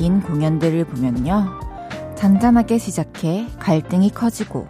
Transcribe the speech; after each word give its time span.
긴 0.00 0.22
공연들을 0.22 0.86
보면요. 0.86 1.60
잔잔하게 2.14 2.78
시작해 2.78 3.46
갈등이 3.58 4.08
커지고 4.08 4.66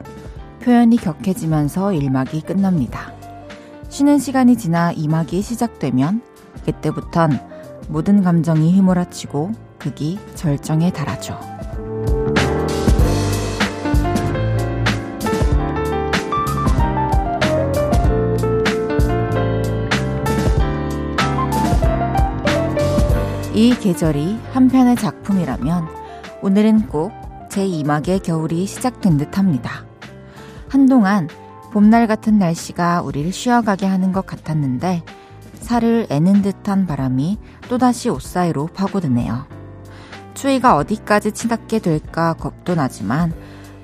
표현이 0.61 0.97
격해지면서 0.97 1.91
1막이 1.91 2.45
끝납니다. 2.45 3.13
쉬는 3.89 4.19
시간이 4.19 4.57
지나 4.57 4.93
2막이 4.93 5.41
시작되면 5.41 6.23
그때부턴 6.65 7.39
모든 7.87 8.25
감정이 8.25 8.73
휘몰아치고 8.75 9.53
극이 9.79 10.19
절정에 10.35 10.91
달하죠. 10.91 11.39
이 23.61 23.79
계절이 23.79 24.39
한편의 24.55 24.97
작품이라면 24.97 25.87
오늘은 26.41 26.89
꼭 26.89 27.13
제2막의 27.51 28.23
겨울이 28.23 28.65
시작된 28.65 29.19
듯 29.19 29.37
합니다. 29.37 29.85
한동안 30.71 31.29
봄날 31.71 32.07
같은 32.07 32.39
날씨가 32.39 33.03
우리를 33.03 33.31
쉬어가게 33.33 33.85
하는 33.85 34.13
것 34.13 34.25
같았는데 34.25 35.05
살을 35.57 36.07
애는 36.09 36.41
듯한 36.41 36.87
바람이 36.87 37.37
또다시 37.69 38.09
옷 38.09 38.23
사이로 38.23 38.69
파고드네요. 38.69 39.45
추위가 40.33 40.77
어디까지 40.77 41.33
치닫게 41.33 41.81
될까 41.81 42.33
겁도 42.33 42.75
나지만 42.75 43.35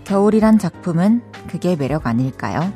겨울이란 0.04 0.58
작품은 0.58 1.20
그게 1.50 1.76
매력 1.76 2.06
아닐까요? 2.06 2.72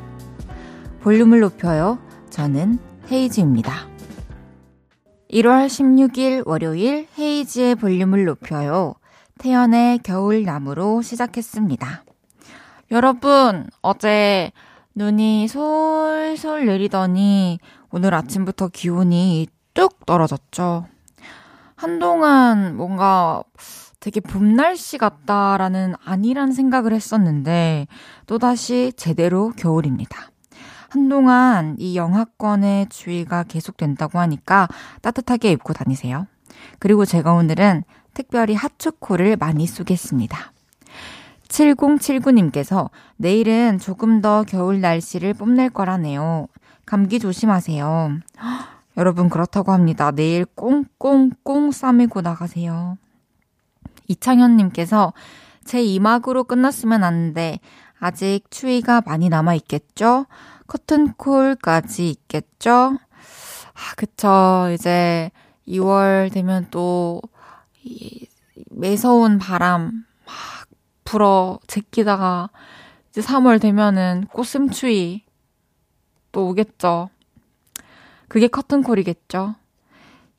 볼륨을 1.01 1.39
높여요. 1.39 1.97
저는 2.29 2.77
헤이즈입니다. 3.11 3.90
1월 5.31 5.67
16일 5.67 6.45
월요일 6.45 7.07
헤이지의 7.17 7.75
볼륨을 7.75 8.25
높여요. 8.25 8.95
태연의 9.39 9.99
겨울나무로 9.99 11.01
시작했습니다. 11.01 12.03
여러분, 12.91 13.69
어제 13.81 14.51
눈이 14.93 15.47
솔솔 15.47 16.65
내리더니 16.65 17.59
오늘 17.91 18.13
아침부터 18.13 18.67
기온이 18.67 19.47
뚝 19.73 20.05
떨어졌죠. 20.05 20.85
한동안 21.75 22.75
뭔가 22.75 23.41
되게 24.01 24.19
봄 24.19 24.57
날씨 24.57 24.97
같다라는 24.97 25.95
아니란 26.03 26.51
생각을 26.51 26.91
했었는데 26.91 27.87
또다시 28.27 28.91
제대로 28.97 29.51
겨울입니다. 29.51 30.30
한동안 30.91 31.77
이 31.79 31.95
영하권의 31.95 32.87
추위가 32.89 33.43
계속된다고 33.43 34.19
하니까 34.19 34.67
따뜻하게 35.01 35.49
입고 35.53 35.71
다니세요. 35.71 36.27
그리고 36.79 37.05
제가 37.05 37.31
오늘은 37.31 37.85
특별히 38.13 38.55
핫초코를 38.55 39.37
많이 39.37 39.67
쏘겠습니다. 39.67 40.51
7079님께서 41.47 42.89
내일은 43.15 43.79
조금 43.79 44.21
더 44.21 44.43
겨울 44.43 44.81
날씨를 44.81 45.33
뽐낼 45.33 45.69
거라네요. 45.69 46.47
감기 46.85 47.19
조심하세요. 47.19 48.19
여러분 48.97 49.29
그렇다고 49.29 49.71
합니다. 49.71 50.11
내일 50.11 50.43
꽁꽁꽁 50.43 51.71
싸매고 51.71 52.19
나가세요. 52.19 52.97
이창현님께서 54.09 55.13
제 55.63 55.81
이막으로 55.81 56.43
끝났으면 56.43 57.01
하는데 57.05 57.59
아직 58.01 58.41
추위가 58.49 58.99
많이 59.05 59.29
남아 59.29 59.53
있겠죠? 59.53 60.25
커튼콜까지 60.65 62.09
있겠죠? 62.09 62.97
아, 63.73 63.95
그쵸. 63.95 64.69
이제 64.73 65.29
2월 65.67 66.33
되면 66.33 66.65
또, 66.71 67.21
이 67.83 68.27
매서운 68.71 69.37
바람 69.37 70.03
막 70.25 70.35
불어 71.03 71.59
제끼다가 71.67 72.49
이제 73.11 73.21
3월 73.21 73.61
되면은 73.61 74.27
꽃샘추위 74.33 75.23
또 76.31 76.47
오겠죠. 76.49 77.09
그게 78.27 78.47
커튼콜이겠죠. 78.47 79.53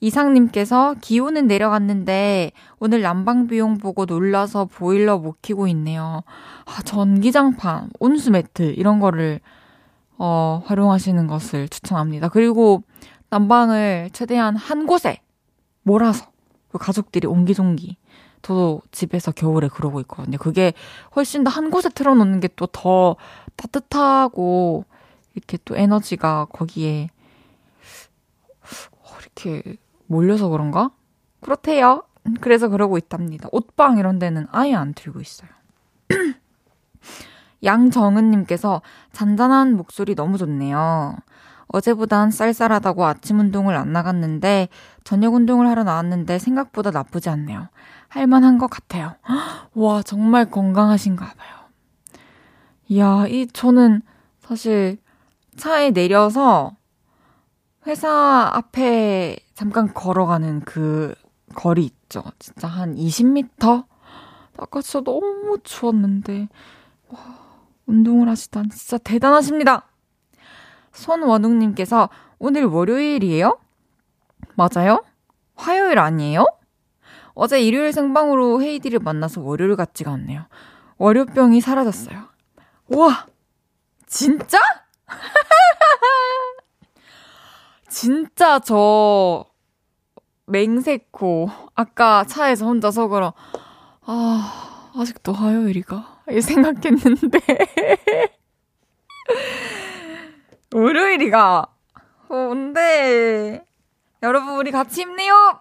이상님께서 0.02 0.96
기온은 1.00 1.46
내려갔는데 1.46 2.50
오늘 2.80 3.02
난방 3.02 3.46
비용 3.46 3.78
보고 3.78 4.04
놀라서 4.04 4.64
보일러 4.64 5.16
못 5.18 5.40
키고 5.42 5.68
있네요. 5.68 6.24
아, 6.66 6.82
전기장판, 6.82 7.90
온수 8.00 8.32
매트 8.32 8.74
이런 8.76 8.98
거를 8.98 9.40
어, 10.18 10.60
활용하시는 10.66 11.26
것을 11.28 11.68
추천합니다. 11.68 12.28
그리고 12.30 12.82
난방을 13.30 14.10
최대한 14.12 14.56
한 14.56 14.86
곳에 14.86 15.20
몰아서 15.84 16.26
그 16.70 16.78
가족들이 16.78 17.26
옹기종기 17.28 17.96
저도 18.42 18.82
집에서 18.90 19.30
겨울에 19.30 19.68
그러고 19.68 20.00
있거든요. 20.00 20.36
그게 20.38 20.72
훨씬 21.14 21.44
더 21.44 21.50
한 21.50 21.70
곳에 21.70 21.88
틀어놓는 21.88 22.40
게 22.40 22.48
또 22.48 22.66
더 22.66 23.16
따뜻하고 23.56 24.84
이렇게 25.34 25.58
또 25.64 25.76
에너지가 25.76 26.46
거기에 26.52 27.08
어, 29.02 29.16
이렇게 29.20 29.76
몰려서 30.12 30.48
그런가? 30.48 30.90
그렇대요. 31.40 32.04
그래서 32.40 32.68
그러고 32.68 32.98
있답니다. 32.98 33.48
옷방 33.50 33.96
이런 33.96 34.18
데는 34.18 34.46
아예 34.52 34.74
안 34.74 34.92
틀고 34.92 35.20
있어요. 35.20 35.48
양정은님께서 37.64 38.82
잔잔한 39.12 39.74
목소리 39.74 40.14
너무 40.14 40.36
좋네요. 40.36 41.16
어제보단 41.68 42.30
쌀쌀하다고 42.30 43.06
아침 43.06 43.40
운동을 43.40 43.74
안 43.74 43.92
나갔는데 43.92 44.68
저녁 45.02 45.32
운동을 45.32 45.66
하러 45.66 45.82
나왔는데 45.82 46.38
생각보다 46.38 46.90
나쁘지 46.90 47.30
않네요. 47.30 47.68
할만한 48.08 48.58
것 48.58 48.68
같아요. 48.68 49.14
와, 49.72 50.02
정말 50.02 50.50
건강하신가 50.50 51.24
봐요. 51.24 51.56
이야, 52.88 53.26
이, 53.26 53.46
저는 53.46 54.02
사실 54.40 54.98
차에 55.56 55.92
내려서 55.92 56.76
회사 57.86 58.50
앞에 58.52 59.36
잠깐 59.54 59.92
걸어가는 59.92 60.60
그 60.60 61.14
거리 61.54 61.84
있죠. 61.84 62.22
진짜 62.38 62.68
한 62.68 62.94
20m? 62.94 63.84
아까 64.58 64.80
진짜 64.80 65.00
너무 65.00 65.58
추웠는데, 65.62 66.48
와, 67.08 67.18
운동을 67.86 68.28
하시다니 68.28 68.70
진짜 68.70 68.98
대단하십니다. 68.98 69.88
손원웅님께서 70.92 72.08
오늘 72.38 72.64
월요일이에요? 72.64 73.58
맞아요? 74.54 75.04
화요일 75.54 75.98
아니에요? 75.98 76.44
어제 77.34 77.60
일요일 77.62 77.92
생방으로 77.92 78.62
헤이디를 78.62 78.98
만나서 78.98 79.40
월요일 79.40 79.76
같지가 79.76 80.12
않네요. 80.12 80.46
월요병이 80.98 81.60
사라졌어요. 81.60 82.28
우와! 82.88 83.26
진짜? 84.06 84.58
진짜 87.92 88.58
저 88.58 89.44
맹세코 90.46 91.50
아까 91.74 92.24
차에서 92.24 92.64
혼자 92.64 92.90
서걸어 92.90 93.34
아 94.06 94.90
아직도 94.96 95.34
화요일이가? 95.34 96.22
이 96.30 96.40
생각했는데. 96.40 97.38
월요일이가. 100.74 101.66
뭔데 102.28 103.62
여러분 104.22 104.56
우리 104.56 104.70
같이 104.70 105.02
힘내요! 105.02 105.60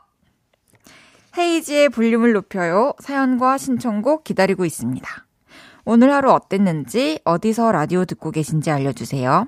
헤이지의 1.37 1.89
볼륨을 1.89 2.31
높여요. 2.31 2.93
사연과 2.99 3.57
신청곡 3.57 4.23
기다리고 4.23 4.63
있습니다. 4.63 5.25
오늘 5.83 6.13
하루 6.13 6.31
어땠는지 6.31 7.19
어디서 7.25 7.73
라디오 7.73 8.05
듣고 8.05 8.31
계신지 8.31 8.71
알려주세요 8.71 9.47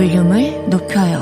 볼륨을 0.00 0.70
높여요. 0.70 1.20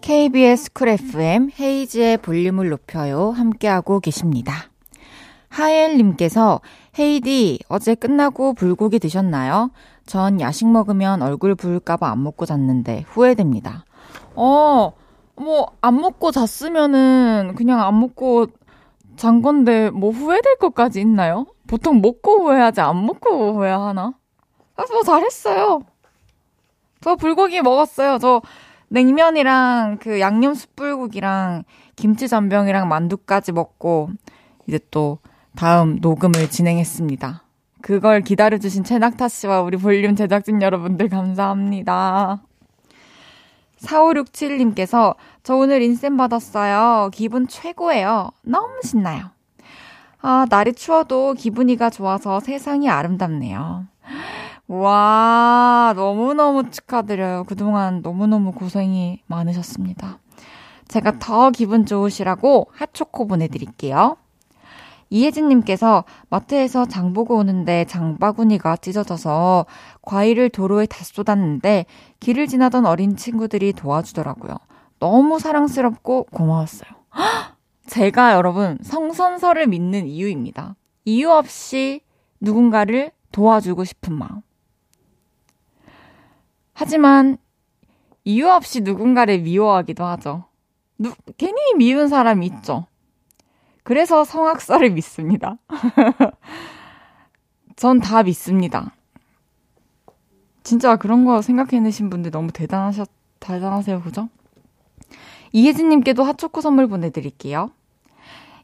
KBS 0.00 0.72
쿨 0.72 0.88
FM 0.88 1.50
헤이즈의 1.60 2.16
볼륨을 2.16 2.70
높여요 2.70 3.30
함께하고 3.30 4.00
계십니다. 4.00 4.52
하엘님께서 5.48 6.60
헤이디 6.98 7.60
어제 7.68 7.94
끝나고 7.94 8.54
불고기 8.54 8.98
드셨나요? 8.98 9.70
전 10.06 10.40
야식 10.40 10.66
먹으면 10.66 11.22
얼굴 11.22 11.54
부을까봐 11.54 12.10
안 12.10 12.24
먹고 12.24 12.46
잤는데 12.46 13.04
후회됩니다. 13.06 13.84
어, 14.34 14.92
뭐, 15.36 15.70
안 15.80 16.00
먹고 16.00 16.32
잤으면은 16.32 17.54
그냥 17.56 17.80
안 17.80 18.00
먹고 18.00 18.48
잔 19.18 19.42
건데 19.42 19.90
뭐 19.90 20.10
후회될 20.10 20.56
것까지 20.58 21.00
있나요? 21.00 21.46
보통 21.66 22.00
먹고 22.00 22.44
후회하지 22.44 22.80
안 22.80 23.04
먹고 23.04 23.54
후회하나? 23.54 24.14
아, 24.76 24.84
뭐 24.90 25.02
잘했어요. 25.02 25.82
저 27.00 27.16
불고기 27.16 27.60
먹었어요. 27.60 28.18
저 28.18 28.40
냉면이랑 28.88 29.98
그 30.00 30.20
양념 30.20 30.54
숯불고기랑 30.54 31.64
김치 31.96 32.28
전병이랑 32.28 32.88
만두까지 32.88 33.52
먹고 33.52 34.10
이제 34.66 34.78
또 34.90 35.18
다음 35.56 35.98
녹음을 36.00 36.48
진행했습니다. 36.48 37.42
그걸 37.82 38.22
기다려주신 38.22 38.84
최낙타 38.84 39.28
씨와 39.28 39.62
우리 39.62 39.76
볼륨 39.76 40.16
제작진 40.16 40.62
여러분들 40.62 41.08
감사합니다. 41.08 42.42
4567님께서 43.80 45.14
저 45.42 45.56
오늘 45.56 45.82
인센 45.82 46.16
받았어요. 46.16 47.10
기분 47.12 47.46
최고예요. 47.46 48.30
너무 48.42 48.80
신나요. 48.82 49.30
아, 50.20 50.46
날이 50.50 50.72
추워도 50.72 51.34
기분이가 51.34 51.90
좋아서 51.90 52.40
세상이 52.40 52.88
아름답네요. 52.88 53.86
와, 54.66 55.94
너무너무 55.96 56.70
축하드려요. 56.70 57.44
그동안 57.44 58.02
너무너무 58.02 58.52
고생이 58.52 59.22
많으셨습니다. 59.26 60.18
제가 60.88 61.18
더 61.18 61.50
기분 61.50 61.86
좋으시라고 61.86 62.68
핫초코 62.72 63.26
보내드릴게요. 63.26 64.16
이혜진님께서 65.10 66.04
마트에서 66.28 66.86
장 66.86 67.12
보고 67.12 67.36
오는데 67.36 67.86
장바구니가 67.86 68.76
찢어져서 68.76 69.66
과일을 70.02 70.50
도로에 70.50 70.86
다 70.86 71.02
쏟았는데 71.02 71.86
길을 72.20 72.46
지나던 72.46 72.86
어린 72.86 73.16
친구들이 73.16 73.72
도와주더라고요. 73.72 74.56
너무 74.98 75.38
사랑스럽고 75.38 76.24
고마웠어요. 76.32 76.90
제가 77.86 78.34
여러분 78.34 78.78
성선설을 78.82 79.66
믿는 79.68 80.06
이유입니다. 80.06 80.76
이유 81.04 81.30
없이 81.30 82.02
누군가를 82.40 83.12
도와주고 83.32 83.84
싶은 83.84 84.14
마음. 84.14 84.42
하지만 86.74 87.38
이유 88.24 88.48
없이 88.48 88.82
누군가를 88.82 89.40
미워하기도 89.40 90.04
하죠. 90.04 90.44
누, 90.98 91.12
괜히 91.36 91.74
미운 91.76 92.08
사람이 92.08 92.44
있죠. 92.46 92.86
그래서 93.84 94.24
성악설을 94.24 94.90
믿습니다. 94.90 95.56
전 97.76 98.00
다 98.00 98.22
믿습니다. 98.24 98.92
진짜 100.68 100.96
그런 100.96 101.24
거 101.24 101.40
생각해내신 101.40 102.10
분들 102.10 102.30
너무 102.30 102.52
대단하셨, 102.52 103.08
대단하세요, 103.40 104.02
그죠? 104.02 104.28
이혜진님께도 105.52 106.22
핫초코 106.22 106.60
선물 106.60 106.88
보내드릴게요. 106.88 107.70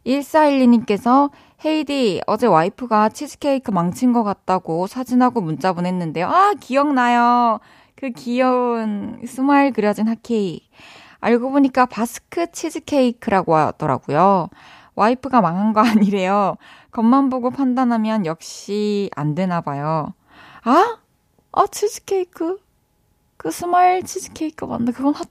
1412님께서 0.05 1.31
헤이디, 1.65 2.21
어제 2.27 2.47
와이프가 2.47 3.09
치즈케이크 3.09 3.71
망친 3.71 4.13
것 4.13 4.23
같다고 4.23 4.87
사진하고 4.87 5.41
문자 5.41 5.73
보냈는데요. 5.73 6.27
아, 6.27 6.53
기억나요. 6.61 7.61
그 7.95 8.11
귀여운 8.11 9.23
스마일 9.27 9.73
그려진 9.73 10.07
핫케이크. 10.07 10.63
알고 11.21 11.53
보니까 11.53 11.87
바스크 11.87 12.53
치즈케이크라고 12.53 13.57
하더라고요. 13.57 14.51
와이프가 14.95 15.41
망한 15.41 15.73
거 15.73 15.81
아니래요. 15.81 16.59
겉만 16.91 17.31
보고 17.31 17.51
판단하면 17.51 18.27
역시 18.27 19.09
안 19.17 19.35
되나 19.35 19.63
봐요. 19.63 20.13
아? 20.65 20.99
아, 21.57 21.67
치즈케이크? 21.69 22.59
그 23.37 23.51
스마일 23.53 24.03
치즈케이크 24.03 24.65
맞나? 24.65 24.91
그건 24.91 25.15
핫, 25.15 25.29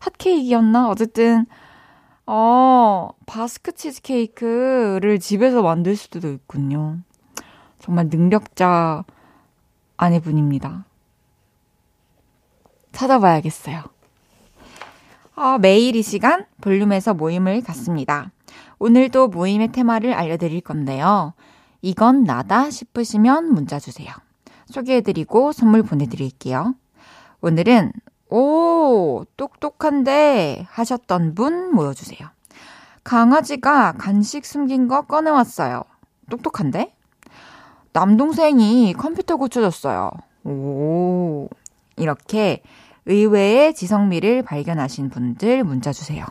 핫케이크였나? 0.00 0.88
어쨌든, 0.88 1.46
어, 2.26 3.10
바스크 3.26 3.72
치즈케이크를 3.72 5.20
집에서 5.20 5.62
만들 5.62 5.94
수도 5.94 6.32
있군요. 6.32 6.98
정말 7.78 8.08
능력자 8.08 9.04
아내분입니다. 9.96 10.84
찾아봐야겠어요. 12.90 13.84
어, 15.36 15.58
매일 15.58 15.94
이 15.94 16.02
시간 16.02 16.44
볼륨에서 16.60 17.14
모임을 17.14 17.62
갖습니다. 17.62 18.32
오늘도 18.80 19.28
모임의 19.28 19.70
테마를 19.70 20.12
알려드릴 20.12 20.60
건데요. 20.62 21.34
이건 21.82 22.24
나다 22.24 22.68
싶으시면 22.70 23.52
문자 23.52 23.78
주세요. 23.78 24.12
소개해드리고 24.72 25.52
선물 25.52 25.82
보내드릴게요. 25.82 26.74
오늘은 27.40 27.92
오 28.30 29.24
똑똑한데 29.36 30.66
하셨던 30.70 31.34
분 31.34 31.72
모여주세요. 31.74 32.28
강아지가 33.04 33.92
간식 33.92 34.44
숨긴 34.46 34.88
거 34.88 35.02
꺼내왔어요. 35.02 35.82
똑똑한데? 36.30 36.94
남동생이 37.92 38.94
컴퓨터 38.94 39.36
고쳐줬어요. 39.36 40.10
오 40.44 41.48
이렇게 41.96 42.62
의외의 43.06 43.74
지성미를 43.74 44.42
발견하신 44.42 45.10
분들 45.10 45.64
문자 45.64 45.92
주세요. 45.92 46.24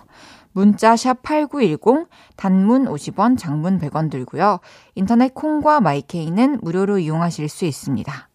문자 0.54 0.96
샵 0.96 1.22
8910 1.22 2.08
단문 2.36 2.86
50원, 2.86 3.38
장문 3.38 3.80
100원 3.80 4.10
들고요. 4.10 4.60
인터넷 4.96 5.34
콩과 5.34 5.82
마이케이는 5.82 6.60
무료로 6.62 7.00
이용하실 7.00 7.48
수 7.48 7.66
있습니다. 7.66 8.31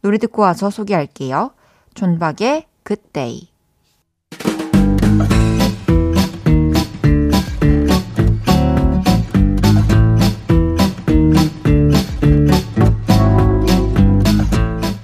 노래 0.00 0.18
듣고 0.18 0.42
와서 0.42 0.70
소개할게요. 0.70 1.52
존박의 1.94 2.66
그때이 2.82 3.48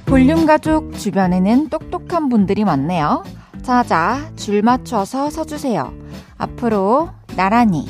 볼륨 0.06 0.46
가족 0.46 0.96
주변에는 0.96 1.68
똑똑한 1.68 2.28
분들이 2.28 2.64
많네요. 2.64 3.24
자자, 3.62 4.30
줄 4.36 4.62
맞춰서 4.62 5.28
서주세요. 5.30 5.92
앞으로 6.38 7.10
나란히. 7.36 7.88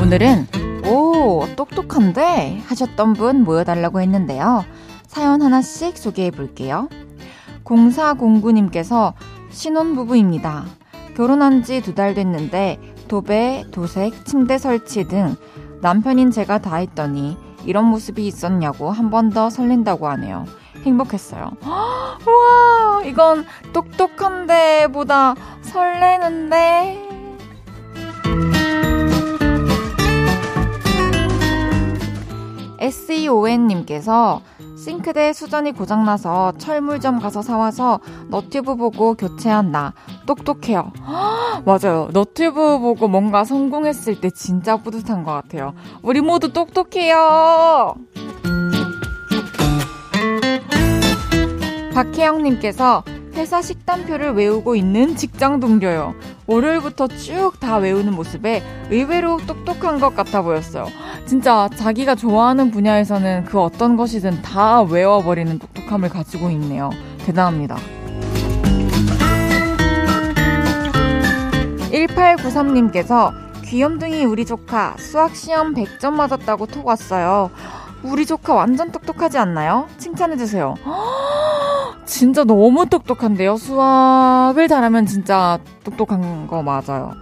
오늘은 0.00 0.57
오, 0.90 1.46
똑똑한데 1.56 2.62
하셨던 2.66 3.14
분 3.14 3.44
모여달라고 3.44 4.00
했는데요. 4.00 4.64
사연 5.06 5.42
하나씩 5.42 5.96
소개해 5.96 6.30
볼게요. 6.30 6.88
0409님께서 7.64 9.12
신혼부부입니다. 9.50 10.64
결혼한 11.16 11.62
지 11.62 11.80
두 11.82 11.94
달 11.94 12.14
됐는데 12.14 12.78
도배, 13.08 13.64
도색, 13.72 14.24
침대 14.24 14.58
설치 14.58 15.04
등 15.08 15.36
남편인 15.80 16.30
제가 16.30 16.58
다 16.58 16.76
했더니 16.76 17.36
이런 17.64 17.86
모습이 17.86 18.26
있었냐고 18.26 18.90
한 18.90 19.10
번 19.10 19.30
더 19.30 19.50
설렌다고 19.50 20.08
하네요. 20.08 20.44
행복했어요. 20.84 21.50
우와, 22.26 23.02
이건 23.04 23.44
똑똑한데 23.72 24.88
보다 24.92 25.34
설레는데. 25.62 27.07
SEON님께서 32.78 34.40
싱크대 34.76 35.32
수전이 35.32 35.72
고장나서 35.72 36.52
철물점 36.58 37.18
가서 37.18 37.42
사와서 37.42 38.00
너튜브 38.28 38.76
보고 38.76 39.14
교체한 39.14 39.72
나. 39.72 39.92
똑똑해요. 40.26 40.92
맞아요. 41.64 42.08
너튜브 42.12 42.78
보고 42.78 43.08
뭔가 43.08 43.44
성공했을 43.44 44.20
때 44.20 44.30
진짜 44.30 44.76
뿌듯한 44.76 45.24
것 45.24 45.32
같아요. 45.32 45.74
우리 46.02 46.20
모두 46.20 46.52
똑똑해요. 46.52 47.94
박혜영님께서 51.94 53.02
회사 53.38 53.62
식단표를 53.62 54.32
외우고 54.32 54.74
있는 54.74 55.14
직장 55.14 55.60
동료요. 55.60 56.14
월요일부터 56.46 57.06
쭉 57.06 57.60
다 57.60 57.76
외우는 57.76 58.12
모습에 58.14 58.62
의외로 58.90 59.38
똑똑한 59.46 60.00
것 60.00 60.14
같아 60.16 60.42
보였어요. 60.42 60.86
진짜 61.24 61.68
자기가 61.76 62.16
좋아하는 62.16 62.72
분야에서는 62.72 63.44
그 63.44 63.60
어떤 63.60 63.96
것이든 63.96 64.42
다 64.42 64.82
외워버리는 64.82 65.56
똑똑함을 65.60 66.08
가지고 66.08 66.50
있네요. 66.50 66.90
대단합니다. 67.26 67.76
1893님께서 71.92 73.32
귀염둥이 73.64 74.24
우리 74.24 74.44
조카 74.46 74.96
수학시험 74.98 75.74
100점 75.74 76.12
맞았다고 76.12 76.66
톡 76.66 76.86
왔어요. 76.86 77.50
우리 78.02 78.26
조카 78.26 78.54
완전 78.54 78.90
똑똑하지 78.90 79.38
않나요? 79.38 79.88
칭찬해주세요. 79.98 80.74
진짜 82.04 82.44
너무 82.44 82.86
똑똑한데요? 82.86 83.56
수학을 83.56 84.68
잘하면 84.68 85.06
진짜 85.06 85.58
똑똑한 85.84 86.46
거 86.46 86.62
맞아요. 86.62 87.12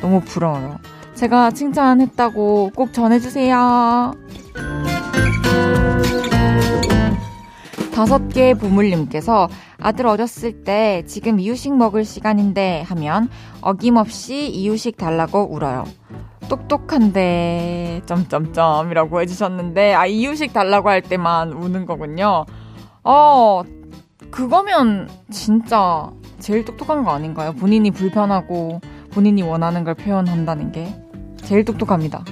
너무 0.00 0.20
부러워요. 0.20 0.78
제가 1.14 1.50
칭찬했다고 1.50 2.70
꼭 2.76 2.92
전해주세요. 2.92 4.12
다섯 7.92 8.28
개 8.28 8.54
보물님께서 8.54 9.48
아들 9.80 10.06
어렸을 10.06 10.62
때 10.62 11.02
지금 11.08 11.40
이유식 11.40 11.76
먹을 11.76 12.04
시간인데 12.04 12.84
하면 12.86 13.28
어김없이 13.60 14.48
이유식 14.48 14.96
달라고 14.96 15.52
울어요. 15.52 15.84
똑똑한데 16.48 18.02
점점점이라고 18.06 19.20
해주셨는데 19.20 19.94
아 19.94 20.06
이유식 20.06 20.52
달라고 20.52 20.88
할 20.88 21.02
때만 21.02 21.52
우는 21.52 21.86
거군요. 21.86 22.46
어 23.02 23.62
그거면 24.30 25.08
진짜 25.30 26.10
제일 26.38 26.64
똑똑한 26.64 27.04
거 27.04 27.12
아닌가요? 27.12 27.52
본인이 27.52 27.90
불편하고 27.90 28.80
본인이 29.10 29.42
원하는 29.42 29.84
걸 29.84 29.94
표현한다는 29.94 30.72
게 30.72 30.94
제일 31.42 31.64
똑똑합니다. 31.64 32.24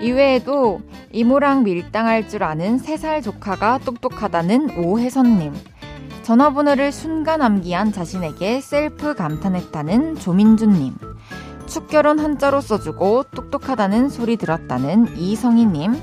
이외에도 0.00 0.80
이모랑 1.12 1.64
밀당할 1.64 2.28
줄 2.28 2.44
아는 2.44 2.78
3살 2.78 3.22
조카가 3.22 3.78
똑똑하다는 3.78 4.78
오혜선님. 4.78 5.54
전화번호를 6.22 6.92
순간 6.92 7.40
암기한 7.42 7.92
자신에게 7.92 8.60
셀프 8.60 9.14
감탄했다는 9.14 10.16
조민준님. 10.16 10.94
축결혼 11.66 12.18
한자로 12.18 12.60
써주고 12.60 13.24
똑똑하다는 13.34 14.08
소리 14.08 14.36
들었다는 14.36 15.16
이성희님. 15.16 15.94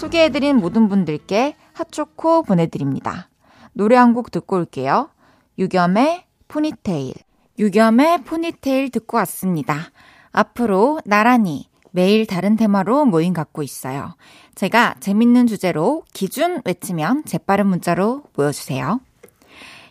소개해드린 0.00 0.56
모든 0.56 0.88
분들께 0.88 1.56
핫초코 1.74 2.44
보내드립니다. 2.44 3.28
노래 3.74 3.96
한 3.96 4.14
곡 4.14 4.30
듣고 4.30 4.56
올게요. 4.56 5.10
유겸의 5.58 6.24
포니테일. 6.48 7.12
유겸의 7.58 8.22
포니테일 8.24 8.90
듣고 8.90 9.18
왔습니다. 9.18 9.90
앞으로 10.32 11.00
나란히 11.04 11.68
매일 11.90 12.26
다른 12.26 12.56
테마로 12.56 13.04
모임 13.04 13.34
갖고 13.34 13.62
있어요. 13.62 14.14
제가 14.54 14.94
재밌는 15.00 15.46
주제로 15.46 16.02
기준 16.14 16.62
외치면 16.64 17.24
재빠른 17.26 17.66
문자로 17.66 18.22
모여주세요. 18.36 19.00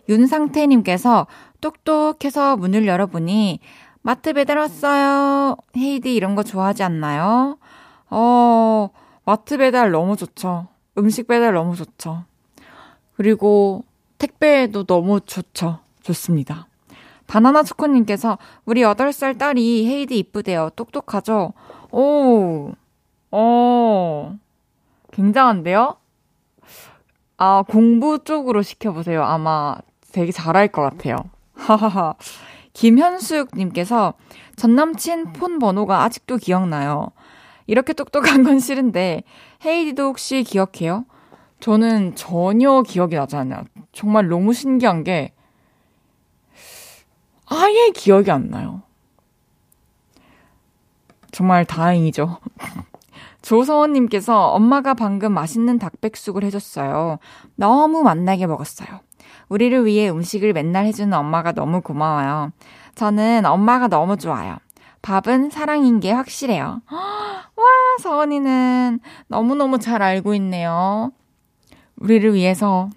윤상태님께서 0.10 1.28
똑똑해서 1.62 2.58
문을 2.58 2.88
열어보니 2.88 3.60
마트 4.01 4.34
배달 4.34 4.58
왔어요. 4.58 5.56
헤이디 5.78 6.16
이런 6.16 6.34
거 6.34 6.42
좋아하지 6.42 6.82
않나요? 6.82 7.60
어, 8.10 8.89
마트 9.30 9.60
배달 9.60 9.92
너무 9.92 10.16
좋죠. 10.16 10.70
음식 10.98 11.28
배달 11.28 11.54
너무 11.54 11.76
좋죠. 11.76 12.24
그리고 13.16 13.86
택배도 14.18 14.86
너무 14.86 15.22
좋죠. 15.22 15.82
좋습니다. 16.02 16.66
바나나 17.28 17.62
초코님께서 17.62 18.40
우리 18.66 18.82
8살 18.82 19.38
딸이 19.38 19.86
헤이디 19.86 20.18
이쁘대요. 20.18 20.72
똑똑하죠? 20.76 21.54
오, 21.92 22.72
어, 23.30 24.36
굉장한데요? 25.12 25.98
아, 27.38 27.64
공부 27.68 28.24
쪽으로 28.24 28.64
시켜보세요. 28.64 29.24
아마 29.24 29.76
되게 30.12 30.32
잘할 30.32 30.70
것 30.70 30.82
같아요. 30.82 31.18
하하하. 31.54 32.16
김현숙님께서 32.74 34.16
전 34.56 34.74
남친 34.74 35.34
폰 35.34 35.60
번호가 35.60 36.02
아직도 36.02 36.38
기억나요. 36.38 37.12
이렇게 37.70 37.94
똑똑한 37.94 38.42
건 38.42 38.58
싫은데 38.58 39.22
헤이디도 39.64 40.04
혹시 40.06 40.42
기억해요? 40.42 41.06
저는 41.60 42.16
전혀 42.16 42.82
기억이 42.82 43.16
나지 43.16 43.36
않아요. 43.36 43.62
정말 43.92 44.28
너무 44.28 44.54
신기한 44.54 45.04
게 45.04 45.34
아예 47.46 47.92
기억이 47.94 48.32
안 48.32 48.50
나요. 48.50 48.82
정말 51.32 51.64
다행이죠. 51.64 52.40
조서원님께서 53.44 54.48
엄마가 54.48 54.96
방금 54.96 55.32
맛있는 55.34 55.78
닭백숙을 55.78 56.44
해줬어요. 56.46 57.20
너무 57.54 58.02
맛나게 58.02 58.48
먹었어요. 58.48 59.00
우리를 59.48 59.86
위해 59.86 60.10
음식을 60.10 60.54
맨날 60.54 60.86
해주는 60.86 61.16
엄마가 61.16 61.52
너무 61.52 61.82
고마워요. 61.82 62.52
저는 62.96 63.46
엄마가 63.46 63.90
너무 63.90 64.18
좋아요. 64.18 64.58
밥은 65.01 65.50
사랑인 65.50 66.00
게 66.00 66.12
확실해요. 66.12 66.82
와, 66.89 67.65
서원이는 68.01 69.00
너무너무 69.27 69.79
잘 69.79 70.01
알고 70.01 70.34
있네요. 70.36 71.12
우리를 71.98 72.34
위해서 72.34 72.89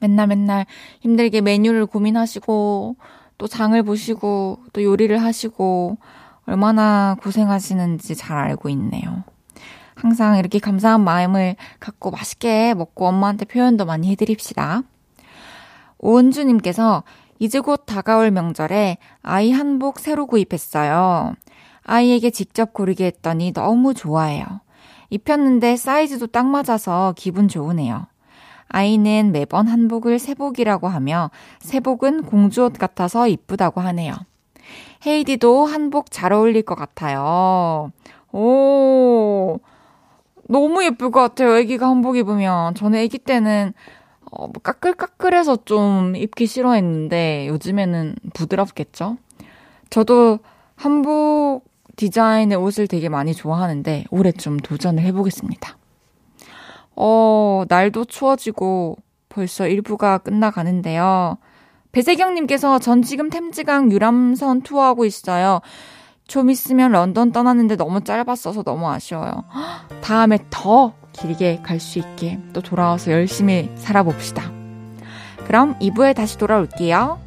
맨날 0.00 0.26
맨날 0.26 0.66
힘들게 1.00 1.40
메뉴를 1.40 1.86
고민하시고, 1.86 2.96
또 3.38 3.46
장을 3.46 3.80
보시고, 3.82 4.58
또 4.72 4.82
요리를 4.82 5.16
하시고, 5.22 5.98
얼마나 6.46 7.16
고생하시는지 7.22 8.16
잘 8.16 8.36
알고 8.36 8.68
있네요. 8.70 9.22
항상 9.94 10.38
이렇게 10.38 10.58
감사한 10.58 11.02
마음을 11.02 11.54
갖고 11.78 12.10
맛있게 12.10 12.74
먹고 12.74 13.06
엄마한테 13.06 13.44
표현도 13.44 13.84
많이 13.84 14.10
해드립시다. 14.10 14.82
오은주님께서 15.98 17.04
이제 17.42 17.58
곧 17.58 17.82
다가올 17.86 18.30
명절에 18.30 18.98
아이 19.20 19.50
한복 19.50 19.98
새로 19.98 20.26
구입했어요. 20.26 21.34
아이에게 21.82 22.30
직접 22.30 22.72
고르게 22.72 23.06
했더니 23.06 23.52
너무 23.52 23.94
좋아해요. 23.94 24.44
입혔는데 25.10 25.74
사이즈도 25.74 26.28
딱 26.28 26.46
맞아서 26.46 27.14
기분 27.16 27.48
좋으네요. 27.48 28.06
아이는 28.68 29.32
매번 29.32 29.66
한복을 29.66 30.20
새복이라고 30.20 30.86
하며 30.86 31.32
새복은 31.58 32.22
공주옷 32.26 32.78
같아서 32.78 33.26
이쁘다고 33.26 33.80
하네요. 33.80 34.14
헤이디도 35.04 35.66
한복 35.66 36.12
잘 36.12 36.32
어울릴 36.32 36.62
것 36.62 36.76
같아요. 36.76 37.90
오, 38.30 39.58
너무 40.48 40.84
예쁠 40.84 41.10
것 41.10 41.18
같아요. 41.18 41.56
애기가 41.56 41.88
한복 41.88 42.18
입으면. 42.18 42.76
저는 42.76 43.00
애기 43.00 43.18
때는 43.18 43.72
어, 44.32 44.46
뭐 44.46 44.54
까끌까끌해서 44.62 45.64
좀 45.64 46.16
입기 46.16 46.46
싫어했는데 46.46 47.48
요즘에는 47.48 48.16
부드럽겠죠? 48.34 49.18
저도 49.90 50.38
한복 50.74 51.64
디자인의 51.96 52.56
옷을 52.56 52.88
되게 52.88 53.10
많이 53.10 53.34
좋아하는데 53.34 54.06
올해 54.10 54.32
좀 54.32 54.56
도전을 54.56 55.02
해보겠습니다. 55.02 55.76
어, 56.96 57.64
날도 57.68 58.06
추워지고 58.06 58.96
벌써 59.28 59.68
일부가 59.68 60.18
끝나가는데요. 60.18 61.36
배세경님께서 61.92 62.78
전 62.78 63.02
지금 63.02 63.28
템즈강 63.28 63.92
유람선 63.92 64.62
투어하고 64.62 65.04
있어요. 65.04 65.60
좀 66.26 66.48
있으면 66.48 66.92
런던 66.92 67.32
떠나는데 67.32 67.76
너무 67.76 68.02
짧았어서 68.02 68.62
너무 68.62 68.88
아쉬워요. 68.88 69.44
다음에 70.00 70.38
더 70.48 70.94
길게 71.12 71.60
갈 71.62 71.80
수 71.80 71.98
있게 71.98 72.38
또 72.52 72.60
돌아와서 72.60 73.12
열심히 73.12 73.70
살아봅시다. 73.76 74.50
그럼 75.46 75.78
2부에 75.80 76.14
다시 76.14 76.38
돌아올게요. 76.38 77.18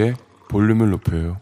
헤이지의 0.00 0.14
볼륨을 0.48 0.90
높여요. 0.90 1.36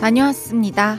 다녀왔습니다. 0.00 0.98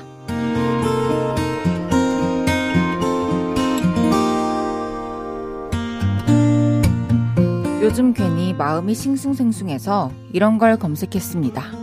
요즘 7.82 8.13
괜히 8.13 8.53
마음이 8.53 8.96
싱숭생숭해서 8.96 10.10
이런 10.32 10.58
걸 10.58 10.77
검색했습니다. 10.77 11.83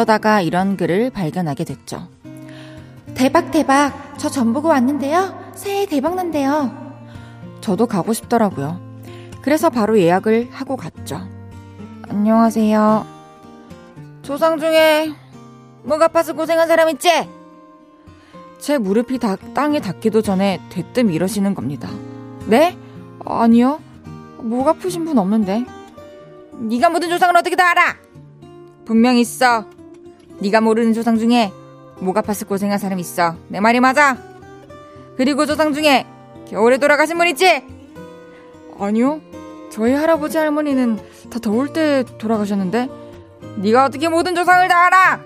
그러다가 0.00 0.40
이런 0.40 0.78
글을 0.78 1.10
발견하게 1.10 1.64
됐죠. 1.64 2.08
대박, 3.14 3.50
대박. 3.50 3.92
저 4.16 4.30
전보고 4.30 4.68
왔는데요. 4.68 5.52
새해 5.54 5.84
대박 5.84 6.14
난대요. 6.14 6.70
저도 7.60 7.86
가고 7.86 8.14
싶더라고요. 8.14 8.80
그래서 9.42 9.68
바로 9.68 9.98
예약을 9.98 10.48
하고 10.52 10.76
갔죠. 10.76 11.20
안녕하세요. 12.08 13.06
조상 14.22 14.58
중에 14.58 15.12
목 15.82 16.00
아파서 16.00 16.32
고생한 16.32 16.66
사람 16.66 16.88
있지? 16.88 17.10
제 18.58 18.78
무릎이 18.78 19.18
다, 19.18 19.36
땅에 19.52 19.80
닿기도 19.80 20.22
전에 20.22 20.62
대뜸 20.70 21.10
이러시는 21.10 21.54
겁니다. 21.54 21.90
네? 22.46 22.74
아니요. 23.26 23.80
목 24.38 24.66
아프신 24.66 25.04
분 25.04 25.18
없는데. 25.18 25.66
네가 26.52 26.88
모든 26.88 27.10
조상을 27.10 27.36
어떻게 27.36 27.54
다 27.54 27.70
알아? 27.72 27.96
분명 28.86 29.18
있어. 29.18 29.66
네가 30.40 30.60
모르는 30.60 30.92
조상 30.94 31.18
중에 31.18 31.52
목 31.98 32.16
아파서 32.16 32.46
고생한 32.46 32.78
사람 32.78 32.98
있어. 32.98 33.36
내 33.48 33.60
말이 33.60 33.80
맞아. 33.80 34.16
그리고 35.16 35.46
조상 35.46 35.72
중에 35.72 36.06
겨울에 36.48 36.78
돌아가신 36.78 37.18
분 37.18 37.28
있지? 37.28 37.62
아니요. 38.78 39.20
저희 39.70 39.92
할아버지 39.92 40.38
할머니는 40.38 40.98
다 41.30 41.38
더울 41.38 41.72
때 41.72 42.04
돌아가셨는데 42.18 42.88
네가 43.56 43.84
어떻게 43.84 44.08
모든 44.08 44.34
조상을 44.34 44.66
다 44.68 44.86
알아? 44.86 45.20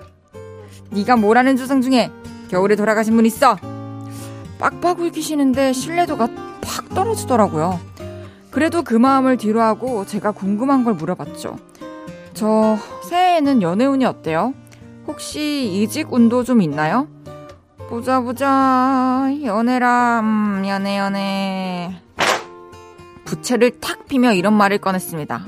네가 0.91 1.15
뭐라는 1.15 1.55
조상 1.55 1.81
중에 1.81 2.11
겨울에 2.49 2.75
돌아가신 2.75 3.15
분 3.15 3.25
있어? 3.25 3.57
빡빡 4.59 4.99
울기시는데 4.99 5.73
신뢰도가 5.73 6.27
팍 6.61 6.89
떨어지더라고요. 6.93 7.79
그래도 8.51 8.83
그 8.83 8.93
마음을 8.93 9.37
뒤로하고 9.37 10.05
제가 10.05 10.31
궁금한 10.31 10.83
걸 10.83 10.93
물어봤죠. 10.93 11.57
저 12.33 12.77
새해에는 13.09 13.61
연애운이 13.61 14.05
어때요? 14.05 14.53
혹시 15.07 15.71
이직 15.83 16.11
운도 16.13 16.43
좀 16.43 16.61
있나요? 16.61 17.07
보자 17.89 18.19
보자. 18.21 19.29
연애라 19.43 20.19
음, 20.21 20.63
연애 20.67 20.97
연애. 20.97 22.01
부채를 23.25 23.79
탁 23.79 24.05
피며 24.07 24.33
이런 24.33 24.53
말을 24.53 24.77
꺼냈습니다. 24.79 25.45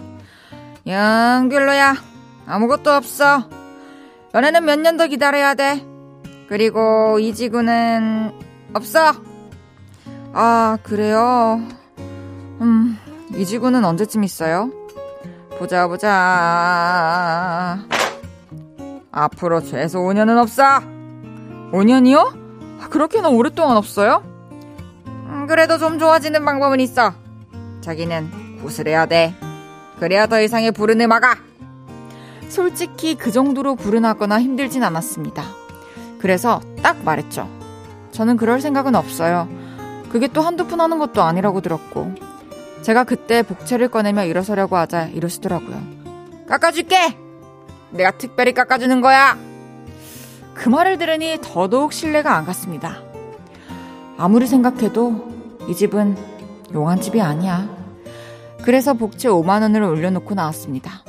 영 0.88 1.50
별로야 1.50 1.96
아무것도 2.48 2.92
없어. 2.92 3.50
연애는 4.34 4.66
몇 4.66 4.80
년 4.80 4.98
더 4.98 5.08
기다려야 5.08 5.54
돼. 5.56 5.86
그리고 6.48 7.20
이직운은 7.20 8.32
없어. 8.74 9.14
아 10.34 10.78
그래요? 10.84 11.60
음 12.62 12.98
이직운은 13.36 13.84
언제쯤 13.84 14.24
있어요? 14.24 14.72
보자 15.58 15.88
보자 15.88 17.80
앞으로 19.18 19.62
최소 19.62 20.00
5년은 20.00 20.38
없어 20.38 20.80
5년이요? 21.72 22.90
그렇게는 22.90 23.30
오랫동안 23.32 23.76
없어요? 23.78 24.24
음, 25.08 25.46
그래도 25.48 25.78
좀 25.78 26.00
좋아지는 26.00 26.46
방법은 26.46 26.80
있어 26.80 27.14
자기는 27.82 28.60
구슬해야 28.62 29.06
돼. 29.06 29.34
그래야 30.00 30.28
더 30.28 30.42
이상의 30.42 30.72
불운을 30.72 31.08
막아. 31.08 31.36
솔직히 32.50 33.16
그 33.16 33.32
정도로 33.32 33.76
불운하거나 33.76 34.42
힘들진 34.42 34.84
않았습니다. 34.84 35.44
그래서 36.20 36.62
딱 36.82 37.04
말했죠. 37.04 37.50
저는 38.12 38.38
그럴 38.38 38.62
생각은 38.62 38.96
없어요. 38.96 39.48
그게 40.12 40.28
또 40.28 40.42
한두 40.42 40.68
푼 40.68 40.80
하는 40.80 41.00
것도 41.00 41.22
아니라고 41.22 41.62
들었고. 41.62 42.14
제가 42.82 43.04
그때 43.04 43.42
복채를 43.44 43.90
꺼내며 43.90 44.26
일어서려고 44.26 44.78
하자 44.78 45.08
이러시더라고요. 45.08 45.82
깎아줄게! 46.48 47.27
내가 47.92 48.12
특별히 48.12 48.54
깎아주는 48.54 49.02
거야! 49.02 49.38
그 50.54 50.70
말을 50.70 50.98
들으니 50.98 51.38
더더욱 51.42 51.94
신뢰가 51.94 52.36
안 52.36 52.46
갔습니다. 52.46 53.02
아무리 54.18 54.48
생각해도 54.48 55.30
이 55.68 55.76
집은 55.76 56.18
용한 56.74 57.00
집이 57.00 57.22
아니야. 57.22 57.70
그래서 58.64 58.94
복채 58.94 59.30
5만 59.30 59.62
원을 59.62 59.84
올려놓고 59.84 60.34
나왔습니다. 60.34 61.04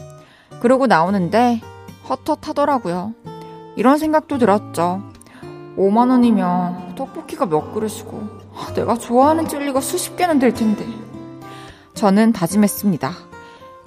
그러고 0.60 0.86
나오는데 0.86 1.60
헛헛하더라고요. 2.08 3.14
이런 3.76 3.98
생각도 3.98 4.38
들었죠. 4.38 5.02
5만 5.76 6.10
원이면 6.10 6.94
떡볶이가 6.96 7.46
몇 7.46 7.72
그릇이고 7.72 8.28
아, 8.54 8.72
내가 8.74 8.96
좋아하는 8.96 9.48
젤리가 9.48 9.80
수십 9.80 10.16
개는 10.16 10.38
될 10.38 10.52
텐데. 10.52 10.84
저는 11.94 12.32
다짐했습니다. 12.32 13.12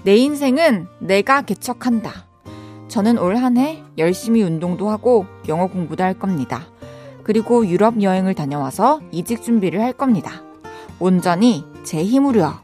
내 0.04 0.16
인생은 0.16 0.88
내가 1.00 1.42
개척한다. 1.42 2.31
저는 2.92 3.18
올 3.20 3.38
한 3.38 3.56
해 3.58 3.82
열심히 3.98 4.44
운동도 4.44 4.90
하고 4.90 5.26
영어 5.48 5.68
공부도 5.68 6.04
할 6.04 6.14
겁니다. 6.14 6.68
그리고 7.24 7.66
유럽 7.66 8.02
여행을 8.02 8.34
다녀와서 8.34 9.00
이직 9.14 9.42
준비를 9.44 9.80
할 9.82 9.94
겁니다. 9.94 10.44
온전히 11.00 11.64
제 11.84 12.04
힘으로요. 12.04 12.60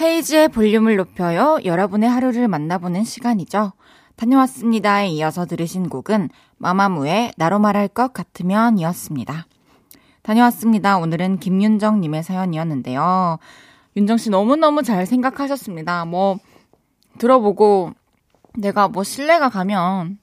헤이즈의 0.00 0.50
볼륨을 0.50 0.94
높여요. 0.96 1.58
여러분의 1.64 2.08
하루를 2.08 2.46
만나보는 2.46 3.02
시간이죠. 3.02 3.72
다녀왔습니다에 4.14 5.08
이어서 5.08 5.46
들으신 5.46 5.88
곡은 5.88 6.28
마마무의 6.58 7.32
나로 7.36 7.58
말할 7.58 7.88
것 7.88 8.12
같으면 8.12 8.78
이었습니다. 8.78 9.46
다녀왔습니다. 10.22 10.96
오늘은 10.98 11.38
김윤정님의 11.40 12.22
사연이었는데요. 12.22 13.38
윤정 13.96 14.16
씨 14.16 14.30
너무너무 14.30 14.82
잘 14.82 15.06
생각하셨습니다. 15.06 16.04
뭐, 16.04 16.38
들어보고 17.18 17.92
내가 18.58 18.88
뭐 18.88 19.04
신뢰가 19.04 19.48
가면 19.48 20.18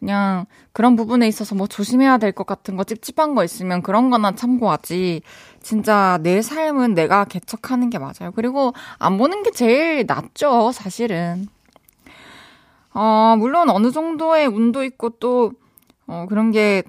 그냥 0.00 0.46
그런 0.72 0.96
부분에 0.96 1.26
있어서 1.28 1.54
뭐 1.54 1.66
조심해야 1.66 2.18
될 2.18 2.32
것 2.32 2.46
같은 2.46 2.76
거 2.76 2.84
찝찝한 2.84 3.34
거 3.34 3.44
있으면 3.44 3.82
그런 3.82 4.10
거나 4.10 4.32
참고하지. 4.34 5.22
진짜 5.62 6.18
내 6.22 6.42
삶은 6.42 6.94
내가 6.94 7.24
개척하는 7.24 7.88
게 7.90 7.98
맞아요. 7.98 8.32
그리고 8.34 8.74
안 8.98 9.16
보는 9.16 9.42
게 9.44 9.50
제일 9.52 10.04
낫죠, 10.06 10.72
사실은. 10.72 11.46
어, 12.92 13.36
물론 13.38 13.70
어느 13.70 13.90
정도의 13.90 14.46
운도 14.46 14.84
있고 14.84 15.10
또, 15.18 15.52
어, 16.06 16.26
그런 16.28 16.50
게 16.50 16.82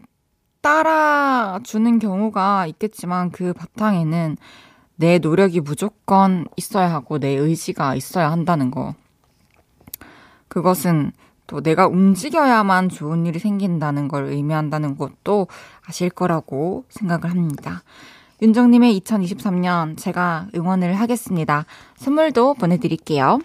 따라주는 0.62 2.00
경우가 2.00 2.66
있겠지만 2.68 3.32
그 3.32 3.54
바탕에는 3.54 4.38
내 4.96 5.20
노력이 5.20 5.62
무조건 5.62 6.46
있어야 6.56 6.92
하고 6.92 7.20
내 7.20 7.30
의지가 7.30 7.96
있어야 7.96 8.32
한다는 8.32 8.72
거. 8.72 8.96
그것은 10.48 11.12
또 11.48 11.62
내가 11.62 11.88
움직여야만 11.88 12.90
좋은 12.90 13.26
일이 13.26 13.40
생긴다는 13.40 14.08
걸 14.08 14.26
의미한다는 14.26 14.98
것도 14.98 15.48
아실 15.86 16.10
거라고 16.10 16.86
생각을 16.90 17.30
합니다. 17.30 17.84
윤정님의 18.42 19.00
2023년 19.00 19.98
제가 19.98 20.48
응원을 20.56 20.94
하겠습니다. 20.96 21.66
선물도 21.98 22.56
보내드릴게요. 22.56 23.40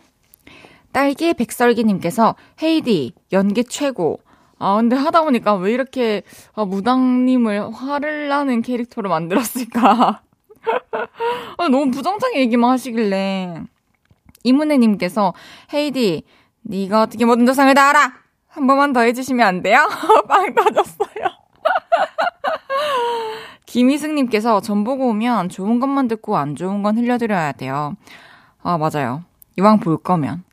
딸기 0.93 1.35
백설기님께서 1.35 2.35
헤이디 2.63 3.13
연기 3.33 3.65
최고. 3.65 4.21
아 4.59 4.77
근데 4.77 4.97
하다 4.97 5.23
보니까 5.23 5.55
왜 5.55 5.73
이렇게 5.73 6.23
아, 6.55 6.65
무당님을 6.65 7.73
화를 7.73 8.29
나는 8.29 8.63
캐릭터로 8.63 9.09
만들었을까? 9.09 10.23
아, 11.57 11.65
너무 11.69 11.91
부정적인 11.91 12.39
얘기만 12.41 12.71
하시길래 12.71 13.63
이문혜님께서 14.45 15.35
헤이디 15.73 16.25
네가 16.63 17.03
어떻게 17.03 17.25
모든 17.25 17.47
조상을 17.47 17.73
다 17.75 17.91
알아? 17.91 18.13
한 18.49 18.67
번만 18.67 18.93
더 18.93 19.01
해주시면 19.01 19.47
안 19.47 19.63
돼요? 19.63 19.89
빵 20.29 20.55
터졌어요. 20.55 21.31
김희승님께서 23.67 24.61
전 24.61 24.83
보고 24.83 25.09
오면 25.09 25.49
좋은 25.49 25.79
것만 25.79 26.09
듣고 26.09 26.37
안 26.37 26.57
좋은 26.57 26.83
건 26.83 26.99
흘려드려야 26.99 27.53
돼요. 27.53 27.97
아, 28.63 28.79
맞아요. 28.79 29.25
이왕 29.59 29.81
볼 29.81 29.97
거면. 29.99 30.45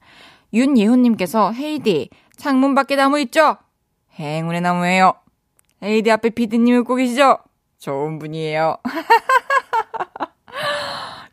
윤예훈님께서 0.54 1.52
헤이디, 1.52 2.10
창문 2.38 2.76
밖에 2.76 2.96
나무 2.96 3.20
있죠? 3.20 3.58
행운의 4.20 4.62
나무예요. 4.62 5.14
헤이디 5.84 6.12
앞에 6.12 6.30
피디님 6.30 6.78
웃고 6.80 6.96
계시죠? 6.96 7.40
좋은 7.80 8.20
분이에요. 8.20 8.78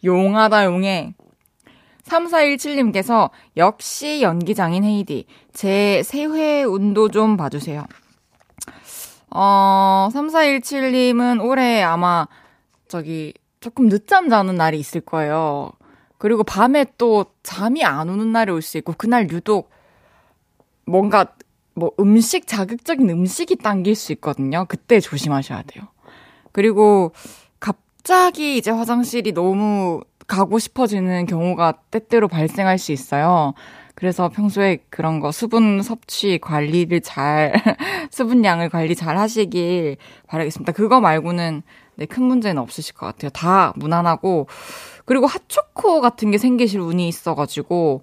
용하다, 0.04 0.64
용해. 0.66 1.14
3417님께서 2.04 3.30
역시 3.56 4.22
연기장인 4.22 4.84
헤이디. 4.84 5.26
제 5.52 6.02
새해 6.02 6.62
운도 6.62 7.08
좀 7.08 7.36
봐주세요. 7.36 7.84
어, 9.30 10.08
3417님은 10.12 11.42
올해 11.44 11.82
아마 11.82 12.28
저기 12.88 13.32
조금 13.60 13.88
늦잠 13.88 14.28
자는 14.28 14.54
날이 14.56 14.78
있을 14.78 15.00
거예요. 15.00 15.72
그리고 16.18 16.44
밤에 16.44 16.86
또 16.96 17.26
잠이 17.42 17.84
안 17.84 18.08
오는 18.08 18.32
날이 18.32 18.52
올 18.52 18.62
수 18.62 18.78
있고 18.78 18.94
그날 18.96 19.30
유독 19.30 19.70
뭔가 20.86 21.26
뭐 21.74 21.90
음식, 21.98 22.46
자극적인 22.46 23.08
음식이 23.10 23.56
당길 23.56 23.94
수 23.96 24.12
있거든요. 24.12 24.66
그때 24.68 25.00
조심하셔야 25.00 25.62
돼요. 25.62 25.88
그리고 26.52 27.12
갑자기 28.04 28.58
이제 28.58 28.70
화장실이 28.70 29.32
너무 29.32 30.02
가고 30.26 30.58
싶어지는 30.58 31.24
경우가 31.24 31.72
때때로 31.90 32.28
발생할 32.28 32.76
수 32.76 32.92
있어요. 32.92 33.54
그래서 33.94 34.28
평소에 34.28 34.80
그런 34.90 35.20
거 35.20 35.32
수분 35.32 35.80
섭취 35.80 36.38
관리를 36.38 37.00
잘, 37.00 37.54
수분량을 38.12 38.68
관리 38.68 38.94
잘 38.94 39.16
하시길 39.16 39.96
바라겠습니다. 40.26 40.72
그거 40.72 41.00
말고는 41.00 41.62
네, 41.94 42.04
큰 42.04 42.24
문제는 42.24 42.60
없으실 42.60 42.94
것 42.94 43.06
같아요. 43.06 43.30
다 43.30 43.72
무난하고, 43.76 44.48
그리고 45.06 45.26
핫초코 45.26 46.02
같은 46.02 46.30
게 46.30 46.36
생기실 46.36 46.80
운이 46.80 47.08
있어가지고, 47.08 48.02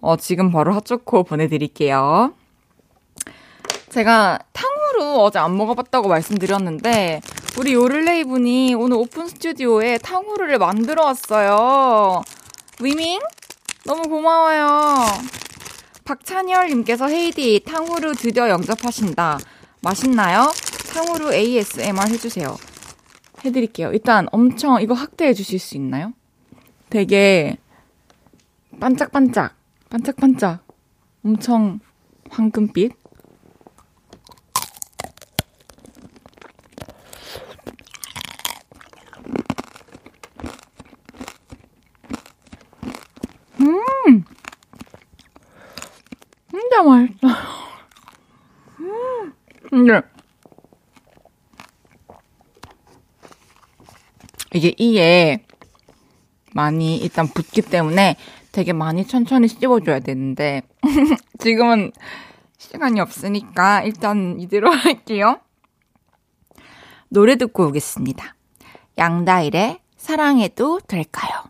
어, 0.00 0.16
지금 0.16 0.50
바로 0.50 0.72
핫초코 0.72 1.24
보내드릴게요. 1.24 2.32
제가 3.90 4.38
탕 4.54 4.71
후루 5.02 5.20
어제 5.20 5.38
안 5.40 5.56
먹어봤다고 5.56 6.08
말씀드렸는데, 6.08 7.20
우리 7.58 7.74
요를레이 7.74 8.24
분이 8.24 8.74
오늘 8.74 8.96
오픈 8.96 9.26
스튜디오에 9.26 9.98
탕후루를 9.98 10.58
만들어 10.58 11.04
왔어요. 11.04 12.22
위밍? 12.80 13.20
너무 13.84 14.08
고마워요. 14.08 15.04
박찬열님께서 16.04 17.08
헤이디 17.08 17.64
탕후루 17.66 18.14
드디어 18.14 18.48
영접하신다. 18.48 19.38
맛있나요? 19.82 20.52
탕후루 20.94 21.34
ASMR 21.34 22.08
해주세요. 22.08 22.56
해드릴게요. 23.44 23.92
일단 23.92 24.28
엄청 24.30 24.80
이거 24.80 24.94
확대해 24.94 25.34
주실 25.34 25.58
수 25.58 25.76
있나요? 25.76 26.12
되게 26.90 27.58
반짝반짝, 28.78 29.54
반짝반짝, 29.90 30.64
엄청 31.24 31.80
황금빛. 32.30 33.02
음! 43.60 44.24
진짜 46.72 46.82
맛있어. 46.84 47.28
음! 48.80 49.34
근데, 49.68 50.00
이게 54.54 54.74
이에 54.78 55.44
많이 56.54 56.96
일단 56.96 57.28
붙기 57.28 57.60
때문에 57.60 58.16
되게 58.52 58.72
많이 58.72 59.06
천천히 59.06 59.48
씹어줘야 59.48 60.00
되는데, 60.00 60.62
지금은 61.40 61.92
시간이 62.56 63.00
없으니까 63.00 63.82
일단 63.82 64.40
이대로 64.40 64.72
할게요. 64.72 65.40
노래 67.10 67.36
듣고 67.36 67.66
오겠습니다. 67.66 68.34
양다일의 68.96 69.78
사랑해도 69.98 70.80
될까요? 70.80 71.44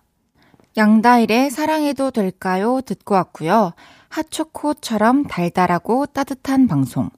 양다일의 0.76 1.50
사랑해도 1.50 2.10
될까요? 2.10 2.80
듣고 2.80 3.14
왔고요. 3.14 3.74
핫초코처럼 4.12 5.24
달달하고 5.24 6.04
따뜻한 6.06 6.68
방송. 6.68 7.08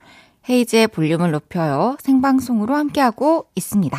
헤이즈의 0.48 0.88
볼륨을 0.88 1.32
높여요. 1.32 1.96
생방송으로 2.00 2.76
함께하고 2.76 3.46
있습니다. 3.56 3.98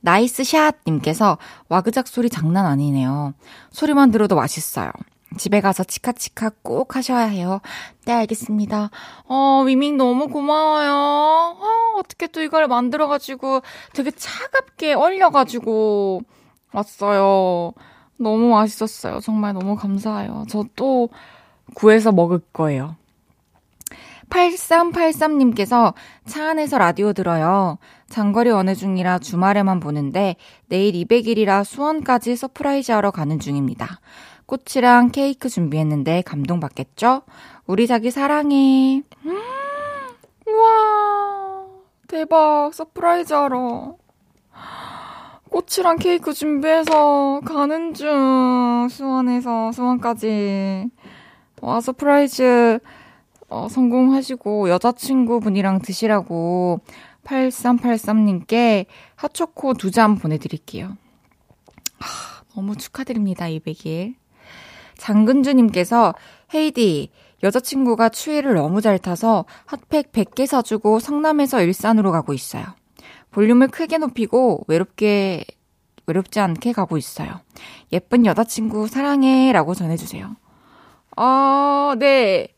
나이스 0.00 0.42
샷 0.44 0.76
님께서 0.86 1.36
와그작 1.68 2.08
소리 2.08 2.30
장난 2.30 2.64
아니네요. 2.64 3.34
소리만 3.70 4.10
들어도 4.10 4.36
맛있어요. 4.36 4.90
집에 5.36 5.60
가서 5.60 5.84
치카치카 5.84 6.52
꼭 6.62 6.96
하셔야 6.96 7.24
해요. 7.24 7.60
네, 8.06 8.12
알겠습니다. 8.12 8.90
어, 9.28 9.62
위밍 9.66 9.96
너무 9.98 10.28
고마워요. 10.28 10.92
어, 10.94 11.98
어떻게 11.98 12.26
또 12.26 12.42
이걸 12.42 12.68
만들어가지고 12.68 13.60
되게 13.92 14.10
차갑게 14.10 14.94
얼려가지고 14.94 16.22
왔어요. 16.72 17.72
너무 18.18 18.48
맛있었어요. 18.50 19.20
정말 19.20 19.52
너무 19.52 19.76
감사해요. 19.76 20.46
저 20.48 20.64
또 20.74 21.10
구해서 21.74 22.12
먹을 22.12 22.40
거예요. 22.52 22.96
8383님께서 24.28 25.92
차 26.26 26.50
안에서 26.50 26.78
라디오 26.78 27.12
들어요. 27.12 27.78
장거리 28.08 28.50
연애 28.50 28.74
중이라 28.74 29.18
주말에만 29.18 29.80
보는데 29.80 30.36
내일 30.68 30.94
200일이라 30.94 31.64
수원까지 31.64 32.36
서프라이즈 32.36 32.92
하러 32.92 33.10
가는 33.10 33.38
중입니다. 33.38 34.00
꽃이랑 34.46 35.10
케이크 35.10 35.48
준비했는데 35.48 36.22
감동받겠죠? 36.22 37.22
우리 37.66 37.86
자기 37.86 38.10
사랑해. 38.10 39.02
음, 39.24 39.38
우와, 40.46 41.66
대박. 42.08 42.74
서프라이즈 42.74 43.32
하러. 43.32 43.96
꽃이랑 45.50 45.96
케이크 45.98 46.32
준비해서 46.32 47.40
가는 47.44 47.94
중. 47.94 48.88
수원에서 48.90 49.72
수원까지. 49.72 50.90
와, 51.62 51.80
서프라이즈 51.80 52.80
어, 53.48 53.68
성공하시고 53.70 54.68
여자친구분이랑 54.68 55.80
드시라고 55.80 56.80
8383님께 57.24 58.86
핫초코 59.14 59.74
두 59.74 59.92
잔 59.92 60.16
보내드릴게요. 60.16 60.96
하, 62.00 62.42
너무 62.56 62.74
축하드립니다, 62.76 63.44
200일. 63.46 64.16
장근주님께서 64.98 66.14
혜디, 66.52 67.10
여자친구가 67.44 68.08
추위를 68.08 68.54
너무 68.54 68.80
잘 68.80 68.98
타서 68.98 69.44
핫팩 69.66 70.10
100개 70.10 70.46
사주고 70.46 70.98
성남에서 70.98 71.62
일산으로 71.62 72.10
가고 72.10 72.32
있어요. 72.32 72.64
볼륨을 73.30 73.68
크게 73.68 73.98
높이고 73.98 74.64
외롭게, 74.66 75.44
외롭지 76.06 76.40
않게 76.40 76.72
가고 76.72 76.96
있어요. 76.98 77.40
예쁜 77.92 78.26
여자친구 78.26 78.88
사랑해 78.88 79.52
라고 79.52 79.74
전해주세요. 79.74 80.34
어, 81.16 81.94
네. 81.98 82.48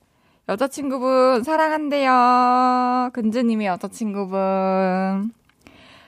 여자친구분 0.49 1.43
사랑한대요. 1.43 3.11
근주님의 3.13 3.67
여자친구분. 3.67 5.33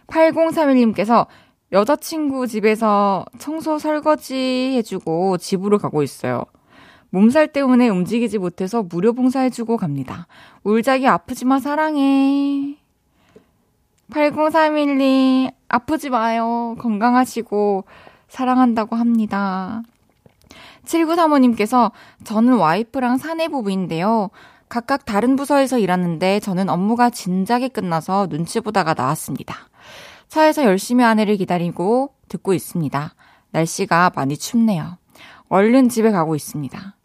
8031님께서 0.08 1.26
여자친구 1.72 2.46
집에서 2.46 3.24
청소 3.38 3.78
설거지 3.78 4.74
해주고 4.76 5.38
집으로 5.38 5.78
가고 5.78 6.02
있어요. 6.02 6.44
몸살 7.10 7.48
때문에 7.48 7.88
움직이지 7.88 8.38
못해서 8.38 8.82
무료 8.82 9.12
봉사해주고 9.12 9.76
갑니다. 9.78 10.26
울자기 10.64 11.06
아프지 11.06 11.44
마 11.44 11.58
사랑해. 11.58 12.76
8031님, 14.10 15.52
아프지 15.68 16.10
마요. 16.10 16.76
건강하시고 16.78 17.84
사랑한다고 18.28 18.96
합니다. 18.96 19.82
7935님께서 20.86 21.92
저는 22.24 22.54
와이프랑 22.54 23.18
사내 23.18 23.48
부부인데요. 23.48 24.30
각각 24.68 25.04
다른 25.04 25.36
부서에서 25.36 25.78
일하는데 25.78 26.40
저는 26.40 26.68
업무가 26.68 27.10
진작에 27.10 27.68
끝나서 27.68 28.26
눈치 28.28 28.60
보다가 28.60 28.94
나왔습니다. 28.94 29.54
차에서 30.28 30.64
열심히 30.64 31.04
아내를 31.04 31.36
기다리고 31.36 32.14
듣고 32.28 32.52
있습니다. 32.52 33.14
날씨가 33.50 34.12
많이 34.14 34.36
춥네요. 34.36 34.98
얼른 35.48 35.88
집에 35.88 36.10
가고 36.10 36.34
있습니다. 36.34 36.96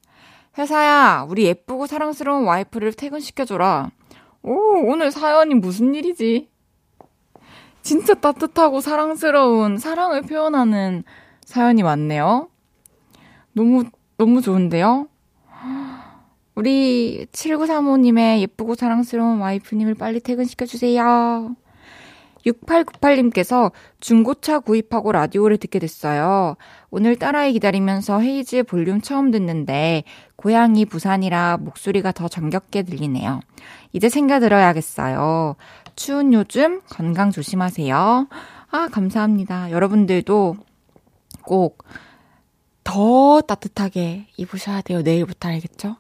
회사야, 0.58 1.26
우리 1.30 1.46
예쁘고 1.46 1.88
사랑스러운 1.88 2.46
와이프를 2.46 2.94
퇴근시켜줘라. 2.94 3.92
오, 4.44 4.52
오늘 4.86 5.12
사연이 5.12 5.54
무슨 5.54 5.94
일이지? 5.94 6.50
진짜 7.84 8.14
따뜻하고 8.16 8.82
사랑스러운 8.82 9.78
사랑을 9.78 10.22
표현하는 10.24 11.04
사연이 11.46 11.84
많네요. 11.84 12.51
너무, 13.54 13.84
너무 14.18 14.42
좋은데요? 14.42 15.08
우리 16.56 17.26
7935님의 17.32 18.40
예쁘고 18.42 18.76
사랑스러운 18.76 19.40
와이프님을 19.40 19.96
빨리 19.96 20.20
퇴근시켜주세요. 20.20 21.56
6898님께서 22.46 23.72
중고차 24.00 24.60
구입하고 24.60 25.12
라디오를 25.12 25.58
듣게 25.58 25.80
됐어요. 25.80 26.56
오늘 26.90 27.16
딸아이 27.16 27.54
기다리면서 27.54 28.20
헤이즈의 28.20 28.64
볼륨 28.64 29.02
처음 29.02 29.32
듣는데 29.32 30.04
고향이 30.36 30.86
부산이라 30.86 31.58
목소리가 31.62 32.12
더 32.12 32.28
정겹게 32.28 32.84
들리네요. 32.84 33.42
이제 33.94 34.10
생겨 34.10 34.40
들어야겠어요. 34.40 35.56
추운 35.96 36.34
요즘 36.34 36.82
건강 36.90 37.32
조심하세요. 37.32 38.28
아, 38.72 38.88
감사합니다. 38.92 39.72
여러분들도 39.72 40.56
꼭 41.44 41.84
더 42.92 43.40
따뜻하게 43.40 44.28
입으셔야 44.36 44.82
돼요. 44.82 45.02
내일부터 45.02 45.48
알겠죠? 45.48 45.96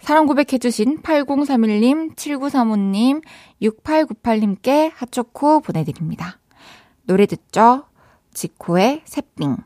사랑 0.00 0.24
고백해주신 0.26 1.02
8031님, 1.02 2.16
7935님, 2.16 3.22
6898님께 3.60 4.92
핫초코 4.94 5.60
보내드립니다. 5.60 6.38
노래 7.02 7.26
듣죠? 7.26 7.84
지코의 8.32 9.02
새삥. 9.04 9.58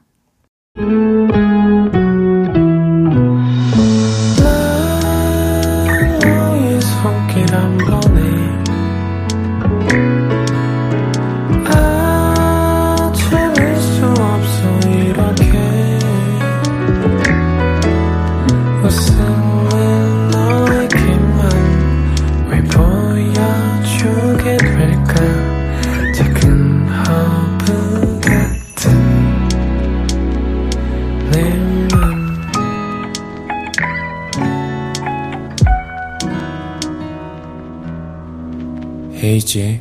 헤이지의 39.50 39.80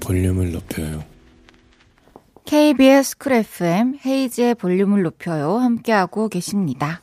볼륨을 0.00 0.52
높여요. 0.52 1.02
KBS 2.44 3.18
쿨 3.18 3.32
FM 3.32 3.98
헤이지의 4.06 4.54
볼륨을 4.54 5.02
높여요. 5.02 5.56
함께하고 5.56 6.28
계십니다. 6.28 7.02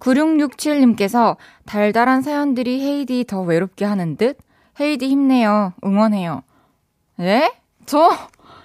9667님께서 0.00 1.36
달달한 1.66 2.22
사연들이 2.22 2.80
헤이디 2.80 3.26
더 3.28 3.42
외롭게 3.42 3.84
하는 3.84 4.16
듯? 4.16 4.38
헤이디 4.80 5.08
힘내요. 5.08 5.74
응원해요. 5.84 6.42
네? 7.16 7.52
저 7.86 8.10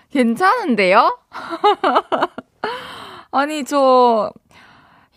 괜찮은데요? 0.10 1.20
아니, 3.32 3.64
저, 3.64 4.32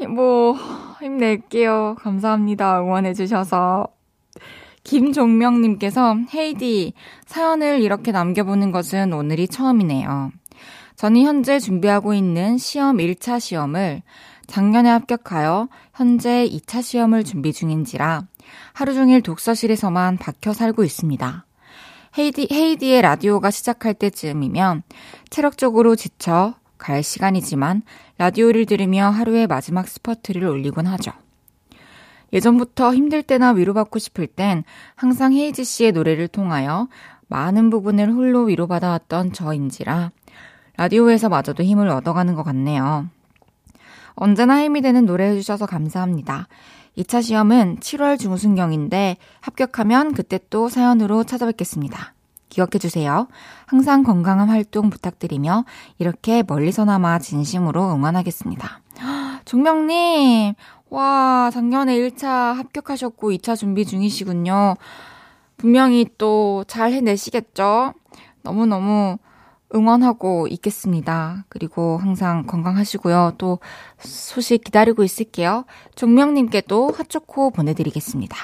뭐, 0.07 0.55
힘낼게요. 1.01 1.97
감사합니다. 1.99 2.83
응원해주셔서. 2.83 4.02
김종명님께서 4.85 6.17
헤이디, 6.35 6.93
사연을 7.27 7.81
이렇게 7.81 8.13
남겨보는 8.13 8.73
것은 8.73 9.13
오늘이 9.13 9.49
처음이네요. 9.49 10.33
저는 10.97 11.23
현재 11.23 11.59
준비하고 11.59 12.15
있는 12.15 12.59
시험 12.59 12.99
1차 12.99 13.41
시험을 13.41 14.03
작년에 14.47 14.91
합격하여 14.91 15.69
현재 15.95 16.47
2차 16.49 16.83
시험을 16.83 17.25
준비 17.25 17.53
중인지라 17.53 18.27
하루 18.73 18.95
종일 18.95 19.23
독서실에서만 19.23 20.19
박혀 20.19 20.53
살고 20.53 20.85
있습니다. 20.85 21.47
헤이디, 22.19 22.49
헤이디의 22.53 23.03
라디오가 23.03 23.51
시작할 23.51 23.95
때쯤이면 23.95 24.83
체력적으로 25.31 25.97
지쳐 25.97 26.55
갈 26.77 27.03
시간이지만 27.03 27.83
라디오를 28.19 28.67
들으며 28.67 29.09
하루의 29.09 29.47
마지막 29.47 29.89
스퍼트를 29.89 30.45
올리곤 30.45 30.87
하죠. 30.89 31.13
예전부터 32.33 32.95
힘들 32.95 33.23
때나 33.23 33.51
위로받고 33.51 33.99
싶을 33.99 34.27
땐 34.27 34.65
항상 34.95 35.33
헤이지 35.33 35.65
씨의 35.65 35.93
노래를 35.93 36.29
통하여 36.29 36.89
많은 37.29 37.71
부분을 37.71 38.13
홀로 38.13 38.45
위로받아왔던 38.45 39.33
저인지라 39.33 40.11
라디오에서 40.77 41.29
마저도 41.29 41.63
힘을 41.63 41.89
얻어가는 41.89 42.35
것 42.35 42.43
같네요. 42.43 43.09
언제나 44.15 44.63
힘이 44.63 44.83
되는 44.83 45.07
노래 45.07 45.29
해주셔서 45.31 45.67
감사합니다. 45.67 46.49
2차 46.99 47.23
시험은 47.23 47.79
7월 47.81 48.19
중순경인데 48.19 49.17
합격하면 49.41 50.13
그때 50.13 50.39
또 50.51 50.69
사연으로 50.69 51.25
찾아뵙겠습니다. 51.25 52.15
기억해주세요. 52.51 53.29
항상 53.67 54.03
건강한 54.03 54.51
활동 54.51 54.91
부탁드리며 54.91 55.65
이렇게 55.99 56.43
멀리서나마 56.47 57.19
진심으로 57.19 57.95
응원하겠습니다. 57.95 58.81
종명님, 59.47 60.55
와, 60.93 61.51
작년에 61.51 61.97
1차 61.97 62.53
합격하셨고 62.53 63.31
2차 63.33 63.57
준비 63.57 63.87
중이시군요. 63.87 64.77
분명히 65.57 66.07
또 66.19 66.65
잘 66.69 66.93
해내시겠죠? 66.93 67.95
너무너무 68.43 69.17
응원하고 69.75 70.49
있겠습니다. 70.49 71.47
그리고 71.49 71.97
항상 71.97 72.45
건강하시고요. 72.47 73.37
또 73.39 73.59
소식 74.01 74.65
기다리고 74.65 75.03
있을게요. 75.03 75.65
종명님께도 75.95 76.93
핫초코 76.95 77.53
보내드리겠습니다. 77.53 78.37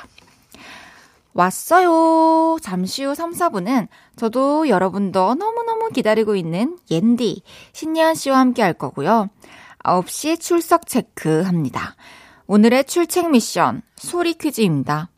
왔어요. 1.35 2.57
잠시 2.63 3.05
후 3.05 3.15
3, 3.15 3.33
4분은 3.33 3.89
저도 4.17 4.71
여러분도 4.71 5.35
너무너무 5.35 5.91
기다리고 5.91 6.35
있는 6.35 6.79
옌디, 6.91 7.43
신예한 7.75 8.15
씨와 8.15 8.39
함께 8.39 8.63
할 8.63 8.73
거고요. 8.73 9.29
9시 9.85 10.41
출석 10.41 10.87
체크합니다. 10.87 11.95
오늘의 12.51 12.85
출첵 12.85 13.31
미션, 13.31 13.83
소리 13.97 14.33
퀴즈입니다. 14.33 15.11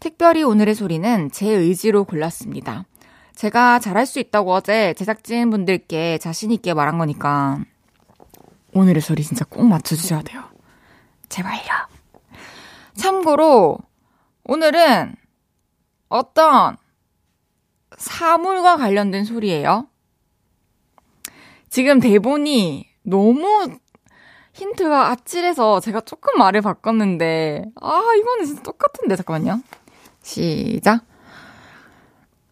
특별히 0.00 0.42
오늘의 0.42 0.74
소리는 0.74 1.30
제 1.30 1.48
의지로 1.48 2.02
골랐습니다. 2.02 2.86
제가 3.36 3.78
잘할 3.78 4.04
수 4.04 4.18
있다고 4.18 4.52
어제 4.52 4.92
제작진 4.94 5.50
분들께 5.50 6.18
자신 6.18 6.50
있게 6.50 6.74
말한 6.74 6.98
거니까 6.98 7.60
오늘의 8.74 9.00
소리 9.00 9.22
진짜 9.22 9.44
꼭 9.44 9.62
맞춰주셔야 9.62 10.22
돼요. 10.22 10.42
제발요. 11.28 11.62
참고로 12.96 13.78
오늘은 14.42 15.14
어떤 16.08 16.76
사물과 17.96 18.76
관련된 18.76 19.24
소리예요. 19.24 19.86
지금 21.70 22.00
대본이 22.00 22.88
너무 23.04 23.68
힌트가 24.52 25.10
아찔해서 25.10 25.80
제가 25.80 26.00
조금 26.02 26.38
말을 26.38 26.60
바꿨는데, 26.60 27.64
아, 27.80 28.02
이거는 28.18 28.44
진짜 28.44 28.62
똑같은데, 28.62 29.16
잠깐만요. 29.16 29.62
시작. 30.22 31.04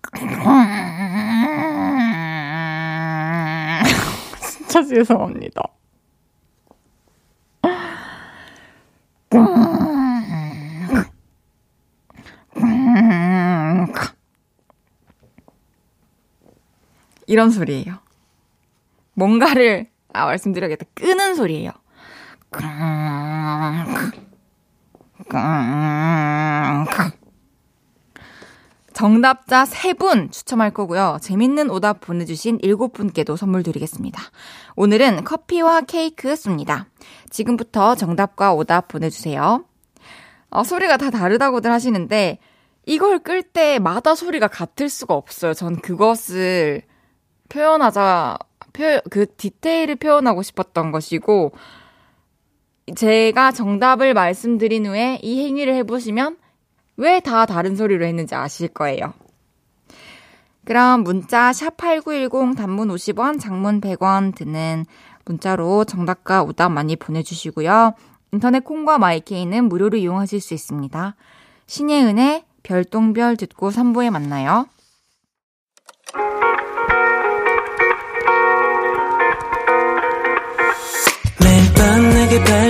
진짜 4.40 4.82
죄송합니다. 4.82 5.62
이런 17.26 17.50
소리예요. 17.50 17.98
뭔가를 19.14 19.88
아 20.12 20.26
말씀드려야겠다. 20.26 20.86
끄는 20.94 21.34
소리예요. 21.36 21.70
정답자 28.92 29.64
3분 29.64 30.32
추첨할 30.32 30.72
거고요. 30.72 31.18
재밌는 31.22 31.70
오답 31.70 32.00
보내주신 32.00 32.58
7분께도 32.58 33.36
선물 33.36 33.62
드리겠습니다. 33.62 34.20
오늘은 34.76 35.24
커피와 35.24 35.82
케이크 35.82 36.34
쏩니다. 36.34 36.86
지금부터 37.30 37.94
정답과 37.94 38.52
오답 38.52 38.88
보내주세요. 38.88 39.64
어, 40.50 40.64
소리가 40.64 40.96
다 40.96 41.10
다르다고들 41.10 41.70
하시는데 41.70 42.38
이걸 42.84 43.20
끌 43.20 43.42
때마다 43.42 44.16
소리가 44.16 44.48
같을 44.48 44.88
수가 44.88 45.14
없어요. 45.14 45.54
전 45.54 45.80
그것을 45.80 46.82
표현하자, 47.48 48.38
표, 48.72 49.00
그 49.08 49.26
디테일을 49.36 49.96
표현하고 49.96 50.42
싶었던 50.42 50.90
것이고 50.90 51.52
제가 52.97 53.53
정답을 53.53 54.14
말씀드린 54.14 54.87
후에 54.87 55.19
이 55.23 55.45
행위를 55.45 55.75
해보시면 55.75 56.37
왜 56.97 57.21
다 57.21 57.47
다른 57.47 57.77
소리로 57.77 58.05
했는지 58.05 58.35
아실 58.35 58.69
거예요. 58.69 59.14
그럼 60.64 61.03
문자 61.03 61.51
샵8910 61.51 62.57
단문 62.57 62.88
50원, 62.88 63.40
장문 63.40 63.81
100원 63.81 64.35
드는 64.35 64.85
문자로 65.25 65.85
정답과 65.85 66.43
오답 66.43 66.71
많이 66.73 66.97
보내주시고요. 66.97 67.95
인터넷 68.33 68.62
콩과 68.64 68.99
마이케이는 68.99 69.64
무료로 69.69 69.97
이용하실 69.99 70.40
수 70.40 70.55
있습니다. 70.55 71.16
신예은의 71.66 72.45
별똥별 72.62 73.37
듣고 73.37 73.71
3부에 73.71 74.11
만나요. 74.11 74.66
매일 81.43 81.73
밤 81.75 82.11
내게 82.11 82.45
발 82.45 82.69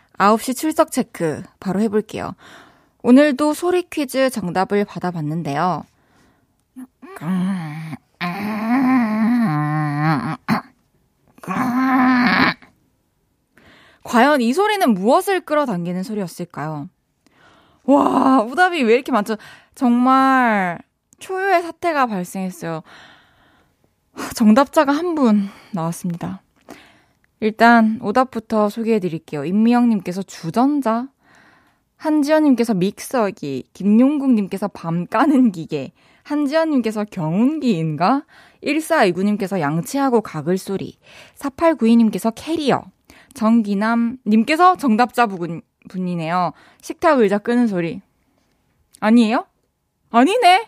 9시 0.21 0.55
출석 0.55 0.91
체크 0.91 1.41
바로 1.59 1.79
해볼게요. 1.81 2.35
오늘도 3.01 3.55
소리 3.55 3.81
퀴즈 3.89 4.29
정답을 4.29 4.85
받아봤는데요. 4.85 5.83
과연 14.03 14.41
이 14.41 14.53
소리는 14.53 14.93
무엇을 14.93 15.41
끌어당기는 15.41 16.03
소리였을까요? 16.03 16.89
와, 17.85 18.41
오답이 18.41 18.83
왜 18.83 18.93
이렇게 18.95 19.11
많죠? 19.11 19.35
정말 19.75 20.79
초유의 21.19 21.61
사태가 21.61 22.07
발생했어요. 22.07 22.81
정답자가 24.35 24.91
한 24.91 25.15
분 25.15 25.49
나왔습니다. 25.71 26.41
일단 27.41 27.99
오답부터 28.01 28.69
소개해 28.69 28.99
드릴게요. 28.99 29.43
임미영님께서 29.43 30.21
주전자, 30.23 31.09
한지연님께서 31.97 32.75
믹서기, 32.75 33.65
김용국님께서 33.73 34.67
밤 34.69 35.07
까는 35.07 35.51
기계, 35.51 35.91
한지연님께서 36.23 37.05
경운기인가? 37.05 38.23
1429님께서 38.63 39.59
양치하고 39.59 40.21
가글 40.21 40.57
소리. 40.59 40.97
4892님께서 41.35 42.31
캐리어. 42.35 42.83
정기남님께서 43.33 44.77
정답자 44.77 45.25
분, 45.25 45.61
분이네요. 45.89 46.53
식탁 46.81 47.19
의자 47.19 47.39
끄는 47.39 47.65
소리. 47.65 48.01
아니에요? 48.99 49.47
아니네? 50.11 50.67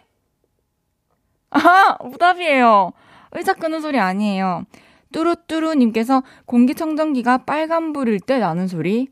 아, 1.52 1.98
오답이에요. 2.00 2.94
의자 3.34 3.54
끄는 3.54 3.82
소리 3.82 4.00
아니에요. 4.00 4.66
뚜루뚜루님께서 5.13 6.23
공기청정기가 6.45 7.45
빨간불일 7.45 8.19
때 8.19 8.39
나는 8.39 8.67
소리. 8.67 9.08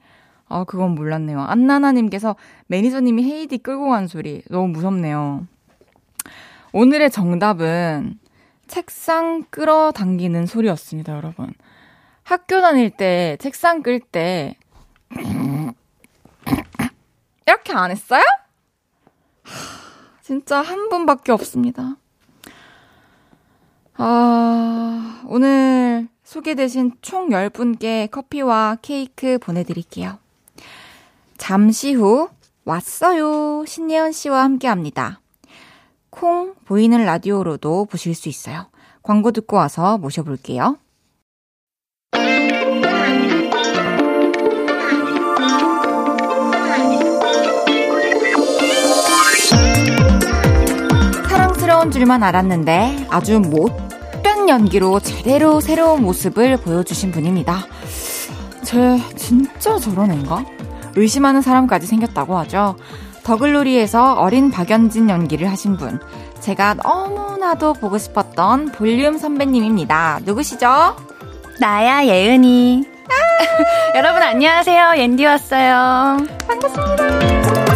아, 0.49 0.65
그건 0.65 0.95
몰랐네요. 0.95 1.39
안나나님께서 1.39 2.35
매니저님이 2.67 3.23
헤이디 3.23 3.59
끌고 3.59 3.89
간 3.89 4.07
소리. 4.07 4.43
너무 4.49 4.67
무섭네요. 4.67 5.47
오늘의 6.73 7.09
정답은 7.09 8.19
책상 8.67 9.43
끌어 9.49 9.91
당기는 9.91 10.45
소리였습니다, 10.45 11.15
여러분. 11.15 11.53
학교 12.23 12.61
다닐 12.61 12.89
때 12.89 13.37
책상 13.39 13.81
끌 13.81 13.99
때 13.99 14.57
이렇게 17.45 17.73
안 17.73 17.91
했어요? 17.91 18.23
진짜 20.21 20.61
한 20.61 20.89
분밖에 20.89 21.31
없습니다. 21.31 21.97
아, 24.03 25.21
오늘 25.27 26.07
소개되신 26.23 26.93
총 27.03 27.29
10분께 27.29 28.09
커피와 28.09 28.77
케이크 28.81 29.37
보내드릴게요. 29.37 30.17
잠시 31.37 31.93
후 31.93 32.27
왔어요. 32.65 33.63
신예은 33.67 34.11
씨와 34.11 34.43
함께 34.43 34.67
합니다. 34.67 35.21
콩 36.09 36.55
보이는 36.65 37.05
라디오로도 37.05 37.85
보실 37.85 38.15
수 38.15 38.27
있어요. 38.27 38.65
광고 39.03 39.29
듣고 39.31 39.57
와서 39.57 39.99
모셔볼게요. 39.99 40.77
사랑스러운 51.29 51.91
줄만 51.91 52.23
알았는데 52.23 53.07
아주 53.11 53.39
못된 53.39 53.90
연기로 54.51 54.99
제대로 54.99 55.61
새로운 55.61 56.03
모습을 56.03 56.57
보여주신 56.57 57.11
분입니다. 57.11 57.65
쟤 58.63 58.99
진짜 59.15 59.79
저런 59.79 60.11
애인가? 60.11 60.45
의심하는 60.95 61.41
사람까지 61.41 61.87
생겼다고 61.87 62.37
하죠. 62.39 62.75
더글로리에서 63.23 64.15
어린 64.15 64.51
박연진 64.51 65.09
연기를 65.09 65.49
하신 65.49 65.77
분. 65.77 65.99
제가 66.41 66.73
너무나도 66.75 67.73
보고 67.73 67.97
싶었던 67.97 68.73
볼륨 68.73 69.17
선배님입니다. 69.17 70.19
누구시죠? 70.23 70.95
나야, 71.59 72.05
예은이. 72.05 72.83
여러분, 73.95 74.21
안녕하세요. 74.21 74.95
옌디 74.97 75.25
왔어요. 75.25 76.17
반갑습니다. 76.47 77.70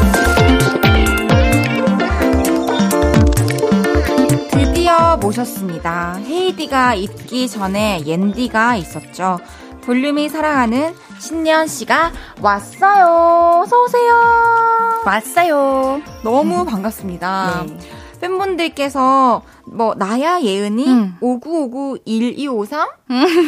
드디어 4.86 5.18
모셨습니다. 5.18 6.20
헤이디가 6.24 6.94
있기 6.94 7.50
전에 7.50 8.04
옌디가 8.06 8.76
있었죠. 8.76 9.40
볼륨이 9.82 10.30
사랑하는 10.30 10.94
신년 11.18 11.66
씨가 11.66 12.12
왔어요. 12.40 13.62
어서 13.64 13.82
오세요. 13.82 14.14
왔어요. 15.04 16.04
너무 16.24 16.66
반갑습니다. 16.66 17.66
네. 17.66 17.80
팬분들께서 18.22 19.42
뭐 19.74 19.96
나야 19.96 20.40
예은이 20.42 20.88
음. 20.88 21.16
5959-1253 21.20 22.88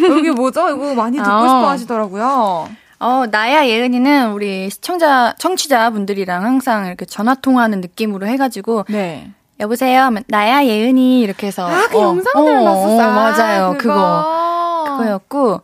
여기 0.09 0.31
뭐죠? 0.31 0.69
이거 0.71 0.95
많이 0.95 1.17
듣고 1.17 1.29
어. 1.29 1.47
싶어 1.47 1.69
하시더라고요. 1.69 2.67
어, 2.99 3.25
나야, 3.29 3.67
예은이는 3.67 4.31
우리 4.31 4.71
시청자, 4.71 5.35
청취자분들이랑 5.37 6.43
항상 6.43 6.87
이렇게 6.87 7.05
전화 7.05 7.35
통화하는 7.35 7.79
느낌으로 7.81 8.25
해가지고, 8.25 8.85
네. 8.89 9.33
여보세요? 9.59 10.09
나야, 10.27 10.63
예은이. 10.65 11.21
이렇게 11.21 11.47
해서. 11.47 11.67
아, 11.67 11.87
그 11.87 11.97
어, 11.97 12.01
영상들 12.03 12.55
어, 12.55 12.63
봤었어. 12.63 12.95
어, 12.95 13.11
맞아요. 13.11 13.75
그거. 13.77 13.93
그거. 13.93 14.97
그거였고, 14.97 15.61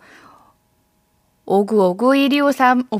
5959-1253, 1.45 2.85
오, 2.91 2.99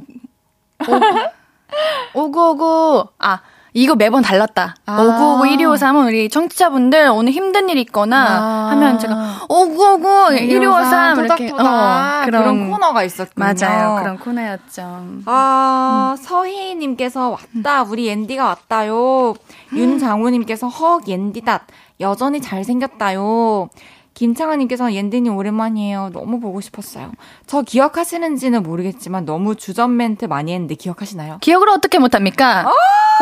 5959, 2.14 3.10
아, 3.20 3.42
이거 3.74 3.96
매번 3.96 4.22
달랐다. 4.22 4.76
아. 4.86 4.98
5959-1253은 4.98 6.08
우리 6.08 6.30
청취자분들 6.30 7.10
오늘 7.14 7.32
힘든 7.32 7.70
일 7.70 7.78
있거나 7.80 8.18
아. 8.18 8.72
하면 8.72 9.00
제가 9.00 9.46
5959-1253 9.50 11.26
이렇게. 11.26 11.52
어, 11.52 12.22
그런, 12.26 12.70
코너가 12.70 13.04
있었군요. 13.04 13.34
맞아요. 13.46 14.00
그런 14.00 14.20
코너였죠. 14.20 15.06
아, 15.26 16.16
서희 16.20 16.76
님께서 16.76 17.30
왔다. 17.30 17.84
우리 17.84 18.08
옌디가 18.08 18.46
왔다요. 18.46 19.34
윤장우 19.74 20.30
님께서 20.30 20.68
헉, 20.68 21.08
옌디다. 21.08 21.66
여전히 22.00 22.42
잘생겼다요. 22.42 23.70
김창아님께서 24.14 24.94
옌디님 24.94 25.36
오랜만이에요. 25.36 26.12
너무 26.14 26.40
보고 26.40 26.62
싶었어요. 26.62 27.12
저 27.48 27.62
기억하시는지는 27.62 28.64
모르겠지만 28.64 29.26
너무 29.26 29.56
주전 29.56 29.96
멘트 29.98 30.26
많이 30.26 30.54
했는데 30.54 30.76
기억하시나요? 30.76 31.40
기억을 31.42 31.70
어떻게 31.70 31.98
못합니까? 32.00 32.66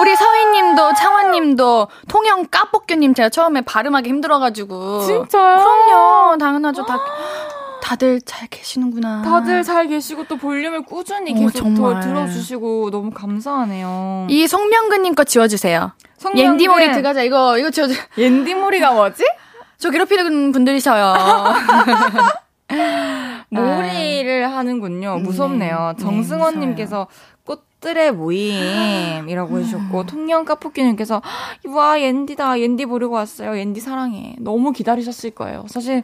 우리 0.02 0.16
서희님도 0.16 0.94
창환님도 0.94 1.88
통영 2.08 2.46
까볶규님 2.50 3.14
제가 3.14 3.30
처음에 3.30 3.62
발음하기 3.62 4.10
힘들어가지고 4.10 5.02
진짜요? 5.02 5.58
그럼요 5.60 6.38
당연하죠 6.38 6.86
다 6.86 6.98
다들 7.82 8.22
잘 8.22 8.48
계시는구나 8.48 9.22
다들 9.24 9.64
잘 9.64 9.88
계시고 9.88 10.26
또 10.26 10.38
볼륨을 10.38 10.84
꾸준히 10.84 11.32
어, 11.34 11.36
계속 11.36 11.52
더 11.52 11.60
정말. 11.94 12.00
들어주시고 12.02 12.90
너무 12.92 13.12
감사하네요. 13.12 14.28
이 14.30 14.48
송명근님 14.48 15.16
거 15.16 15.24
지워주세요 15.26 15.92
성명근, 16.18 16.54
옌디모리 16.54 16.92
들어가자 16.92 17.24
이거 17.24 17.58
이거 17.58 17.70
지워주 17.70 17.94
옌디모리가 18.18 18.92
뭐지? 18.94 19.24
저 19.82 19.90
괴롭히는 19.90 20.52
분들이셔요 20.52 21.16
모리를 23.50 24.50
하는군요. 24.52 25.18
무섭네요. 25.20 25.96
네, 25.98 26.04
정승원님께서 26.04 27.08
꽃들의 27.44 28.14
모임이라고 28.14 29.60
해주셨고, 29.60 30.06
통영 30.06 30.46
까푸기님께서, 30.46 31.22
와, 31.68 32.00
옌디다. 32.00 32.62
옌디 32.62 32.86
보려고 32.86 33.16
왔어요. 33.16 33.58
옌디 33.58 33.82
사랑해. 33.82 34.36
너무 34.40 34.72
기다리셨을 34.72 35.32
거예요. 35.32 35.66
사실, 35.68 36.04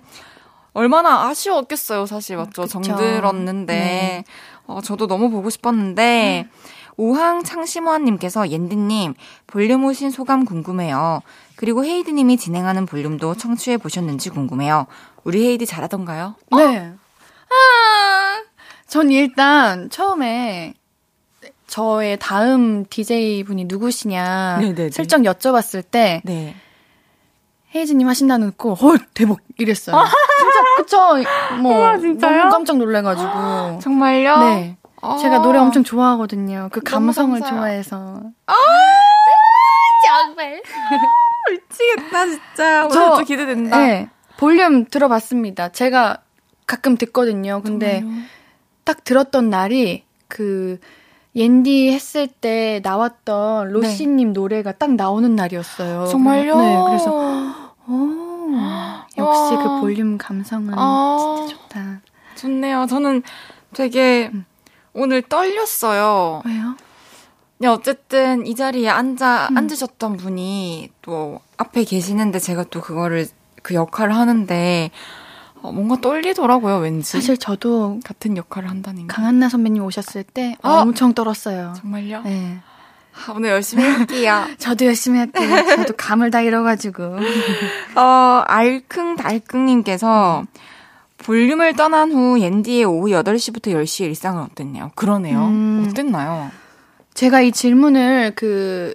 얼마나 0.73 1.27
아쉬웠겠어요. 1.27 2.05
사실, 2.05 2.35
맞죠? 2.35 2.63
그쵸. 2.63 2.81
정들었는데, 2.81 3.73
네. 3.73 4.23
어, 4.65 4.81
저도 4.81 5.07
너무 5.07 5.29
보고 5.29 5.49
싶었는데, 5.49 6.49
우항 6.97 7.43
창심원님께서 7.43 8.49
옌디님, 8.49 9.13
볼륨 9.45 9.85
오신 9.85 10.09
소감 10.09 10.43
궁금해요. 10.43 11.21
그리고 11.57 11.83
헤이드님이 11.83 12.37
진행하는 12.37 12.85
볼륨도 12.85 13.35
청취해 13.35 13.77
보셨는지 13.77 14.29
궁금해요. 14.29 14.85
우리 15.23 15.45
헤이드 15.47 15.65
잘하던가요? 15.65 16.35
네. 16.55 16.93
아, 17.49 18.43
전 18.87 19.11
일단 19.11 19.89
처음에 19.89 20.75
저의 21.65 22.17
다음 22.19 22.85
DJ 22.85 23.43
분이 23.43 23.65
누구시냐 23.65 24.59
네네네. 24.61 24.91
슬쩍 24.91 25.21
여쭤봤을 25.21 25.83
때 25.89 26.21
네. 26.23 26.55
헤이즈님 27.75 28.07
하신다는 28.07 28.53
거, 28.57 28.73
헐 28.73 28.99
대박 29.13 29.39
이랬어요. 29.57 29.95
진짜 30.39 30.75
그쵸? 30.77 31.57
뭐 31.61 31.85
아, 31.85 31.97
진짜요? 31.97 32.37
너무 32.37 32.51
깜짝 32.51 32.77
놀래가지고. 32.77 33.79
정말요? 33.83 34.37
네. 34.39 34.77
아. 35.01 35.17
제가 35.17 35.39
노래 35.39 35.59
엄청 35.59 35.83
좋아하거든요. 35.83 36.69
그 36.71 36.81
감성을. 36.81 37.41
좋아해서. 37.41 38.21
정말. 40.05 40.61
미치겠다, 41.51 42.25
진짜. 42.25 42.87
저- 42.89 43.05
오늘 43.05 43.17
또 43.19 43.23
기대된다. 43.25 43.77
네. 43.79 44.09
볼륨 44.37 44.85
들어봤습니다. 44.85 45.69
제가 45.69 46.19
가끔 46.65 46.97
듣거든요. 46.97 47.61
근데 47.63 48.01
정말요? 48.01 48.23
딱 48.83 49.03
들었던 49.03 49.49
날이 49.49 50.03
그 50.27 50.79
옌디 51.35 51.91
했을 51.91 52.27
때 52.27 52.81
나왔던 52.83 53.69
로시님 53.71 54.33
노래가 54.33 54.71
딱 54.73 54.93
나오는 54.95 55.35
날이었어요. 55.35 56.07
정말요? 56.07 56.57
네, 56.57 56.77
그래서 56.87 57.11
오, 57.87 58.51
역시 59.17 59.53
와. 59.55 59.63
그 59.63 59.81
볼륨 59.81 60.17
감성은 60.17 60.73
아. 60.77 61.45
진짜 61.47 61.61
좋다. 61.61 62.01
좋네요. 62.35 62.85
저는 62.87 63.23
되게 63.73 64.29
음. 64.33 64.45
오늘 64.93 65.21
떨렸어요. 65.21 66.41
왜요? 66.45 66.75
근데 67.57 67.69
어쨌든 67.69 68.45
이 68.45 68.53
자리에 68.55 68.89
앉아, 68.89 69.47
음. 69.51 69.57
앉으셨던 69.57 70.17
분이 70.17 70.91
또 71.01 71.39
앞에 71.57 71.85
계시는데 71.85 72.37
제가 72.39 72.65
또 72.65 72.81
그거를, 72.81 73.25
그 73.63 73.73
역할을 73.73 74.15
하는데, 74.15 74.91
어, 75.61 75.71
뭔가 75.71 75.99
떨리더라고요, 75.99 76.77
왠지. 76.77 77.13
사실 77.13 77.35
저도 77.37 77.99
같은 78.03 78.37
역할을 78.37 78.69
한다는 78.69 79.01
게. 79.01 79.07
강한나 79.07 79.49
선배님 79.49 79.83
오셨을 79.83 80.23
때 80.23 80.55
아. 80.61 80.81
엄청 80.81 81.15
떨었어요. 81.15 81.73
정말요? 81.77 82.21
네. 82.23 82.59
아, 83.13 83.31
오늘 83.33 83.49
열심히 83.49 83.83
할게요. 83.83 84.45
저도 84.59 84.85
열심히 84.85 85.17
할게요. 85.17 85.49
저도 85.75 85.95
감을 85.97 86.29
다 86.29 86.41
잃어가지고. 86.41 87.17
어, 87.97 88.43
알킁달킁님께서 88.45 90.45
볼륨을 91.17 91.75
떠난 91.75 92.11
후 92.11 92.39
옌디의 92.39 92.85
오후 92.85 93.09
8시부터 93.09 93.73
10시 93.73 94.03
일상은 94.05 94.43
어땠나요? 94.43 94.91
그러네요. 94.93 95.39
음. 95.39 95.87
어땠나요? 95.89 96.51
제가 97.17 97.41
이 97.41 97.51
질문을 97.51 98.33
그, 98.35 98.93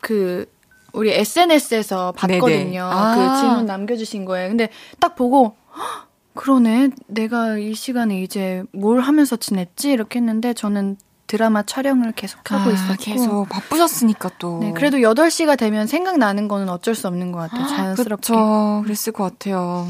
그, 0.00 0.46
우리 0.94 1.12
SNS에서 1.12 2.12
봤거든요. 2.12 2.82
아. 2.82 3.14
그 3.14 3.40
질문 3.40 3.66
남겨주신 3.66 4.24
거예요. 4.24 4.48
근데 4.48 4.70
딱 5.00 5.16
보고, 5.16 5.54
헉, 5.76 6.08
그러네. 6.32 6.88
내가 7.08 7.58
이 7.58 7.74
시간에 7.74 8.22
이제 8.22 8.62
뭘 8.72 9.00
하면서 9.00 9.36
지냈지? 9.36 9.90
이렇게 9.90 10.18
했는데 10.18 10.54
저는 10.54 10.96
드라마 11.26 11.62
촬영을 11.62 12.12
계속 12.12 12.50
하고 12.50 12.70
아, 12.70 12.72
있었고. 12.72 12.96
계속 12.96 13.48
바쁘셨으니까 13.50 14.30
또. 14.38 14.60
네, 14.62 14.72
그래도 14.72 14.96
8시가 14.96 15.58
되면 15.58 15.86
생각나는 15.86 16.48
거는 16.48 16.70
어쩔 16.70 16.94
수 16.94 17.06
없는 17.06 17.32
것 17.32 17.40
같아요. 17.40 17.66
자연스럽게. 17.66 18.32
그렇죠. 18.32 18.80
그랬을 18.82 19.12
것 19.12 19.24
같아요. 19.24 19.88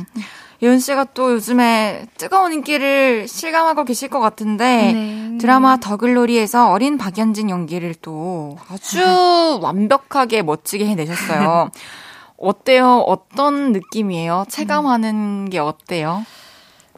예은 0.63 0.79
씨가 0.79 1.05
또 1.15 1.33
요즘에 1.33 2.07
뜨거운 2.19 2.53
인기를 2.53 3.27
실감하고 3.29 3.85
계실 3.85 4.09
것 4.09 4.21
같은데 4.21 4.93
네. 4.93 5.39
드라마 5.39 5.79
더글로리에서 5.79 6.71
어린 6.71 6.99
박연진 6.99 7.49
연기를 7.49 7.95
또 7.95 8.59
아주 8.69 9.01
완벽하게 9.63 10.43
멋지게 10.43 10.87
해내셨어요. 10.87 11.71
어때요? 12.37 12.99
어떤 13.07 13.73
느낌이에요? 13.73 14.45
체감하는 14.49 15.51
게 15.51 15.59
어때요? 15.59 16.25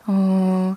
어, 0.06 0.76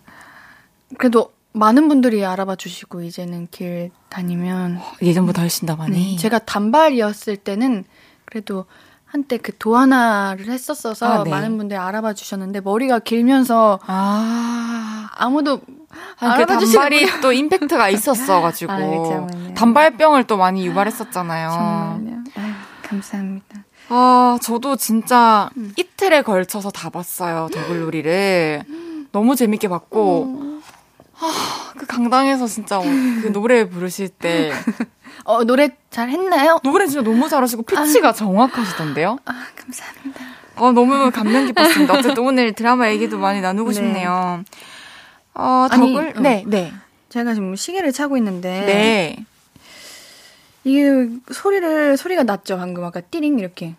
그래도 0.98 1.34
많은 1.54 1.88
분들이 1.88 2.26
알아봐 2.26 2.56
주시고 2.56 3.02
이제는 3.02 3.48
길 3.50 3.92
다니면 4.10 4.80
예전보다 5.02 5.42
훨씬 5.42 5.68
더 5.68 5.76
많이. 5.76 6.12
네, 6.14 6.18
제가 6.18 6.40
단발이었을 6.40 7.38
때는 7.38 7.86
그래도 8.26 8.66
한때 9.16 9.38
그 9.38 9.58
도하나를 9.58 10.48
했었어서 10.50 11.06
아, 11.06 11.24
네. 11.24 11.30
많은 11.30 11.58
분들이 11.58 11.80
알아봐 11.80 12.14
주셨는데 12.16 12.60
머리가 12.60 13.00
길면서 13.00 13.80
아, 13.88 15.08
아무도 15.16 15.62
아니, 16.20 16.20
그 16.20 16.26
알아봐 16.26 16.58
주시는 16.58 16.82
단발이 16.82 17.22
또 17.22 17.32
임팩트가 17.32 17.88
있었어가지고 17.92 18.74
아, 18.74 18.78
맞아요. 18.78 19.28
단발병을 19.56 20.26
또 20.26 20.36
많이 20.36 20.68
유발했었잖아요. 20.68 21.50
정말요. 21.50 22.24
아유, 22.36 22.54
감사합니다. 22.84 23.64
아, 23.88 24.38
저도 24.42 24.76
진짜 24.76 25.50
음. 25.56 25.72
이틀에 25.78 26.22
걸쳐서 26.22 26.72
다 26.72 26.90
봤어요, 26.90 27.48
더글로리를. 27.54 28.64
너무 29.14 29.38
재밌게 29.38 29.70
봤고, 29.70 30.24
음. 30.24 30.62
아, 31.22 31.72
그 31.78 31.86
강당에서 31.86 32.48
진짜 32.48 32.82
그 32.82 33.32
노래 33.32 33.70
부르실 33.70 34.10
때, 34.10 34.52
어 35.26 35.44
노래 35.44 35.70
잘 35.90 36.10
했나요? 36.10 36.60
노래 36.64 36.86
진짜 36.88 37.02
너무 37.04 37.28
잘하시고, 37.28 37.64
피치가 37.64 38.14
정확하시던데요? 38.14 39.18
아 39.26 39.46
감사합니다. 39.56 40.22
어, 40.58 40.72
너무 40.72 41.12
감명 41.12 41.48
깊었습니다. 41.48 41.94
어쨌든 41.96 42.24
오늘 42.24 42.54
드라마 42.54 42.90
얘기도 42.92 43.18
많이 43.18 43.42
나누고 43.42 43.70
네. 43.72 43.74
싶네요. 43.74 44.44
어, 45.34 45.68
아니, 45.70 45.94
더글, 45.94 46.14
어. 46.18 46.22
네, 46.22 46.44
네. 46.48 46.72
제가 47.10 47.34
지금 47.34 47.56
시계를 47.56 47.92
차고 47.92 48.16
있는데 48.18 48.62
네. 48.66 49.26
이게 50.64 51.10
소리를 51.32 51.98
소리가 51.98 52.24
났죠 52.24 52.58
방금 52.58 52.84
아까 52.86 53.02
띠링 53.02 53.38
이렇게 53.38 53.76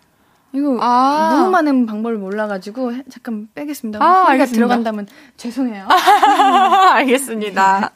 이거 0.53 0.77
아. 0.81 1.29
너무 1.31 1.51
많은 1.51 1.85
방법을 1.85 2.17
몰라가지고 2.17 2.93
해- 2.93 3.03
잠깐 3.09 3.47
빼겠습니다. 3.55 3.99
아, 4.03 4.05
소리가 4.25 4.29
알겠습니다. 4.31 4.55
들어간다면 4.57 5.07
죄송해요. 5.37 5.87
알겠습니다. 6.93 7.91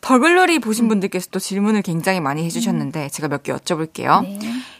더글로리 0.00 0.58
보신 0.60 0.88
분들께서 0.88 1.28
또 1.30 1.38
질문을 1.38 1.82
굉장히 1.82 2.20
많이 2.20 2.44
해주셨는데, 2.44 3.08
제가 3.08 3.28
몇 3.28 3.42
개 3.42 3.52
여쭤볼게요. 3.52 4.22
네. 4.22 4.38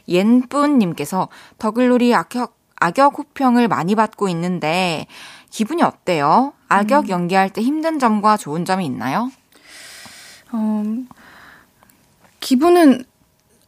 옌뿌님께서 0.09 1.29
더글로리 1.59 2.15
악역, 2.15 2.57
악역 2.77 3.19
호평을 3.19 3.69
많이 3.69 3.95
받고 3.95 4.29
있는데 4.31 5.07
기분이 5.51 5.83
어때요? 5.83 6.53
악역 6.69 7.07
음. 7.07 7.09
연기할 7.11 7.51
때 7.51 7.61
힘든 7.61 7.99
점과 7.99 8.37
좋은 8.37 8.65
점이 8.65 8.87
있나요? 8.87 9.31
어, 10.53 10.85
기분은 12.41 13.05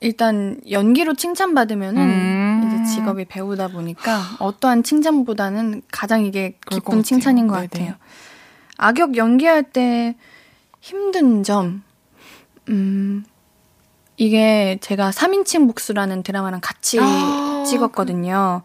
일단 0.00 0.58
연기로 0.70 1.14
칭찬받으면은 1.14 2.00
음. 2.02 2.82
이제 2.84 2.94
직업이 2.94 3.24
배우다 3.26 3.68
보니까 3.68 4.20
어떠한 4.38 4.82
칭찬보다는 4.82 5.82
가장 5.90 6.24
이게 6.24 6.56
기쁜 6.70 7.02
칭찬인 7.02 7.46
것 7.48 7.54
같아요. 7.54 7.68
네네. 7.68 7.86
같아요. 7.90 8.00
악역 8.78 9.16
연기할 9.16 9.62
때 9.64 10.16
힘든 10.80 11.42
점, 11.42 11.82
음, 12.68 13.24
이게 14.16 14.78
제가 14.80 15.10
3인칭 15.10 15.66
복수라는 15.66 16.22
드라마랑 16.22 16.60
같이 16.62 16.98
아, 17.00 17.64
찍었거든요. 17.66 18.62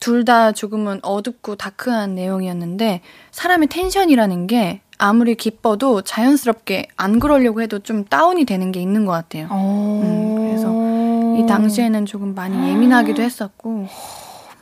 둘 0.00 0.24
다 0.24 0.50
조금은 0.52 0.98
어둡고 1.02 1.54
다크한 1.56 2.14
내용이었는데 2.16 3.02
사람의 3.30 3.68
텐션이라는 3.68 4.48
게 4.48 4.80
아무리 4.98 5.34
기뻐도 5.36 6.02
자연스럽게 6.02 6.88
안 6.96 7.20
그러려고 7.20 7.62
해도 7.62 7.78
좀 7.78 8.04
다운이 8.04 8.44
되는 8.44 8.72
게 8.72 8.80
있는 8.80 9.04
것 9.04 9.12
같아요. 9.12 9.46
음, 9.52 10.34
그래서 10.36 10.72
이 11.40 11.46
당시에는 11.46 12.04
조금 12.06 12.34
많이 12.34 12.68
예민하기도 12.68 13.22
했었고 13.22 13.86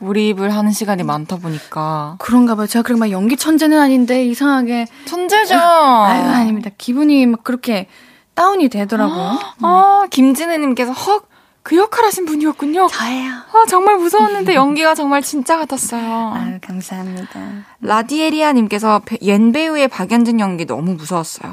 몰입을 0.00 0.54
하는 0.54 0.72
시간이 0.72 1.02
많다 1.02 1.36
보니까 1.36 2.16
그런가 2.18 2.54
봐요. 2.54 2.66
제가 2.66 2.82
그렇게 2.82 2.98
막 2.98 3.10
연기 3.10 3.36
천재는 3.36 3.78
아닌데 3.78 4.24
이상하게 4.24 4.86
천재죠. 5.04 5.54
아유 5.56 6.22
아닙니다. 6.24 6.70
기분이 6.76 7.26
막 7.26 7.44
그렇게 7.44 7.86
다운이 8.34 8.68
되더라고요. 8.70 9.38
아, 9.62 10.06
김진애님께서 10.10 10.92
헉, 10.92 11.28
그 11.62 11.76
역할 11.76 12.06
하신 12.06 12.24
분이었군요. 12.24 12.88
저예요. 12.88 13.30
아, 13.32 13.64
정말 13.68 13.96
무서웠는데 13.98 14.54
연기가 14.54 14.94
정말 14.94 15.20
진짜 15.20 15.58
같았어요. 15.58 16.32
아유 16.34 16.58
감사합니다. 16.66 17.38
라디에리아님께서 17.82 19.02
배- 19.04 19.18
옌 19.22 19.52
배우의 19.52 19.88
박연진 19.88 20.40
연기 20.40 20.66
너무 20.66 20.94
무서웠어요. 20.94 21.52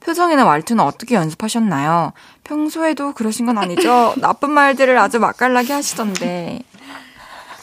표정이나 0.00 0.44
말투는 0.44 0.82
어떻게 0.84 1.16
연습하셨나요? 1.16 2.12
평소에도 2.44 3.12
그러신 3.12 3.46
건 3.46 3.58
아니죠? 3.58 4.14
나쁜 4.18 4.50
말들을 4.52 4.96
아주 4.96 5.18
맛깔나게 5.18 5.72
하시던데. 5.72 6.60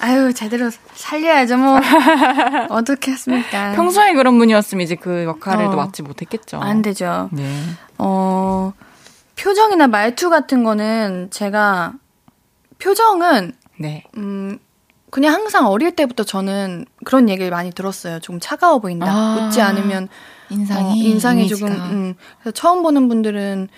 아유 0.06 0.32
제대로 0.36 0.70
살려야죠 0.94 1.58
뭐 1.58 1.80
어떻게 2.70 3.12
했습니까? 3.12 3.72
평소에 3.72 4.14
그런 4.14 4.38
분이었으면 4.38 4.84
이제 4.84 4.94
그 4.94 5.24
역할을 5.24 5.66
어. 5.66 5.72
또 5.72 5.78
맡지 5.78 6.04
못했겠죠. 6.04 6.60
안 6.60 6.84
되죠. 6.84 7.30
네. 7.32 7.44
어, 7.98 8.72
표정이나 9.36 9.88
말투 9.88 10.30
같은 10.30 10.64
거는 10.64 11.30
제가 11.32 11.94
표정은 12.78 13.54
네. 13.80 14.04
음 14.16 14.60
그냥 15.10 15.34
항상 15.34 15.66
어릴 15.66 15.96
때부터 15.96 16.24
저는 16.24 16.86
그런 17.04 17.28
얘기를 17.28 17.50
많이 17.50 17.72
들었어요. 17.72 18.20
조금 18.20 18.40
차가워 18.40 18.78
보인다. 18.78 19.08
아, 19.10 19.48
웃지 19.48 19.60
않으면 19.60 20.08
인상이 20.52 20.84
어, 20.84 20.94
인상이 20.94 21.40
이미지가. 21.48 21.68
조금 21.68 21.82
음, 21.92 22.14
그래서 22.42 22.52
처음 22.54 22.84
보는 22.84 23.08
분들은 23.08 23.70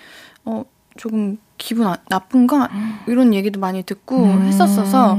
어 0.44 0.64
조금 0.98 1.38
기분 1.56 1.86
아- 1.86 1.96
나쁜가 2.10 2.68
이런 3.06 3.32
얘기도 3.32 3.60
많이 3.60 3.82
듣고 3.82 4.24
음. 4.24 4.42
했었어서 4.46 5.16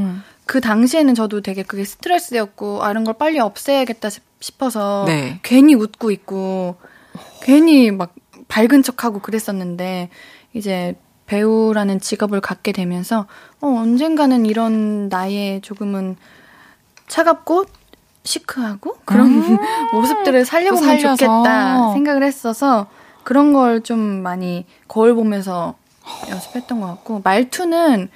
그 0.50 0.62
당시에는 0.62 1.14
저도 1.14 1.42
되게 1.42 1.62
그게 1.62 1.84
스트레스였고 1.86 2.84
아, 2.84 2.90
이런 2.90 3.04
걸 3.04 3.14
빨리 3.20 3.40
없애야겠다 3.40 4.10
싶- 4.10 4.24
싶어서 4.40 5.04
네. 5.06 5.40
괜히 5.44 5.76
웃고 5.76 6.10
있고 6.10 6.76
괜히 7.44 7.92
막 7.92 8.16
밝은 8.48 8.82
척하고 8.82 9.20
그랬었는데 9.20 10.10
이제 10.54 10.96
배우라는 11.28 12.00
직업을 12.00 12.42
갖게 12.42 12.72
되면서 12.72 13.28
어, 13.62 13.68
언젠가는 13.68 14.48
이런 14.48 15.08
나의 15.10 15.62
조금은 15.62 16.16
차갑고 17.08 17.66
시크하고 18.24 18.96
그런 19.06 19.30
모습들을 19.94 20.46
살려보면. 20.46 20.98
좋겠다 20.98 21.94
생각을 21.94 22.24
했어서 22.24 22.88
그런 23.24 23.54
걸 23.54 23.84
좀 23.84 24.00
많이 24.00 24.66
거울 24.88 25.14
보면서 25.14 25.76
연습했던 26.28 26.82
것 26.82 26.88
같고 26.88 27.22
말투는 27.24 28.10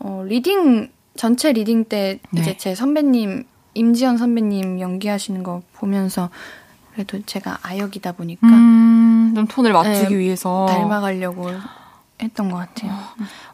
어, 0.00 0.24
리딩 0.26 0.90
전체 1.16 1.52
리딩 1.52 1.84
때 1.84 2.18
네. 2.30 2.40
이제 2.40 2.56
제 2.56 2.74
선배님 2.74 3.44
임지연 3.74 4.18
선배님 4.18 4.80
연기하시는 4.80 5.42
거 5.42 5.62
보면서 5.74 6.30
그래도 6.92 7.20
제가 7.26 7.58
아역이다 7.62 8.12
보니까 8.12 8.46
음, 8.46 9.32
좀 9.34 9.46
톤을 9.46 9.72
맞추기 9.72 10.14
네, 10.14 10.20
위해서. 10.20 10.66
닮아가려고 10.68 11.50
했던 12.22 12.48
것 12.48 12.56
같아요. 12.58 12.96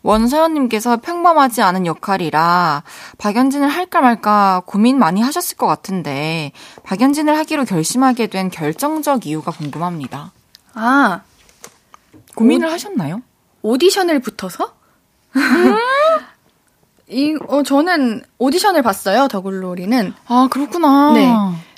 원서연님께서 0.02 0.98
평범하지 0.98 1.62
않은 1.62 1.86
역할이라 1.86 2.82
박연진을 3.16 3.68
할까 3.68 4.02
말까 4.02 4.62
고민 4.66 4.98
많이 4.98 5.22
하셨을 5.22 5.56
것 5.56 5.66
같은데 5.66 6.52
박연진을 6.84 7.36
하기로 7.38 7.64
결심하게 7.64 8.26
된 8.26 8.50
결정적 8.50 9.26
이유가 9.26 9.50
궁금합니다. 9.50 10.32
아 10.74 11.22
고민을 12.34 12.70
하셨나요? 12.70 13.22
오디션을 13.62 14.20
붙어서? 14.20 14.74
이, 17.10 17.36
어, 17.48 17.62
저는 17.62 18.22
오디션을 18.38 18.82
봤어요, 18.82 19.28
더글로리는. 19.28 20.12
아 20.26 20.48
그렇구나. 20.50 21.12
네. 21.14 21.28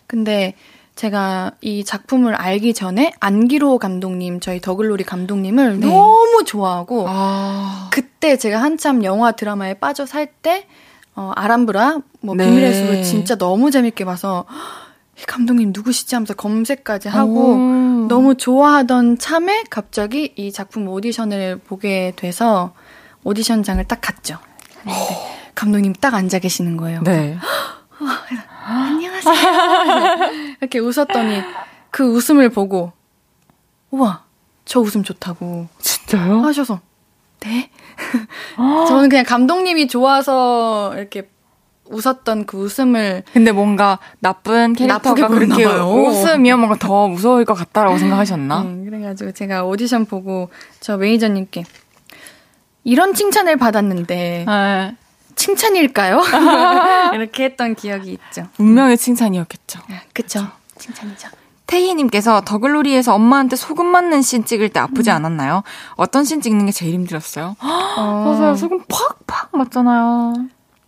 근데 0.07 0.55
제가 0.95 1.53
이 1.63 1.85
작품을 1.85 2.35
알기 2.35 2.75
전에 2.75 3.13
안기로 3.19 3.79
감독님, 3.79 4.41
저희 4.41 4.61
더글로리 4.61 5.05
감독님을 5.05 5.81
네. 5.81 5.87
너무 5.87 6.45
좋아하고 6.45 7.07
아. 7.09 7.89
그때 7.91 8.37
제가 8.37 8.63
한참 8.63 9.03
영화 9.05 9.33
드라마에 9.33 9.75
빠져 9.75 10.05
살 10.07 10.27
때 10.43 10.67
어, 11.15 11.33
아람브라, 11.35 11.99
뭐 12.21 12.35
네. 12.35 12.47
비밀의 12.47 12.75
숲을 12.75 13.03
진짜 13.03 13.37
너무 13.37 13.71
재밌게 13.71 14.05
봐서 14.05 14.45
이 15.19 15.23
감독님 15.27 15.73
누구시지 15.75 16.15
하면서 16.15 16.35
검색까지 16.35 17.09
하고 17.09 17.53
오. 17.55 18.07
너무 18.09 18.35
좋아하던 18.35 19.19
참에 19.19 19.65
갑자기 19.71 20.33
이 20.37 20.53
작품 20.53 20.89
오디션을 20.89 21.59
보게 21.67 22.13
돼서 22.17 22.73
오디션장을 23.25 23.85
딱 23.85 24.01
갔죠. 24.01 24.39
근데 24.83 24.97
감독님 25.55 25.93
딱 25.95 26.15
앉아 26.15 26.39
계시는 26.39 26.77
거예요. 26.77 27.01
네. 27.03 27.37
안녕하세요. 28.65 29.35
이렇게 30.61 30.79
웃었더니 30.79 31.43
그 31.91 32.05
웃음을 32.05 32.49
보고 32.49 32.93
우와 33.91 34.25
저 34.65 34.81
웃음 34.81 35.03
좋다고 35.03 35.69
진짜요? 35.79 36.41
하셔서 36.43 36.81
네. 37.41 37.71
저는 38.89 39.09
그냥 39.09 39.25
감독님이 39.25 39.89
좋아서 39.89 40.95
이렇게 40.97 41.29
웃었던 41.87 42.47
그 42.47 42.57
웃음을 42.57 43.23
근데 43.33 43.53
뭔가 43.53 43.99
나쁜 44.21 44.73
캐릭터가 44.73 45.29
그렇게. 45.29 45.65
웃으면 45.67 46.61
뭔가 46.61 46.77
더 46.79 47.09
무서울 47.09 47.45
것 47.45 47.55
같다라고 47.55 47.99
생각하셨나? 47.99 48.63
음, 48.63 48.85
그래가지고 48.87 49.33
제가 49.33 49.65
오디션 49.65 50.07
보고 50.07 50.49
저 50.81 50.97
매니저님께 50.97 51.65
이런 52.85 53.15
칭찬을 53.15 53.57
받았는데 53.57 54.45
네. 54.47 54.97
칭찬일까요? 55.37 56.23
이렇게 57.15 57.45
했던 57.45 57.75
기억이 57.75 58.13
있죠. 58.13 58.47
운명의 58.59 58.97
칭찬이었겠죠. 58.99 59.81
그쵸. 60.13 60.47
칭찬이죠. 60.79 61.29
태희님께서 61.67 62.43
더글로리에서 62.45 63.15
엄마한테 63.15 63.57
소금 63.57 63.87
맞는 63.87 64.21
씬 64.23 64.45
찍을 64.45 64.69
때 64.69 64.81
아프지 64.81 65.11
않았나요? 65.11 65.63
어떤 65.97 66.25
씬 66.25 66.41
찍는 66.43 66.67
게 66.67 66.73
제일 66.73 66.93
힘들었어요? 66.95 67.57
맞아요. 67.97 68.55
소금 68.57 68.85
팍팍 68.89 69.51
맞잖아요. 69.53 70.35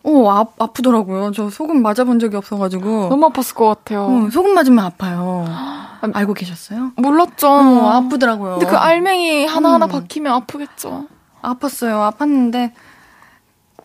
오, 0.03 0.28
아, 0.28 0.45
아프더라고요. 0.59 1.32
저 1.32 1.49
소금 1.49 1.80
맞아본 1.80 2.18
적이 2.18 2.36
없어가지고. 2.36 3.09
너무 3.09 3.30
아팠을 3.30 3.55
것 3.55 3.66
같아요. 3.68 4.05
어, 4.05 4.28
소금 4.30 4.53
맞으면 4.55 4.84
아파요. 4.84 5.47
알고 6.12 6.34
계셨어요? 6.34 6.92
몰랐죠. 6.97 7.49
어, 7.49 7.88
아프더라고요. 7.90 8.59
근데 8.59 8.66
그 8.66 8.76
알맹이 8.76 9.47
하나하나 9.47 9.86
음. 9.86 9.90
박히면 9.90 10.32
아프겠죠. 10.34 11.07
아팠어요. 11.45 12.12
아팠는데 12.12 12.72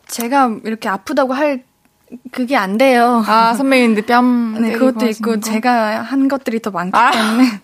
제가 0.07 0.57
이렇게 0.64 0.89
아프다고 0.89 1.34
할 1.34 1.64
그게 2.32 2.55
안 2.55 2.78
돼요. 2.78 3.24
아, 3.28 3.53
선배님들 3.57 4.05
뺨. 4.05 4.62
네, 4.62 4.72
그것도 4.72 5.07
있고 5.07 5.34
거? 5.34 5.39
제가 5.39 6.01
한 6.01 6.28
것들이 6.28 6.62
더 6.62 6.72
많기 6.72 6.97
아. 6.97 7.12
때문에 7.12 7.62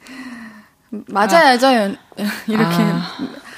맞아야죠. 1.10 1.96
이렇게 2.48 2.76
아. 2.76 3.02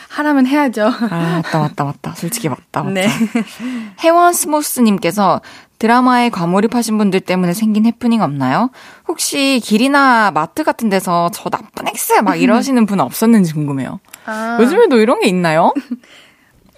하라면 0.10 0.48
해야죠. 0.48 0.88
아, 0.88 1.42
맞다, 1.44 1.60
맞다, 1.60 1.84
맞다. 1.84 2.14
솔직히 2.16 2.50
맞다. 2.50 2.82
맞다. 2.82 2.90
네. 2.90 3.08
혜원 4.04 4.34
스모스님께서 4.34 5.42
드라마에 5.78 6.30
과몰입하신 6.30 6.98
분들 6.98 7.20
때문에 7.20 7.54
생긴 7.54 7.86
해프닝 7.86 8.24
없나요? 8.24 8.72
혹시 9.08 9.62
길이나 9.64 10.32
마트 10.32 10.64
같은 10.64 10.90
데서 10.90 11.30
저 11.34 11.52
나쁜 11.52 11.88
엑스 11.88 12.14
막 12.22 12.36
이러시는 12.36 12.88
분 12.88 13.00
없었는지 13.00 13.54
궁금해요. 13.54 14.00
아, 14.26 14.58
요즘에도 14.60 14.98
이런 14.98 15.20
게 15.20 15.28
있나요? 15.28 15.74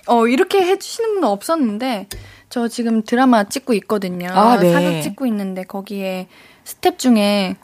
어 0.09 0.27
이렇게 0.27 0.61
해주시는 0.61 1.15
분은 1.15 1.27
없었는데 1.27 2.07
저 2.49 2.67
지금 2.67 3.03
드라마 3.03 3.43
찍고 3.43 3.73
있거든요. 3.75 4.29
아, 4.31 4.57
네. 4.59 4.73
사극 4.73 5.01
찍고 5.03 5.25
있는데 5.27 5.63
거기에 5.63 6.27
스텝 6.63 6.97
중에 6.99 7.55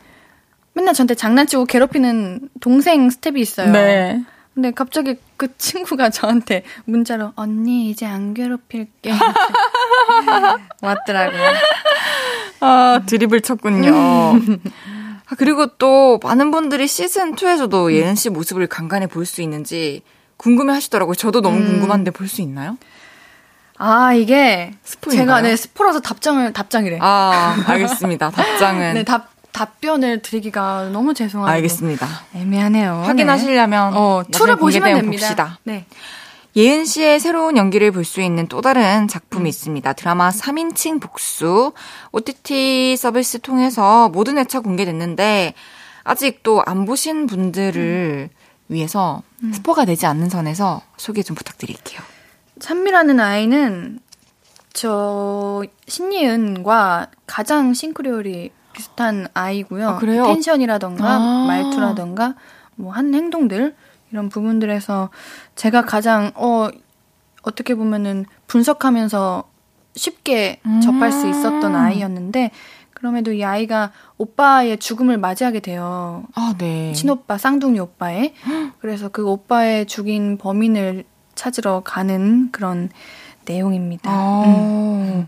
맨날 0.74 0.94
저한테 0.94 1.16
장난치고 1.16 1.66
괴롭히는 1.66 2.50
동생 2.60 3.10
스텝이 3.10 3.40
있어요. 3.42 3.72
네. 3.72 4.22
근데 4.54 4.72
갑자기 4.72 5.16
그 5.38 5.58
친구가 5.58 6.10
저한테 6.12 6.64
문자로 6.86 7.34
언니 7.36 7.90
이제 7.90 8.06
안 8.06 8.34
괴롭힐게 8.34 9.12
왔더라고요. 10.82 11.42
아, 12.62 13.02
드립을 13.06 13.42
쳤군요. 13.42 13.92
아, 13.94 15.36
그리고 15.38 15.68
또 15.78 16.20
많은 16.24 16.52
분들이 16.52 16.88
시즌 16.88 17.36
2에서도 17.36 17.92
예은 17.94 18.16
씨 18.16 18.30
모습을 18.30 18.68
간간히 18.68 19.08
볼 19.08 19.26
수 19.26 19.42
있는지 19.42 20.04
궁금해 20.38 20.74
하시더라고요. 20.74 21.16
저도 21.16 21.42
너무 21.42 21.58
음. 21.58 21.66
궁금한데 21.66 22.12
볼 22.12 22.28
수 22.28 22.42
있나요? 22.42 22.78
아 23.78 24.14
이게 24.14 24.74
스포인가요? 24.84 25.26
제가 25.26 25.42
네 25.42 25.56
스포라서 25.56 26.00
답장을 26.00 26.54
답장이래. 26.54 26.98
아, 27.02 27.58
알겠습니다. 27.68 28.32
답장은. 28.32 28.94
네 28.96 29.04
답 29.04 29.34
답변을 29.52 30.22
드리기가 30.22 30.90
너무 30.92 31.14
죄송하고 31.14 31.50
알겠습니다. 31.50 32.06
애매하네요. 32.36 33.04
확인하시려면 33.06 33.94
어 33.96 34.18
나중에 34.20 34.32
투를 34.32 34.56
보시면 34.58 34.96
됩니다. 34.96 35.22
봅시다. 35.28 35.60
네. 35.64 35.86
예은 36.58 36.84
씨의 36.86 37.20
새로운 37.22 37.56
연기를 37.58 37.92
볼 37.92 38.04
수 38.06 38.22
있는 38.22 38.48
또 38.48 38.60
다른 38.62 39.08
작품이 39.08 39.48
있습니다. 39.50 39.94
드라마 39.94 40.30
3인칭 40.30 41.02
복수. 41.02 41.72
OTT 42.12 42.96
서비스 42.98 43.40
통해서 43.40 44.10
모든 44.10 44.38
회차 44.38 44.60
공개됐는데, 44.62 45.54
아직도 46.04 46.64
안 46.66 46.86
보신 46.86 47.26
분들을 47.28 48.30
위해서 48.68 49.22
스포가 49.54 49.86
되지 49.86 50.06
않는 50.06 50.30
선에서 50.30 50.82
소개 50.98 51.22
좀 51.24 51.36
부탁드릴게요. 51.36 52.02
찬미라는 52.60 53.20
아이는 53.20 54.00
저 54.74 55.64
신예은과 55.88 57.08
가장 57.28 57.74
싱크로율이 57.74 58.52
비슷한 58.74 59.28
아이고요. 59.34 59.90
아? 59.90 60.00
텐션이라던가 60.00 61.06
아. 61.16 61.46
말투라던가 61.48 62.36
뭐 62.76 62.92
한 62.92 63.14
행동들 63.14 63.76
이런 64.12 64.30
부분들에서 64.30 65.10
제가 65.56 65.84
가장 65.84 66.32
어 66.36 66.70
어떻게 67.44 67.76
보면은 67.76 68.26
분석하면서 68.48 69.44
쉽게 69.96 70.60
음. 70.66 70.82
접할 70.82 71.12
수 71.12 71.28
있었던 71.30 71.76
아이였는데 71.76 72.52
그럼에도 73.06 73.34
이 73.34 73.44
아이가 73.44 73.92
오빠의 74.18 74.80
죽음을 74.80 75.20
맞이하게 75.20 75.60
돼요. 75.60 76.24
아, 76.34 76.56
네. 76.58 76.92
친오빠 76.94 77.38
쌍둥이 77.38 77.80
오빠의 77.80 78.34
그래서 78.82 79.10
그 79.10 79.28
오빠의 79.28 79.86
죽인 79.86 80.40
범인을 80.40 81.04
찾으러 81.36 81.82
가는 81.86 82.50
그런 82.52 82.90
내용입니다. 83.46 84.10
아, 84.10 84.44
음. 84.48 85.28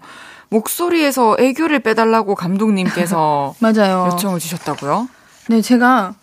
목소리에서 0.50 1.36
애교를 1.38 1.82
빼달라고 1.82 2.34
감독님께서 2.34 3.54
맞아요. 3.62 4.10
요청을 4.12 4.40
주셨다고요? 4.40 5.08
네, 5.50 5.62
제가 5.62 6.16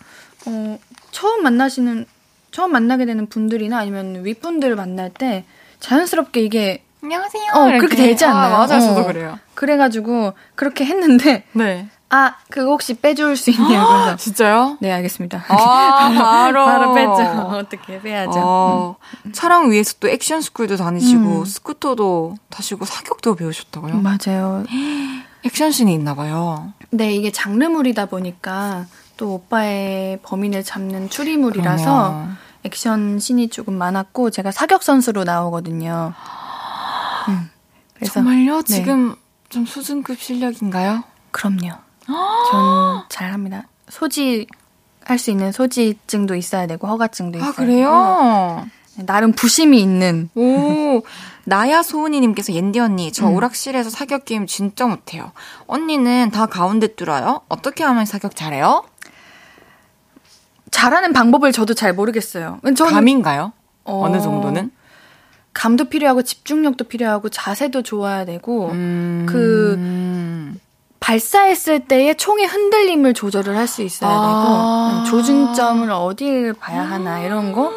어, 0.47 0.79
처음 1.11 1.41
만나시는 1.41 2.05
처음 2.51 2.73
만나게 2.73 3.05
되는 3.05 3.27
분들이나 3.27 3.77
아니면 3.77 4.25
윗분들을 4.25 4.75
만날 4.75 5.09
때 5.09 5.45
자연스럽게 5.79 6.41
이게 6.41 6.83
안녕하세요. 7.09 7.43
어, 7.53 7.67
이렇게. 7.67 7.77
그렇게 7.77 7.95
되지 7.97 8.25
않나요? 8.25 8.55
아, 8.55 8.65
맞아요. 8.65 8.79
저도 8.81 9.01
어. 9.01 9.05
그래요. 9.05 9.37
그래가지고 9.53 10.33
그렇게 10.55 10.85
했는데 10.85 11.43
네. 11.51 11.87
아 12.09 12.33
그거 12.49 12.71
혹시 12.71 12.95
빼줄 12.95 13.37
수 13.37 13.51
있냐고 13.51 13.93
그래서 13.93 14.15
진짜요? 14.15 14.77
네 14.79 14.91
알겠습니다. 14.91 15.45
아, 15.49 16.09
바로. 16.17 16.65
바로 16.65 16.93
빼죠. 16.95 17.11
어떻게 17.51 18.01
빼야죠. 18.01 18.39
어, 18.43 18.95
촬영 19.33 19.69
위해서 19.69 19.93
또 19.99 20.07
액션 20.09 20.41
스쿨도 20.41 20.77
다니시고 20.77 21.39
음. 21.41 21.45
스쿠터도 21.45 22.37
타시고 22.49 22.85
사격도 22.85 23.35
배우셨다고요? 23.35 24.01
맞아요. 24.01 24.63
액션씬이 25.45 25.93
있나 25.93 26.15
봐요. 26.15 26.73
네, 26.89 27.13
이게 27.13 27.31
장르물이다 27.31 28.07
보니까 28.07 28.85
또 29.15 29.35
오빠의 29.35 30.19
범인을 30.23 30.63
잡는 30.63 31.11
추리물이라서 31.11 31.83
그럼요. 31.83 32.27
액션 32.63 33.19
씬이 33.19 33.49
조금 33.49 33.75
많았고 33.75 34.31
제가 34.31 34.49
사격 34.51 34.81
선수로 34.81 35.23
나오거든요. 35.23 36.13
음, 37.29 37.49
정말요? 38.05 38.61
네. 38.63 38.63
지금 38.63 39.15
좀 39.49 39.65
수준급 39.65 40.19
실력인가요? 40.19 41.03
그럼요. 41.31 41.71
전 42.51 43.03
잘합니다. 43.09 43.63
소지 43.89 44.47
할 45.03 45.19
수 45.19 45.29
있는 45.31 45.51
소지증도 45.51 46.35
있어야 46.35 46.65
되고 46.67 46.87
허가증도 46.87 47.37
있어야 47.37 47.49
아, 47.49 47.53
그래요? 47.53 48.65
되고 48.95 49.05
나름 49.05 49.33
부심이 49.33 49.79
있는 49.79 50.29
오, 50.35 51.03
나야 51.45 51.83
소은이님께서 51.83 52.53
옌디 52.53 52.79
언니, 52.79 53.11
저 53.11 53.27
음. 53.27 53.35
오락실에서 53.35 53.89
사격 53.89 54.25
게임 54.25 54.47
진짜 54.47 54.87
못해요. 54.87 55.31
언니는 55.67 56.31
다 56.31 56.45
가운데 56.47 56.87
뚫어요? 56.95 57.41
어떻게 57.49 57.83
하면 57.83 58.05
사격 58.05 58.35
잘해요? 58.35 58.83
잘하는 60.71 61.13
방법을 61.13 61.51
저도 61.51 61.73
잘 61.73 61.93
모르겠어요. 61.93 62.59
저는 62.75 62.93
감인가요? 62.93 63.51
어, 63.83 64.05
어느 64.05 64.19
정도는? 64.21 64.71
감도 65.55 65.85
필요하고 65.85 66.21
집중력도 66.21 66.83
필요하고 66.83 67.29
자세도 67.29 67.81
좋아야 67.81 68.25
되고 68.25 68.69
음, 68.71 69.25
그 69.27 70.53
발사했을 70.99 71.87
때의 71.87 72.15
총의 72.17 72.45
흔들림을 72.45 73.13
조절을 73.13 73.55
할 73.57 73.67
수 73.67 73.81
있어야 73.81 74.09
아. 74.11 74.21
되고 74.21 74.99
음, 74.99 75.05
조준점을 75.23 75.89
어디를 75.89 76.53
봐야 76.53 76.81
하나 76.83 77.21
이런 77.21 77.51
거 77.53 77.71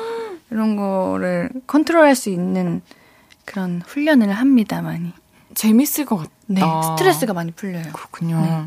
이런 0.50 0.76
거를 0.76 1.50
컨트롤할 1.66 2.14
수 2.16 2.30
있는 2.30 2.82
그런 3.44 3.80
훈련을 3.86 4.32
합니다 4.32 4.82
많이. 4.82 5.12
재밌을 5.54 6.04
것 6.04 6.16
같다. 6.16 6.30
네, 6.46 6.60
스트레스가 6.60 7.32
많이 7.32 7.50
풀려요. 7.52 7.84
그렇군요. 7.92 8.40
네. 8.40 8.64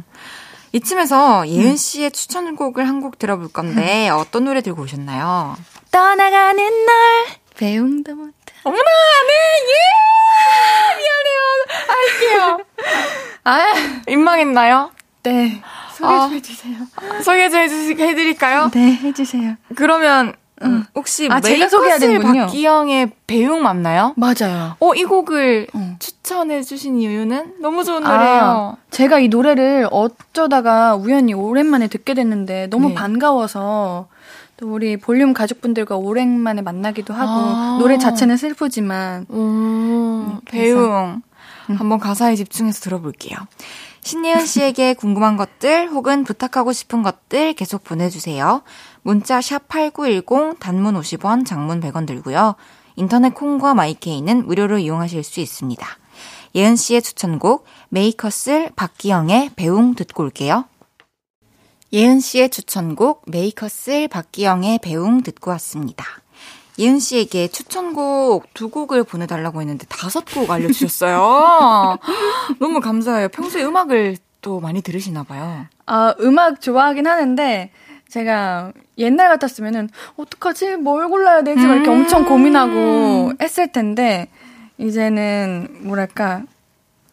이쯤에서 0.74 1.48
예은 1.48 1.76
씨의 1.76 2.12
추천곡을 2.12 2.88
한 2.88 3.02
곡 3.02 3.18
들어볼 3.20 3.50
건데 3.50 4.10
어떤 4.10 4.46
노래 4.46 4.62
들고 4.62 4.84
오셨나요? 4.84 5.56
떠나가는 5.92 6.86
날 6.86 7.26
배웅도 7.58 8.16
못해. 8.16 8.34
어머나, 8.64 8.82
네, 9.28 9.34
예! 9.72 10.96
미안해요. 11.02 12.58
할게요. 12.58 12.66
아, 13.44 13.60
민망했나요? 14.08 14.92
네. 15.24 15.62
소개 15.94 16.18
좀 16.20 16.34
해주세요. 16.34 16.76
소개 17.24 17.50
좀 17.50 17.60
해주시, 17.62 17.96
해드릴까요? 17.96 18.70
네, 18.74 18.94
해주세요. 19.04 19.56
그러면, 19.76 20.34
음, 20.64 20.86
혹시 20.94 21.28
아, 21.32 21.40
제가 21.42 21.68
소개해야 21.70 21.98
되는군요. 21.98 22.42
박기영의 22.46 23.12
배웅 23.26 23.64
맞나요? 23.64 24.14
맞아요. 24.16 24.76
어, 24.80 24.94
이 24.94 25.04
곡을 25.06 25.68
어. 25.74 25.96
추천해 25.98 26.62
주신 26.62 26.98
이유는 27.00 27.56
너무 27.62 27.84
좋은 27.84 28.04
노래예요. 28.04 28.78
아, 28.78 28.78
제가 28.92 29.18
이 29.20 29.28
노래를 29.28 29.88
어쩌다가 29.90 30.96
우연히 30.96 31.34
오랜만에 31.34 31.88
듣게 31.88 32.14
됐는데 32.14 32.68
너무 32.68 32.90
네. 32.90 32.94
반가워서 32.94 34.08
또 34.62 34.72
우리 34.72 34.96
볼륨 34.96 35.34
가족분들과 35.34 35.96
오랜만에 35.96 36.62
만나기도 36.62 37.16
하고 37.16 37.32
아. 37.32 37.78
노래 37.80 37.98
자체는 37.98 38.38
슬프지만 38.38 39.26
음, 39.32 40.40
그래서. 40.46 40.76
배웅. 40.76 41.22
한번 41.78 42.00
가사에 42.00 42.36
집중해서 42.36 42.82
들어볼게요. 42.82 43.38
신예은 44.02 44.46
씨에게 44.46 44.94
궁금한 44.96 45.36
것들 45.36 45.90
혹은 45.90 46.24
부탁하고 46.24 46.74
싶은 46.74 47.02
것들 47.02 47.54
계속 47.54 47.84
보내주세요. 47.84 48.62
문자 49.02 49.40
샵8910 49.40 50.60
단문 50.60 50.94
50원, 51.00 51.46
장문 51.46 51.80
100원 51.82 52.06
들고요. 52.06 52.56
인터넷 52.98 53.34
콩과 53.34 53.74
마이케이는 53.74 54.46
무료로 54.46 54.78
이용하실 54.78 55.24
수 55.24 55.40
있습니다. 55.40 55.88
예은 56.54 56.76
씨의 56.76 57.02
추천곡 57.02 57.66
메이커슬 57.90 58.70
박기영의 58.76 59.52
배웅 59.56 59.96
듣고 59.96 60.24
올게요. 60.24 60.66
예은 61.94 62.22
씨의 62.22 62.50
추천곡 62.50 63.24
메이커슬 63.28 64.08
박기영의 64.08 64.80
배웅 64.82 65.24
듣고 65.24 65.52
왔습니다. 65.52 66.06
예은 66.80 67.00
씨에게 67.00 67.50
추천곡 67.50 68.54
두 68.54 68.70
곡을 68.70 69.04
보내달라고 69.04 69.60
했는데 69.60 69.86
다섯 69.90 70.24
곡 70.24 70.50
알려주셨어요. 70.50 71.98
너무 72.60 72.80
감사해요. 72.80 73.28
평소에 73.28 73.64
음악을 73.66 74.16
또 74.40 74.62
많이 74.62 74.82
들으시나 74.82 75.24
봐요. 75.24 75.66
아 75.86 76.16
음악 76.22 76.62
좋아하긴 76.62 77.08
하는데 77.08 77.72
제가 78.08 78.72
옛날 78.98 79.28
같았으면은 79.28 79.90
어떡하지 80.16 80.78
뭘 80.78 81.10
골라야 81.10 81.44
되지 81.44 81.66
막 81.68 81.76
이렇게 81.76 81.90
음. 81.90 82.02
엄청 82.02 82.26
고민하고 82.26 83.34
했을 83.42 83.70
텐데 83.70 84.30
이제는 84.78 85.80
뭐랄까 85.82 86.44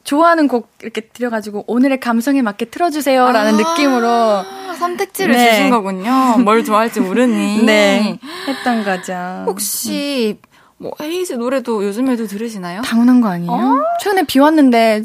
좋아하는 0.08 0.48
곡 0.48 0.70
이렇게 0.80 1.02
들여가지고 1.02 1.64
오늘의 1.66 2.00
감성에 2.00 2.40
맞게 2.40 2.70
틀어주세요라는 2.70 3.58
느낌으로 3.58 4.08
아, 4.08 4.74
선택지를 4.78 5.34
네. 5.34 5.50
주신 5.50 5.68
거군요. 5.68 6.38
뭘 6.38 6.64
좋아할지 6.64 7.00
모르니. 7.00 7.60
네 7.66 8.18
했던 8.46 8.84
거죠. 8.84 9.12
혹시 9.46 10.40
뭐 10.78 10.92
헤이즈 10.98 11.34
노래도 11.34 11.84
요즘에도 11.84 12.26
들으시나요? 12.26 12.80
당연한 12.80 13.20
거 13.20 13.28
아니에요? 13.28 13.52
어? 13.52 13.82
최근에 14.00 14.22
비 14.22 14.38
왔는데 14.38 15.02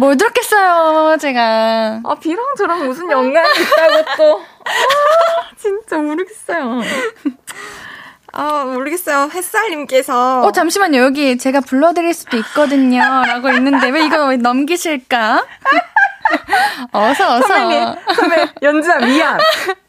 뭘 0.00 0.18
들었겠어요, 0.18 1.16
제가. 1.18 2.02
아, 2.04 2.14
비랑 2.16 2.44
저랑 2.58 2.86
무슨 2.86 3.10
연관이 3.10 3.48
있다고 3.58 4.16
또. 4.18 4.40
아, 4.64 5.56
진짜 5.56 5.96
모르겠어요. 5.96 6.82
아, 8.36 8.64
모르겠어요. 8.64 9.30
햇살님께서. 9.32 10.42
어, 10.42 10.52
잠시만요. 10.52 10.98
여기 10.98 11.38
제가 11.38 11.60
불러드릴 11.60 12.12
수도 12.14 12.36
있거든요. 12.38 12.98
라고 13.00 13.50
있는데 13.50 13.90
왜 13.90 14.04
이거 14.06 14.26
왜 14.26 14.36
넘기실까? 14.36 15.44
어서, 16.92 17.36
어서. 17.36 17.46
선배님, 17.46 17.94
선배, 18.14 18.48
연주야, 18.62 18.98
미안. 18.98 19.38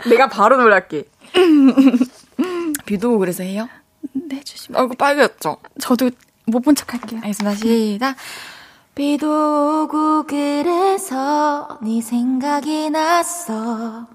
내가 0.07 0.27
바로 0.27 0.57
놀랄게. 0.57 1.05
비도 2.85 3.09
오고 3.09 3.19
그래서 3.19 3.43
해요? 3.43 3.67
네, 4.13 4.41
주시면. 4.43 4.79
얼굴 4.81 4.97
빨개졌죠? 4.97 5.57
저도 5.79 6.09
못 6.45 6.59
본 6.61 6.75
척 6.75 6.93
할게요. 6.93 7.19
알겠습니다. 7.23 7.55
시작. 7.57 8.15
비도 8.93 9.83
오고 9.83 10.23
그래서 10.27 11.79
네 11.81 12.01
생각이 12.01 12.89
났어. 12.91 14.07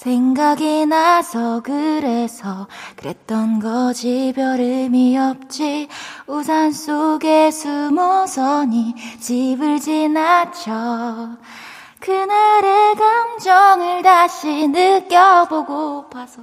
생각이 0.00 0.86
나서 0.86 1.60
그래서 1.62 2.66
그랬던 2.96 3.60
거지 3.60 4.32
별 4.34 4.58
의미 4.58 5.18
없지 5.18 5.88
우산 6.26 6.72
속에 6.72 7.50
숨어서 7.50 8.64
네 8.64 8.94
집을 9.20 9.78
지나쳐 9.78 11.36
그날의 12.00 12.94
감정을 12.96 14.02
다시 14.02 14.68
느껴보고파서 14.68 16.40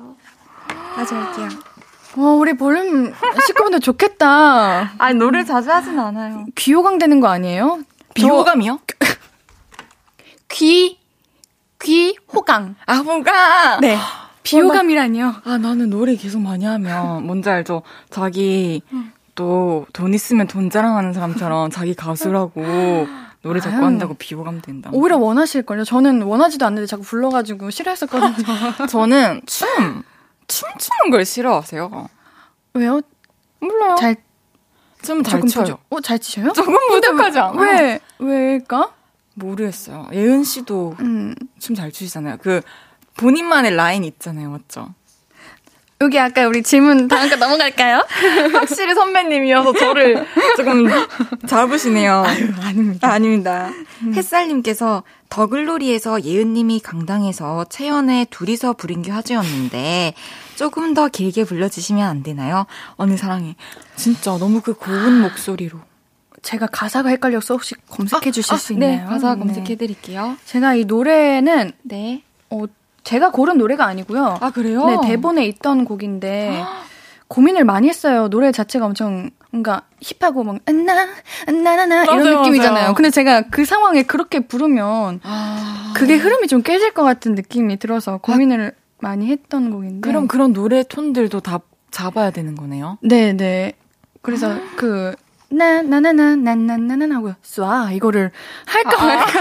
다시 0.95 1.16
할게요 1.16 1.47
어, 2.16 2.22
우리 2.22 2.55
볼륨 2.55 3.12
식구분들 3.47 3.80
좋겠다. 3.80 4.91
아니 4.99 5.18
노래 5.18 5.43
자주 5.43 5.72
하진 5.72 5.99
않아요 5.99 6.45
귀호강 6.53 6.99
되는 6.99 7.20
거 7.20 7.28
아니에요? 7.28 7.80
비호감이요? 8.14 8.80
귀, 10.49 10.97
귀 11.84 12.15
호강. 12.34 12.75
아 12.86 13.03
뭔가 13.03 13.80
네. 13.80 13.97
비호감이라니요. 14.43 15.36
아, 15.43 15.57
나는 15.57 15.89
노래 15.89 16.15
계속 16.15 16.39
많이 16.41 16.63
하면, 16.63 17.25
뭔지 17.25 17.49
알죠? 17.49 17.82
자기, 18.09 18.82
또, 19.36 19.86
돈 19.91 20.13
있으면 20.13 20.47
돈 20.47 20.69
자랑하는 20.69 21.11
사람처럼 21.11 21.69
자기 21.69 21.93
가수라고 21.93 22.63
노래 23.41 23.59
자꾸. 23.59 23.75
한다고 23.86 24.13
비호감 24.13 24.61
된다. 24.61 24.89
오히려 24.93 25.17
원하실걸요? 25.17 25.84
저는 25.84 26.21
원하지도 26.21 26.65
않는데 26.65 26.88
자꾸 26.88 27.03
불러가지고 27.03 27.71
싫어했었거든요. 27.71 28.36
저는 28.88 29.41
춤, 29.45 29.67
춤추는 30.47 31.11
걸 31.11 31.25
싫어하세요. 31.25 32.07
왜요? 32.75 33.01
몰라요. 33.59 33.95
잘, 33.99 34.15
춤은 35.01 35.23
잘 35.25 35.39
조금 35.41 35.49
춰요. 35.49 35.63
부족- 35.65 35.80
어, 35.89 35.99
잘 35.99 36.19
치셔요? 36.19 36.53
조금 36.53 36.73
부족하지 36.89 37.38
않아요? 37.39 37.59
왜, 37.59 37.99
왜일까? 38.19 38.91
모르겠어요. 39.38 40.08
예은 40.14 40.44
씨도 40.44 40.96
음, 41.00 41.36
춤잘 41.60 41.92
추시잖아요. 41.92 42.38
그, 42.42 42.62
본인만의 43.18 43.76
라인 43.76 44.04
있잖아요. 44.04 44.50
맞죠? 44.50 44.94
여기 46.00 46.20
아까 46.20 46.46
우리 46.48 46.62
질문 46.62 47.08
다음 47.08 47.28
거 47.28 47.38
넘어갈까요? 47.38 48.06
확실히 48.54 48.94
선배님이어서 48.94 49.74
저를 49.74 50.28
조금 50.56 50.86
잡으시네요. 51.48 52.24
아닙니다. 52.62 53.08
아, 53.08 53.14
아닙니다. 53.14 53.72
햇살님께서 54.14 55.02
더글로리에서 55.30 56.24
예은님이 56.24 56.82
강당에서 56.82 57.66
채연의 57.66 58.28
둘이서 58.30 58.74
부른 58.74 59.02
게 59.02 59.12
화제였는데 59.12 60.14
조금 60.56 60.94
더 60.94 61.08
길게 61.08 61.46
불러주시면 61.46 62.08
안 62.08 62.22
되나요? 62.22 62.68
언니 62.98 63.18
사랑해. 63.18 63.56
진짜 63.96 64.38
너무 64.38 64.62
그 64.62 64.76
고운 64.76 65.22
목소리로. 65.22 65.80
제가 66.42 66.68
가사가 66.68 67.10
헷갈려서 67.10 67.56
혹시 67.56 67.76
검색해 67.90 68.32
주실 68.32 68.54
아, 68.54 68.58
수 68.58 68.74
네, 68.74 68.94
있나요? 68.94 69.10
가사 69.10 69.34
네. 69.36 69.40
검색해 69.40 69.76
드릴게요. 69.76 70.38
제가 70.46 70.76
이 70.76 70.86
노래는 70.86 71.72
네. 71.84 72.24
어, 72.50 72.64
제가 73.04 73.32
고른 73.32 73.58
노래가 73.58 73.86
아니고요. 73.86 74.38
아 74.40 74.52
그래요? 74.52 74.86
네, 74.86 74.98
대본에 75.08 75.46
있던 75.46 75.86
곡인데 75.86 76.62
고민을 77.28 77.66
많이 77.66 77.90
했어요. 77.90 78.30
노래 78.30 78.52
자체가 78.52 78.86
엄청 78.86 79.30
뭔가 79.52 79.82
힙하고 80.02 80.44
막 80.44 80.60
안나 80.66 81.08
안나나나 81.48 82.04
이런 82.04 82.24
맞아요, 82.24 82.40
느낌이잖아요. 82.40 82.74
맞아요. 82.74 82.94
근데 82.94 83.10
제가 83.10 83.44
그 83.50 83.66
상황에 83.66 84.04
그렇게 84.04 84.42
부르면 84.42 85.22
아, 85.24 85.94
그게 85.96 86.16
흐름이 86.16 86.48
좀 86.48 86.62
깨질 86.62 86.94
것 86.94 87.04
같은 87.04 87.36
느낌이 87.36 87.78
들어서 87.78 88.18
고민을 88.18 88.74
많이 89.00 89.28
했던 89.28 89.72
곡인데. 89.72 90.08
그럼 90.08 90.28
그런 90.28 90.54
노래 90.54 90.84
톤들도 90.84 91.40
다 91.42 91.60
잡아야 91.92 92.32
되는 92.32 92.56
거네요. 92.56 92.98
네, 93.02 93.34
네. 93.34 93.74
그래서 94.22 94.56
그 94.76 95.16
나, 95.50 95.82
나나나, 95.82 96.36
나나나나 96.36 97.16
하고요. 97.16 97.36
쏴. 97.43 97.93
이거를 97.95 98.32
할까 98.66 99.06
말까. 99.06 99.39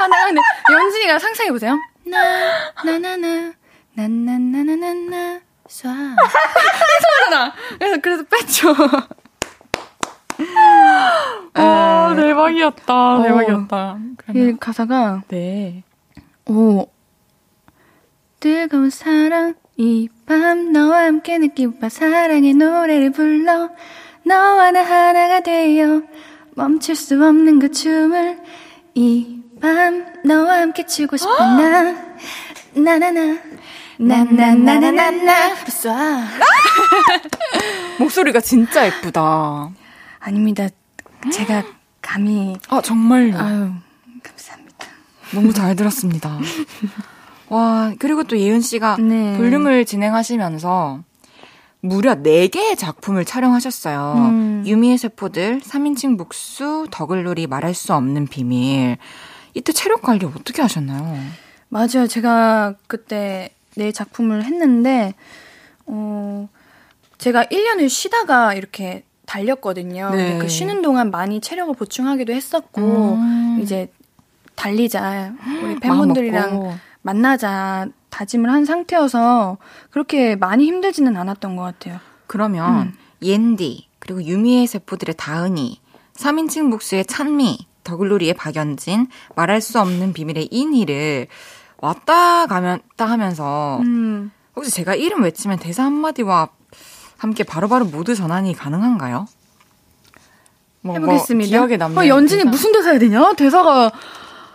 하나, 0.00 0.26
근데 0.26 0.40
연진이가 0.72 1.18
상상해 1.18 1.50
보세요. 1.50 1.76
나, 2.06 2.72
나나나, 2.84 3.52
나나나나나나, 3.94 5.40
쏴. 5.68 5.88
이상하잖아. 7.28 7.52
그래서, 7.78 8.00
그래서 8.00 8.22
뺐죠. 8.30 8.74
아 11.54 12.12
네. 12.14 12.22
대박이었다. 12.22 13.14
어. 13.14 13.22
대박이었다. 13.22 13.98
이 13.98 14.14
그러면 14.16 14.58
가사가, 14.58 15.22
네. 15.28 15.82
오. 16.46 16.88
뜨거운 18.38 18.90
사랑, 18.90 19.54
이 19.78 20.08
밤 20.26 20.72
너와 20.72 21.04
함께 21.04 21.38
느끼고파 21.38 21.88
사랑의 21.88 22.54
노래를 22.54 23.12
불러. 23.12 23.70
너와 24.26 24.72
나 24.72 24.82
하나가 24.82 25.40
되어 25.40 26.02
멈출 26.54 26.96
수 26.96 27.14
없는 27.14 27.58
그 27.60 27.70
춤을 27.70 28.38
이 28.94 29.36
밤 29.60 30.04
너와 30.24 30.60
함께 30.60 30.84
추고 30.84 31.16
싶어 31.16 31.34
나 31.38 31.94
나나나 32.74 33.38
나나나나나나 33.98 35.54
쏴 35.64 35.96
목소리가 37.98 38.40
진짜 38.40 38.84
예쁘다. 38.86 39.70
아닙니다 40.20 40.68
제가 41.32 41.64
감히 42.02 42.56
아 42.68 42.82
정말요. 42.82 43.38
아유 43.38 43.70
감사합니다 44.22 44.86
너무 45.32 45.52
잘 45.54 45.74
들었습니다. 45.74 46.38
와, 47.48 47.92
그리고 48.00 48.24
또 48.24 48.36
예은 48.36 48.60
씨가 48.60 48.96
네. 49.00 49.36
볼륨을 49.38 49.84
진행하시면서 49.86 51.00
무려 51.80 52.14
4개의 52.16 52.76
작품을 52.76 53.24
촬영하셨어요. 53.24 54.14
음. 54.16 54.64
유미의 54.66 54.98
세포들, 54.98 55.60
3인칭 55.60 56.18
북수, 56.18 56.88
더글놀이 56.90 57.46
말할 57.46 57.74
수 57.74 57.94
없는 57.94 58.26
비밀. 58.26 58.96
이때 59.54 59.72
체력 59.72 60.02
관리 60.02 60.26
어떻게 60.26 60.62
하셨나요? 60.62 61.16
맞아요. 61.68 62.06
제가 62.08 62.74
그때 62.86 63.50
네 63.74 63.92
작품을 63.92 64.44
했는데, 64.44 65.14
어, 65.86 66.48
제가 67.18 67.44
1년을 67.44 67.88
쉬다가 67.88 68.54
이렇게 68.54 69.04
달렸거든요. 69.26 70.10
네. 70.10 70.38
그 70.38 70.48
쉬는 70.48 70.82
동안 70.82 71.10
많이 71.10 71.40
체력을 71.40 71.74
보충하기도 71.74 72.32
했었고, 72.32 72.80
음. 73.14 73.58
이제 73.62 73.90
달리자. 74.54 75.34
우리 75.62 75.78
팬분들이랑 75.80 76.78
만나자. 77.02 77.86
다짐을 78.10 78.50
한 78.50 78.64
상태여서 78.64 79.58
그렇게 79.90 80.36
많이 80.36 80.64
힘들지는 80.66 81.16
않았던 81.16 81.56
것 81.56 81.62
같아요. 81.62 81.98
그러면 82.26 82.88
음. 82.88 82.94
옌디, 83.22 83.88
그리고 83.98 84.22
유미의 84.22 84.66
세포들의 84.66 85.14
다은이, 85.16 85.80
3인칭 86.14 86.70
북스의 86.70 87.06
찬미, 87.06 87.66
더글로리의 87.84 88.34
박연진, 88.34 89.08
말할 89.34 89.60
수 89.60 89.80
없는 89.80 90.12
비밀의 90.12 90.48
인희를 90.50 91.28
왔다 91.78 92.46
가면다 92.46 93.04
하면서 93.04 93.78
음. 93.82 94.32
혹시 94.54 94.70
제가 94.70 94.94
이름 94.94 95.22
외치면 95.22 95.58
대사 95.58 95.84
한마디와 95.84 96.48
함께 97.18 97.44
바로바로 97.44 97.84
바로 97.86 97.96
모두 97.96 98.14
전환이 98.14 98.54
가능한가요? 98.54 99.26
뭐, 100.80 100.94
해보겠습니다. 100.94 101.48
뭐 101.48 101.66
기억에 101.66 101.76
남는 101.76 101.98
어, 101.98 102.06
연진이 102.06 102.42
대사. 102.42 102.50
무슨 102.50 102.72
대사 102.72 102.90
해야 102.90 102.98
되냐? 102.98 103.32
대사가 103.34 103.90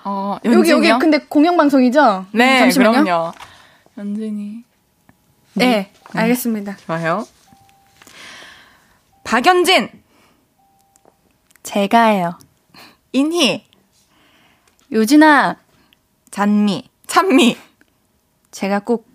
어, 0.03 0.37
여기 0.45 0.71
여기 0.71 0.89
근데 0.99 1.19
공영 1.19 1.57
방송이죠? 1.57 2.25
네, 2.31 2.59
잠시만요. 2.59 3.03
그럼요. 3.03 3.31
연진이. 3.97 4.63
네, 5.53 5.65
네, 5.65 5.93
알겠습니다. 6.13 6.77
좋아요. 6.77 7.27
박연진. 9.23 9.89
제가요. 11.63 12.37
인희. 13.13 13.65
유진아. 14.91 15.57
잔미. 16.31 16.89
찬미. 17.07 17.57
제가 18.51 18.79
꼭 18.79 19.07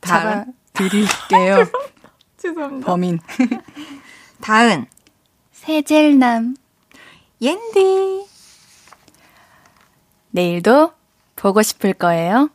잡아 0.00 0.44
드릴게요. 0.72 1.66
죄송합니다. 2.38 2.86
범인. 2.86 3.18
다은. 4.40 4.86
세젤남. 5.52 6.56
옌디. 7.42 8.29
내일도 10.30 10.92
보고 11.36 11.62
싶을 11.62 11.94
거예요. 11.94 12.50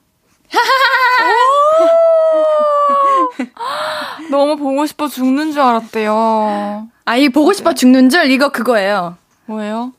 너무 4.30 4.56
보고 4.58 4.86
싶어 4.86 5.08
죽는 5.08 5.52
줄 5.52 5.62
알았대요. 5.62 6.88
아, 7.06 7.18
이 7.18 7.30
보고 7.30 7.54
싶어 7.54 7.74
죽는 7.74 8.10
줄 8.10 8.30
이거 8.32 8.50
그거예요. 8.50 9.18
뭐예요? 9.46 9.94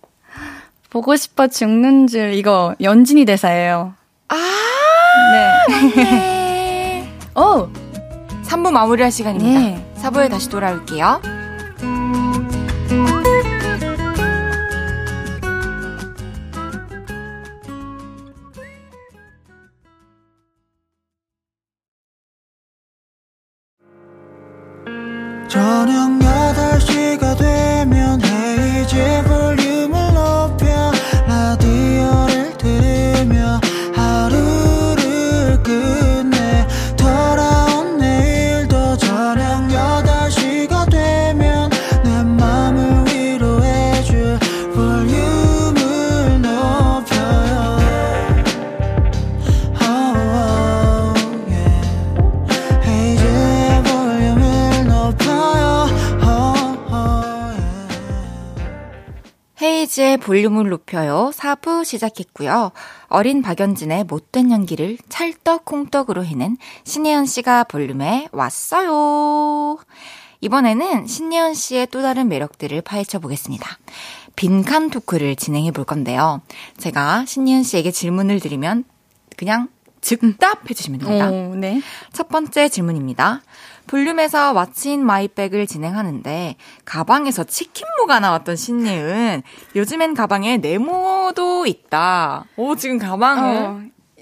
보고 0.90 1.14
싶어 1.16 1.46
죽는 1.46 2.06
줄 2.06 2.32
이거 2.34 2.74
연진이 2.80 3.24
대사예요. 3.24 3.94
아, 4.28 4.36
네. 5.94 7.12
오, 7.36 7.68
3부 8.44 8.70
마무리할 8.70 9.12
시간입니다. 9.12 9.60
네. 9.60 9.92
4부에 10.02 10.30
다시 10.30 10.48
돌아올게요. 10.48 11.35
볼륨을 60.46 60.70
높여요. 60.70 61.30
4부 61.34 61.84
시작했고요. 61.84 62.70
어린 63.08 63.42
박연진의 63.42 64.04
못된 64.04 64.50
연기를 64.50 64.96
찰떡콩떡으로 65.08 66.24
해낸 66.24 66.56
신예은 66.84 67.26
씨가 67.26 67.64
볼륨에 67.64 68.28
왔어요. 68.32 69.78
이번에는 70.40 71.06
신예은 71.06 71.54
씨의 71.54 71.88
또 71.90 72.02
다른 72.02 72.28
매력들을 72.28 72.80
파헤쳐 72.82 73.18
보겠습니다. 73.18 73.78
빈칸 74.36 74.90
토크를 74.90 75.34
진행해 75.34 75.72
볼 75.72 75.84
건데요. 75.84 76.40
제가 76.78 77.24
신예은 77.26 77.62
씨에게 77.62 77.90
질문을 77.90 78.38
드리면 78.40 78.84
그냥 79.36 79.68
즉답해 80.00 80.74
주시면 80.74 81.00
됩니다. 81.00 81.30
오, 81.30 81.54
네. 81.56 81.82
첫 82.12 82.28
번째 82.28 82.68
질문입니다. 82.68 83.42
볼륨에서 83.86 84.52
왓츠인 84.54 85.00
마이백을 85.00 85.66
진행하는데 85.66 86.56
가방에서 86.84 87.44
치킨무가 87.44 88.20
나왔던 88.20 88.56
신예은 88.56 89.42
요즘엔 89.74 90.14
가방에 90.14 90.56
네모도 90.58 91.66
있다. 91.66 92.44
오 92.56 92.76
지금 92.76 92.98
가방을 92.98 93.56
어, 93.62 93.80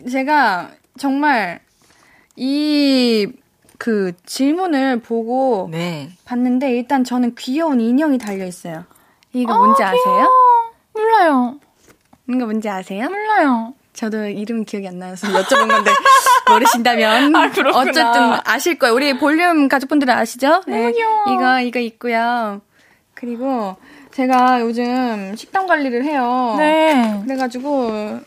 제가 0.09 0.71
정말 0.99 1.61
이 2.37 3.33
그 3.79 4.13
질문을 4.25 5.01
보고 5.01 5.69
네. 5.71 6.11
봤는데 6.25 6.71
일단 6.71 7.05
저는 7.05 7.35
귀여운 7.35 7.81
인형이 7.81 8.19
달려 8.19 8.47
있어요. 8.47 8.85
이거 9.33 9.55
뭔지 9.57 9.83
아세요? 9.83 10.31
몰라요. 10.95 11.59
이거 12.29 12.45
뭔지 12.47 12.69
아세요? 12.69 13.09
몰라요. 13.09 13.75
저도 13.93 14.27
이름 14.29 14.65
기억이 14.65 14.89
안 14.89 14.99
나서 14.99 15.29
여쭤본 15.29 15.69
건데 15.69 15.91
모르신다면 16.49 17.35
아. 17.37 17.51
어쨌든 17.75 18.05
아실 18.45 18.79
거예요. 18.79 18.95
우리 18.95 19.17
볼륨 19.19 19.69
가족분들은 19.69 20.13
아시죠? 20.13 20.63
네. 20.67 20.93
이거 21.29 21.61
이거 21.61 21.79
있고요. 21.81 22.61
그리고 23.15 23.77
제가 24.13 24.61
요즘 24.61 25.35
식단 25.37 25.67
관리를 25.67 26.05
해요. 26.05 26.55
네. 26.59 27.21
그래가지고 27.25 28.21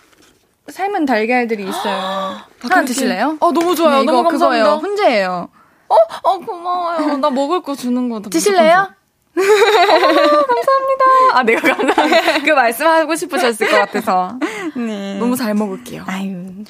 삶은 0.69 1.05
달걀들이 1.05 1.63
있어요. 1.63 2.35
하나 2.59 2.83
드실래요? 2.85 3.37
어 3.39 3.51
너무 3.51 3.75
좋아요. 3.75 3.97
네, 3.97 4.03
이거 4.03 4.11
너무 4.11 4.29
그거예요. 4.29 4.63
감사합니다. 4.63 4.87
훈제예요. 4.87 5.49
어, 5.89 5.95
어 6.23 6.39
고마워요. 6.39 7.17
나 7.17 7.29
먹을 7.29 7.61
거 7.61 7.75
주는 7.75 8.09
거다. 8.09 8.29
드실래요? 8.29 8.89
감사합니다. 9.37 11.05
아 11.33 11.43
내가 11.43 11.61
감사합니다. 11.75 12.39
그 12.43 12.51
말씀하고 12.51 13.15
싶으셨을 13.15 13.69
것 13.69 13.77
같아서 13.77 14.37
네. 14.75 15.17
너무 15.19 15.35
잘 15.35 15.53
먹을게요. 15.53 16.03
아유. 16.07 16.63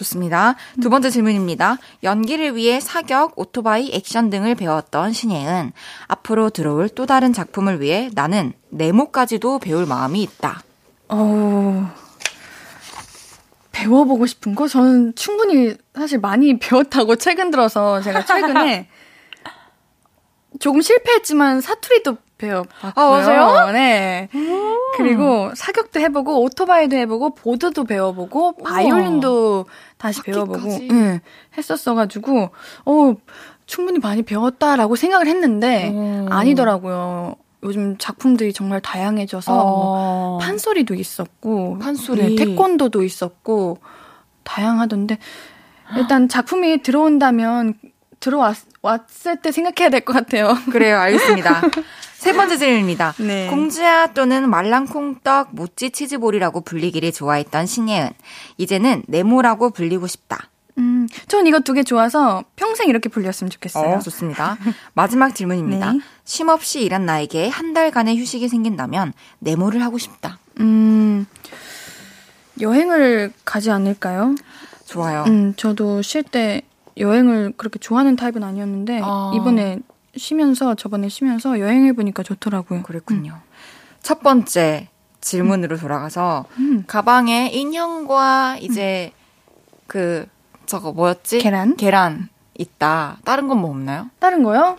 좋습니다. 0.00 0.56
두 0.80 0.88
번째 0.88 1.10
질문입니다. 1.10 1.76
연기를 2.02 2.56
위해 2.56 2.80
사격, 2.80 3.38
오토바이, 3.38 3.90
액션 3.92 4.30
등을 4.30 4.54
배웠던 4.54 5.12
신예은. 5.12 5.72
앞으로 6.08 6.50
들어올 6.50 6.88
또 6.88 7.06
다른 7.06 7.32
작품을 7.32 7.80
위해 7.80 8.10
나는 8.14 8.52
네모까지도 8.70 9.58
배울 9.58 9.86
마음이 9.86 10.22
있다. 10.22 10.62
어, 11.08 11.92
배워보고 13.72 14.26
싶은 14.26 14.54
거? 14.54 14.68
저는 14.68 15.14
충분히 15.14 15.74
사실 15.94 16.18
많이 16.18 16.58
배웠다고 16.58 17.16
최근 17.16 17.50
들어서 17.50 18.00
제가 18.00 18.24
최근에 18.24 18.88
조금 20.60 20.80
실패했지만 20.80 21.60
사투리도 21.60 22.16
배워봤고요. 22.40 22.92
아, 22.94 23.10
맞아요? 23.10 23.70
네. 23.72 24.28
그리고 24.96 25.50
사격도 25.54 26.00
해보고 26.00 26.42
오토바이도 26.42 26.96
해보고 26.96 27.34
보드도 27.34 27.84
배워보고 27.84 28.56
바이올린도 28.56 29.66
다시 29.98 30.22
배워보고? 30.22 30.58
네, 30.90 31.20
했었어가지고 31.56 32.50
어 32.86 33.14
충분히 33.66 33.98
많이 33.98 34.22
배웠다라고 34.22 34.96
생각을 34.96 35.26
했는데 35.28 35.90
오. 35.94 36.26
아니더라고요. 36.30 37.36
요즘 37.62 37.98
작품들이 37.98 38.52
정말 38.54 38.80
다양해져서 38.80 39.52
뭐 39.52 39.62
어. 39.64 40.38
판소리도 40.40 40.94
있었고 40.94 41.78
판소리. 41.78 42.34
네, 42.34 42.44
태권도도 42.44 43.02
있었고 43.02 43.78
다양하던데 44.44 45.18
일단 45.96 46.28
작품이 46.28 46.82
들어온다면 46.82 47.74
들어왔을 48.20 49.36
때 49.42 49.50
생각해야 49.52 49.90
될 49.90 50.00
것 50.02 50.12
같아요. 50.12 50.54
그래요, 50.72 50.98
알겠습니다. 50.98 51.60
세 52.20 52.34
번째 52.34 52.58
질문입니다. 52.58 53.14
네. 53.26 53.46
공주야 53.48 54.08
또는 54.08 54.50
말랑콩떡, 54.50 55.48
모찌 55.52 55.90
치즈볼이라고 55.90 56.60
불리기를 56.60 57.12
좋아했던 57.12 57.64
신예은. 57.64 58.10
이제는 58.58 59.04
네모라고 59.06 59.70
불리고 59.70 60.06
싶다. 60.06 60.50
음, 60.76 61.08
전 61.28 61.46
이거 61.46 61.60
두 61.60 61.72
개 61.72 61.82
좋아서 61.82 62.44
평생 62.56 62.88
이렇게 62.88 63.08
불렸으면 63.08 63.50
좋겠어요. 63.50 63.96
어, 63.96 63.98
좋습니다. 64.00 64.58
마지막 64.92 65.34
질문입니다. 65.34 65.92
네. 65.94 66.00
쉼 66.24 66.48
없이 66.50 66.82
일한 66.82 67.06
나에게 67.06 67.48
한 67.48 67.72
달간의 67.72 68.18
휴식이 68.18 68.48
생긴다면 68.48 69.14
네모를 69.38 69.82
하고 69.82 69.96
싶다. 69.96 70.38
음, 70.60 71.26
여행을 72.60 73.32
가지 73.46 73.70
않을까요? 73.70 74.34
좋아요. 74.86 75.24
음, 75.26 75.54
저도 75.56 76.02
쉴 76.02 76.22
때 76.22 76.62
여행을 76.98 77.54
그렇게 77.56 77.78
좋아하는 77.78 78.16
타입은 78.16 78.42
아니었는데 78.44 79.00
아. 79.02 79.32
이번에 79.34 79.78
쉬면서 80.16 80.74
저번에 80.74 81.08
쉬면서 81.08 81.60
여행해 81.60 81.92
보니까 81.92 82.22
좋더라고요. 82.22 82.82
그랬군요. 82.82 83.38
첫 84.02 84.22
번째 84.22 84.88
질문으로 85.20 85.76
돌아가서 85.76 86.46
음. 86.58 86.84
가방에 86.86 87.48
인형과 87.48 88.56
이제 88.60 89.12
그 89.86 90.26
저거 90.66 90.92
뭐였지? 90.92 91.38
계란? 91.38 91.76
계란 91.76 92.28
있다. 92.58 93.18
다른 93.24 93.48
건 93.48 93.58
뭐 93.58 93.70
없나요? 93.70 94.08
다른 94.18 94.42
거요? 94.42 94.78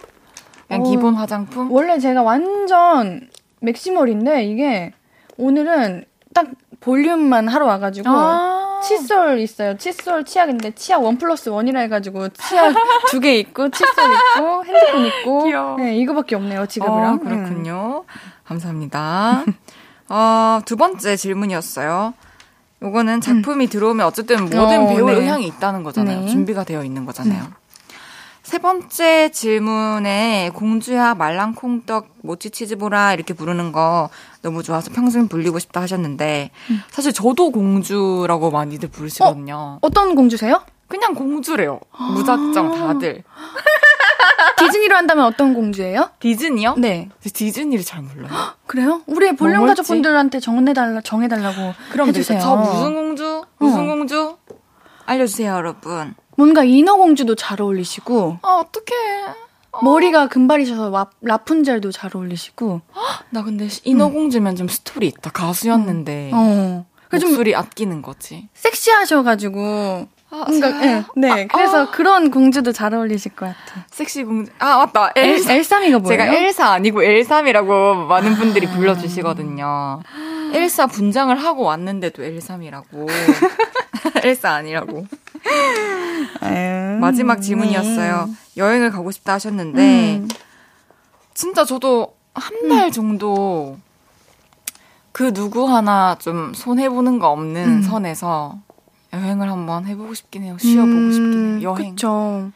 그냥 0.68 0.82
어, 0.82 0.90
기본 0.90 1.16
화장품? 1.16 1.72
원래 1.72 2.00
제가 2.00 2.24
완전 2.24 3.30
맥시멀인데 3.60 4.46
이게 4.46 4.94
오늘은 5.38 6.06
딱 6.34 6.48
볼륨만 6.82 7.48
하러 7.48 7.66
와가지고 7.68 8.10
아. 8.10 8.82
칫솔 8.84 9.40
있어요. 9.40 9.78
칫솔 9.78 10.26
치약인데 10.26 10.72
치약 10.72 11.04
원 11.04 11.18
플러스 11.18 11.50
원이라 11.50 11.82
해가지고 11.82 12.30
치약 12.30 12.74
두 13.12 13.20
개 13.20 13.38
있고 13.38 13.70
칫솔 13.70 13.88
있고 14.36 14.66
핸드폰 14.66 15.06
있고 15.06 15.44
귀여워. 15.46 15.78
네, 15.78 15.96
이거밖에 15.98 16.36
없네요 16.36 16.66
지갑이랑. 16.66 17.14
어, 17.14 17.20
그렇군요. 17.20 18.04
감사합니다. 18.44 19.46
어, 20.10 20.60
두 20.66 20.76
번째 20.76 21.16
질문이었어요. 21.16 22.14
요거는 22.84 23.22
작품이 23.22 23.68
들어오면 23.68 24.06
어쨌든 24.08 24.44
모든 24.46 24.60
어, 24.60 24.88
배우의 24.88 25.16
네. 25.16 25.22
의향이 25.22 25.46
있다는 25.46 25.84
거잖아요. 25.84 26.22
네. 26.22 26.28
준비가 26.28 26.64
되어 26.64 26.84
있는 26.84 27.06
거잖아요. 27.06 27.44
세 28.52 28.58
번째 28.58 29.30
질문에 29.32 30.52
공주야 30.54 31.16
말랑콩떡 31.16 32.16
모찌 32.22 32.50
치즈보라 32.50 33.14
이렇게 33.14 33.34
부르는 33.34 33.72
거 33.72 34.10
너무 34.42 34.62
좋아서 34.62 34.92
평생 34.92 35.30
불리고 35.30 35.58
싶다 35.58 35.80
하셨는데 35.82 36.52
사실 36.90 37.14
저도 37.14 37.52
공주라고 37.52 38.52
많이들 38.52 38.90
부르시거든요. 38.90 39.80
어 39.82 39.90
떤 39.92 40.16
공주세요? 40.16 40.62
그냥 40.90 41.14
공주래요. 41.14 41.80
무작정 42.14 42.76
다들. 42.76 43.24
디즈니로 44.60 44.98
한다면 44.98 45.24
어떤 45.28 45.54
공주예요? 45.54 46.10
디즈니요? 46.20 46.76
네. 46.78 47.08
디즈니를 47.22 47.86
잘 47.86 48.02
몰라요. 48.02 48.34
그래요? 48.68 49.02
볼륨 49.06 49.36
뭐 49.38 49.48
멀지? 49.68 49.68
가족분들한테 49.82 50.42
정해달라 50.42 51.00
정해달라고 51.00 51.74
그럼 51.94 52.10
해주세요. 52.10 52.42
저 52.42 52.58
무슨 52.58 52.96
공주? 52.96 53.46
무슨 53.60 53.88
공주? 53.88 54.36
알려주세요, 55.06 55.54
여러분. 55.54 56.16
뭔가 56.42 56.64
인어공주도 56.64 57.36
잘 57.36 57.62
어울리시고 57.62 58.40
아, 58.42 58.64
어떡해. 58.66 59.36
머리가 59.84 60.26
금발이셔서 60.28 60.90
와- 60.90 61.06
라푼젤도 61.22 61.92
잘 61.92 62.10
어울리시고. 62.16 62.82
나 63.30 63.44
근데 63.44 63.68
인어공주면 63.84 64.56
좀 64.56 64.68
스토리 64.68 65.06
있다. 65.08 65.30
가수였는데. 65.30 66.32
어. 66.34 66.86
그좀 67.10 67.30
목소리 67.30 67.56
아끼는 67.56 68.02
거지. 68.02 68.50
섹시하셔가지고. 68.56 70.08
아, 70.32 70.46
뭔가 70.48 70.70
네, 70.80 71.04
네. 71.16 71.46
그래서 71.48 71.92
그런 71.92 72.32
공주도 72.32 72.72
잘 72.72 72.94
어울리실 72.96 73.36
것 73.36 73.46
같아. 73.46 73.86
섹시 73.92 74.24
공주. 74.24 74.52
아, 74.58 74.78
맞다. 74.78 75.12
엘, 75.16 75.36
엘사. 75.36 75.54
엘사미가 75.54 76.00
뭐예요? 76.00 76.18
제가 76.24 76.34
엘사 76.36 76.68
아니고 76.72 77.04
엘삼이라고 77.04 78.08
많은 78.08 78.36
분들이 78.36 78.66
불러주시거든요. 78.68 80.02
엘사 80.54 80.88
분장을 80.88 81.36
하고 81.38 81.64
왔는데도 81.64 82.24
엘삼이라고. 82.24 83.08
엘사 84.24 84.50
아니라고. 84.52 85.06
아유, 86.42 86.98
마지막 87.00 87.42
질문이었어요. 87.42 88.30
여행을 88.58 88.92
가고 88.92 89.12
싶다 89.12 89.34
하셨는데, 89.34 90.18
음. 90.20 90.28
진짜 91.34 91.66
저도 91.66 92.16
한 92.34 92.70
달 92.70 92.92
정도 92.92 93.78
그 95.12 95.34
누구 95.34 95.68
하나 95.68 96.16
좀 96.20 96.54
손해 96.54 96.90
보는 96.90 97.20
거 97.20 97.30
없는 97.32 97.68
음. 97.70 97.82
선에서 97.82 98.60
여행을 99.14 99.50
한번 99.52 99.86
해보고 99.86 100.14
싶긴 100.14 100.44
해요. 100.44 100.56
쉬어보고 100.60 101.12
싶긴 101.12 101.60
해요. 101.62 101.70
여행. 101.74 101.90
음, 101.92 101.96
그쵸. 101.96 102.52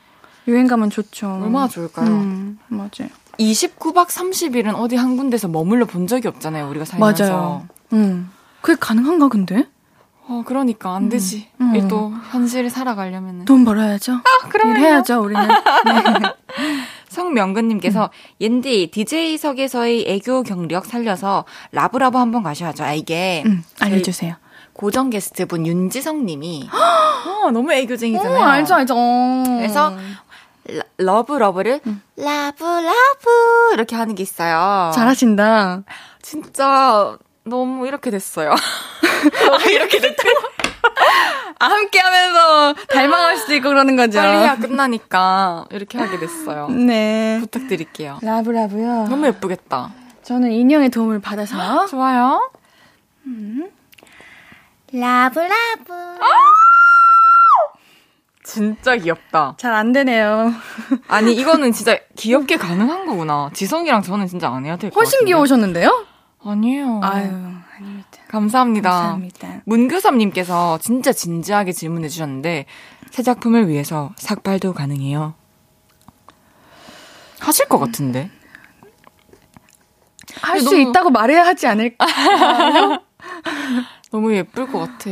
여행 0.47 0.67
가면 0.67 0.89
좋죠. 0.89 1.39
얼마나 1.43 1.67
좋을까요? 1.67 2.07
음, 2.07 2.59
맞아요. 2.67 3.09
29박 3.39 4.07
30일은 4.07 4.73
어디 4.75 4.95
한 4.95 5.17
군데서 5.17 5.49
머물러 5.49 5.86
본 5.86 6.07
적이 6.07 6.29
없잖아요. 6.29 6.69
우리가 6.69 6.86
살면서. 6.86 7.23
맞아요. 7.25 7.67
음. 7.93 8.31
그게 8.61 8.77
가능한가, 8.79 9.27
근데? 9.27 9.67
어, 10.28 10.43
그러니까 10.45 10.95
안 10.95 11.09
되지. 11.09 11.47
음. 11.61 11.76
이또 11.76 12.11
현실을 12.32 12.69
살아가려면은. 12.69 13.45
돈 13.45 13.63
벌어야죠. 13.65 14.13
아, 14.13 14.47
그럼요. 14.49 14.71
일해야죠, 14.78 15.21
우리는. 15.21 15.47
네. 15.47 15.53
성명근님께서 17.09 18.09
옌디 18.41 18.91
DJ석에서의 18.91 20.05
애교 20.07 20.43
경력 20.43 20.86
살려서 20.86 21.45
라브라브 21.71 22.17
한번 22.17 22.43
가셔야죠. 22.43 22.84
아, 22.84 22.93
이게 22.93 23.43
음, 23.45 23.63
알려주세요. 23.80 24.36
고정 24.73 25.09
게스트분 25.09 25.65
윤지성님이 25.65 26.67
어, 27.45 27.51
너무 27.51 27.71
애교쟁이잖아요. 27.71 28.39
어, 28.39 28.43
알죠, 28.43 28.73
알죠. 28.76 28.95
어. 28.97 29.43
그래서 29.57 29.95
라- 30.67 30.84
love 30.97 31.34
love를 31.34 31.80
라브 32.17 32.63
라브 32.65 33.73
이렇게 33.73 33.95
하는 33.95 34.15
게 34.15 34.23
있어요. 34.23 34.91
잘하신다. 34.93 35.84
진짜 36.21 37.17
너무 37.45 37.87
이렇게 37.87 38.09
됐어요. 38.11 38.53
너무 39.47 39.63
이렇게 39.71 39.99
됐대. 39.99 40.23
아, 41.59 41.65
함께 41.67 41.99
하면서 41.99 42.73
닮아갈 42.89 43.37
수도 43.37 43.53
있고 43.55 43.69
그러는 43.69 43.95
거죠. 43.95 44.19
빨리 44.19 44.37
해야 44.37 44.55
끝나니까 44.57 45.65
이렇게 45.71 45.97
하게 45.97 46.19
됐어요. 46.19 46.67
네. 46.69 47.37
부탁드릴게요. 47.41 48.19
라브라브요. 48.21 49.07
너무 49.09 49.27
예쁘겠다. 49.27 49.91
저는 50.23 50.51
인형의 50.51 50.89
도움을 50.89 51.21
받아서 51.21 51.85
좋아요. 51.87 52.49
라브라브. 54.91 55.49
진짜 58.43 58.95
귀엽다. 58.95 59.55
잘 59.57 59.73
안 59.73 59.91
되네요. 59.91 60.53
아니 61.07 61.33
이거는 61.33 61.71
진짜 61.73 61.97
귀엽게 62.15 62.57
가능한 62.57 63.05
거구나. 63.07 63.49
지성이랑 63.53 64.01
저는 64.03 64.27
진짜 64.27 64.49
안 64.49 64.65
해야 64.65 64.77
될 64.77 64.91
것 64.91 64.95
같아요. 64.95 64.99
훨씬 64.99 65.25
귀여우셨는데요? 65.25 66.05
아니에요. 66.51 66.99
아유, 67.03 67.25
아닙니다. 67.77 68.09
감사합니다. 68.27 68.89
감사합니다. 68.89 69.61
문교섭님께서 69.65 70.77
진짜 70.79 71.11
진지하게 71.11 71.71
질문해 71.71 72.07
주셨는데 72.09 72.65
새 73.11 73.23
작품을 73.23 73.67
위해서 73.67 74.11
삭발도 74.17 74.73
가능해요. 74.73 75.33
하실 77.39 77.67
것 77.67 77.79
같은데. 77.79 78.29
할수 80.41 80.65
너무- 80.71 80.89
있다고 80.89 81.09
말해야 81.11 81.45
하지 81.45 81.67
않을까. 81.67 82.05
너무 84.11 84.33
예쁠 84.35 84.67
것 84.71 84.79
같아. 84.79 85.09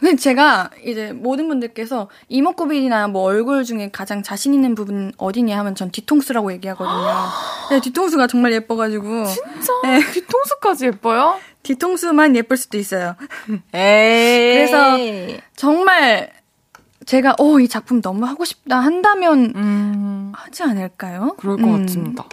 근데 0.00 0.16
제가 0.16 0.70
이제 0.84 1.12
모든 1.12 1.48
분들께서 1.48 2.08
이목구비나 2.28 3.08
뭐 3.08 3.22
얼굴 3.22 3.64
중에 3.64 3.90
가장 3.92 4.22
자신 4.22 4.54
있는 4.54 4.74
부분 4.74 5.12
어디냐 5.16 5.56
하면 5.58 5.74
전 5.74 5.90
뒤통수라고 5.90 6.52
얘기하거든요. 6.52 7.14
네, 7.70 7.80
뒤통수가 7.80 8.26
정말 8.26 8.52
예뻐가지고. 8.52 9.24
진짜? 9.26 9.72
네. 9.84 10.00
뒤통수까지 10.12 10.86
예뻐요? 10.86 11.38
뒤통수만 11.62 12.34
예쁠 12.34 12.56
수도 12.56 12.76
있어요. 12.76 13.14
에이. 13.72 14.54
그래서 14.54 14.98
정말 15.54 16.32
제가 17.06 17.36
오, 17.38 17.60
이 17.60 17.68
작품 17.68 18.00
너무 18.00 18.26
하고 18.26 18.44
싶다 18.44 18.78
한다면 18.78 19.52
음, 19.54 20.32
하지 20.34 20.62
않을까요? 20.62 21.34
그럴 21.38 21.56
것 21.56 21.64
음. 21.64 21.82
같습니다. 21.82 22.24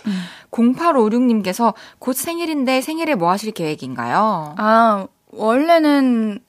0856님께서 0.52 1.74
곧 2.00 2.14
생일인데 2.14 2.82
생일에 2.82 3.16
뭐 3.16 3.30
하실 3.30 3.52
계획인가요? 3.52 4.56
아, 4.58 5.08
원래는 5.32 6.40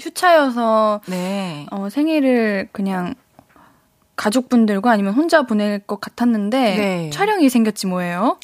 휴차여서 0.00 1.02
네. 1.06 1.66
어, 1.70 1.88
생일을 1.88 2.68
그냥 2.72 3.14
가족분들과 4.16 4.90
아니면 4.90 5.14
혼자 5.14 5.42
보낼 5.42 5.78
것 5.78 6.00
같았는데 6.00 6.76
네. 6.76 7.10
촬영이 7.10 7.48
생겼지 7.48 7.86
뭐예요. 7.86 8.38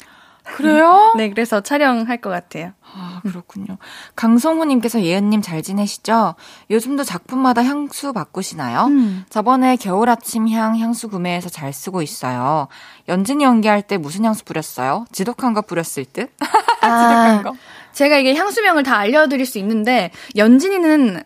그래요? 0.55 1.13
네, 1.17 1.29
그래서 1.29 1.61
촬영할 1.61 2.17
것 2.17 2.29
같아요. 2.29 2.71
아, 2.81 3.19
그렇군요. 3.23 3.77
강성호님께서 4.15 5.03
예은님 5.03 5.41
잘 5.41 5.61
지내시죠? 5.61 6.35
요즘도 6.71 7.03
작품마다 7.03 7.63
향수 7.63 8.13
바꾸시나요? 8.13 8.85
음. 8.85 9.25
저번에 9.29 9.75
겨울 9.75 10.09
아침 10.09 10.47
향 10.49 10.77
향수 10.79 11.09
구매해서 11.09 11.49
잘 11.49 11.73
쓰고 11.73 12.01
있어요. 12.01 12.67
연진이 13.07 13.43
연기할 13.43 13.81
때 13.81 13.97
무슨 13.97 14.25
향수 14.25 14.45
뿌렸어요? 14.45 15.05
지독한 15.11 15.53
거 15.53 15.61
뿌렸을 15.61 16.05
듯? 16.05 16.31
지독한 16.81 17.43
거? 17.43 17.53
제가 17.91 18.17
이게 18.17 18.35
향수명을 18.35 18.83
다 18.83 18.97
알려드릴 18.97 19.45
수 19.45 19.59
있는데 19.59 20.11
연진이는 20.35 21.23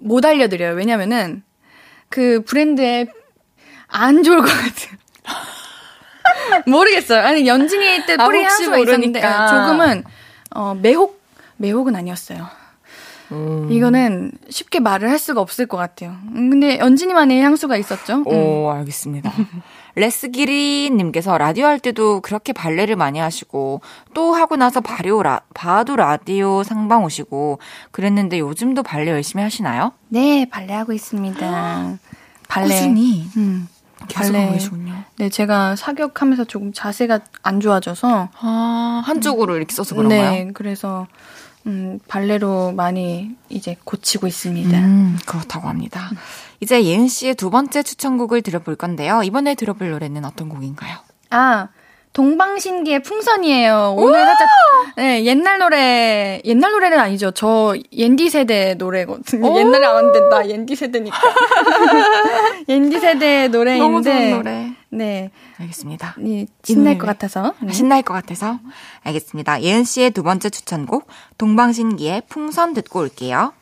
못 0.00 0.24
알려드려요. 0.24 0.74
왜냐면은 0.74 1.42
그 2.08 2.42
브랜드에 2.46 3.06
안 3.86 4.22
좋을 4.22 4.38
것 4.40 4.46
같아요. 4.46 4.98
모르겠어요. 6.66 7.22
아니 7.24 7.46
연진이 7.46 8.06
때 8.06 8.16
아, 8.18 8.26
뿌리 8.26 8.38
혹시 8.42 8.64
향수가 8.64 8.78
있었는데. 8.78 9.20
조금은 9.20 10.04
어 10.54 10.74
매혹 10.74 11.20
매혹은 11.56 11.96
아니었어요. 11.96 12.48
음. 13.32 13.70
이거는 13.70 14.32
쉽게 14.48 14.80
말을 14.80 15.10
할 15.10 15.18
수가 15.18 15.40
없을 15.40 15.66
것 15.66 15.76
같아요. 15.76 16.16
음, 16.34 16.50
근데 16.50 16.78
연진이만의 16.78 17.42
향수가 17.42 17.76
있었죠. 17.76 18.18
음. 18.18 18.26
오, 18.26 18.70
알겠습니다. 18.70 19.32
레스기리님께서 19.98 21.36
라디오 21.38 21.66
할 21.66 21.78
때도 21.80 22.20
그렇게 22.20 22.52
발레를 22.52 22.96
많이 22.96 23.18
하시고, 23.18 23.80
또 24.14 24.34
하고 24.34 24.56
나서 24.56 24.80
바리오 24.80 25.22
라, 25.22 25.40
바도 25.54 25.96
라디오 25.96 26.62
상방 26.62 27.04
오시고, 27.04 27.58
그랬는데 27.90 28.38
요즘도 28.38 28.82
발레 28.82 29.10
열심히 29.10 29.42
하시나요? 29.42 29.92
네, 30.08 30.48
발레 30.48 30.72
하고 30.72 30.92
있습니다. 30.92 31.98
발레. 32.48 32.68
꾸준히. 32.68 33.28
음. 33.36 33.68
발레. 34.12 34.52
계시군요. 34.52 34.94
네, 35.18 35.28
제가 35.28 35.74
사격하면서 35.76 36.44
조금 36.44 36.72
자세가 36.72 37.20
안 37.42 37.60
좋아져서 37.60 38.28
아, 38.40 39.02
한쪽으로 39.04 39.56
이렇게 39.56 39.74
써서 39.74 39.96
그런가요? 39.96 40.30
네, 40.30 40.50
그래서 40.54 41.06
음, 41.68 42.00
발레로 42.08 42.72
많이 42.72 43.36
이제 43.48 43.76
고치고 43.84 44.26
있습니다. 44.26 44.76
음, 44.78 45.18
그렇다고 45.26 45.68
합니다. 45.68 46.10
이제 46.60 46.82
예은 46.82 47.08
씨의 47.08 47.34
두 47.34 47.50
번째 47.50 47.82
추천곡을 47.82 48.42
들어볼 48.42 48.76
건데요. 48.76 49.22
이번에 49.22 49.54
들어볼 49.54 49.90
노래는 49.90 50.24
어떤 50.24 50.48
곡인가요? 50.48 50.96
아, 51.30 51.68
동방신기의 52.18 53.04
풍선이에요. 53.04 53.94
오늘 53.96 54.18
살짝 54.24 54.48
네, 54.96 55.24
옛날 55.24 55.60
노래 55.60 56.42
옛날 56.44 56.72
노래는 56.72 56.98
아니죠. 56.98 57.30
저 57.30 57.76
옌디 57.92 58.28
세대 58.30 58.74
노래거든요. 58.74 59.56
옛날에 59.56 59.86
안 59.86 60.10
된다. 60.10 60.48
옌디 60.48 60.74
세대니까. 60.74 61.16
옌디 62.68 62.98
세대 62.98 63.46
노래인데 63.46 63.84
너무 63.84 64.02
좋은 64.02 64.30
노래. 64.32 64.72
네. 64.90 65.30
알겠습니다. 65.60 66.16
이 66.18 66.48
신날 66.64 66.94
이 66.94 66.98
것. 66.98 67.06
같아서. 67.06 67.54
네. 67.60 67.72
신날 67.72 68.02
것 68.02 68.14
같아서. 68.14 68.58
알겠습니다. 69.04 69.62
예은 69.62 69.84
씨의 69.84 70.10
두 70.10 70.24
번째 70.24 70.50
추천곡, 70.50 71.06
동방신기의 71.38 72.22
풍선 72.28 72.74
듣고 72.74 72.98
올게요. 72.98 73.52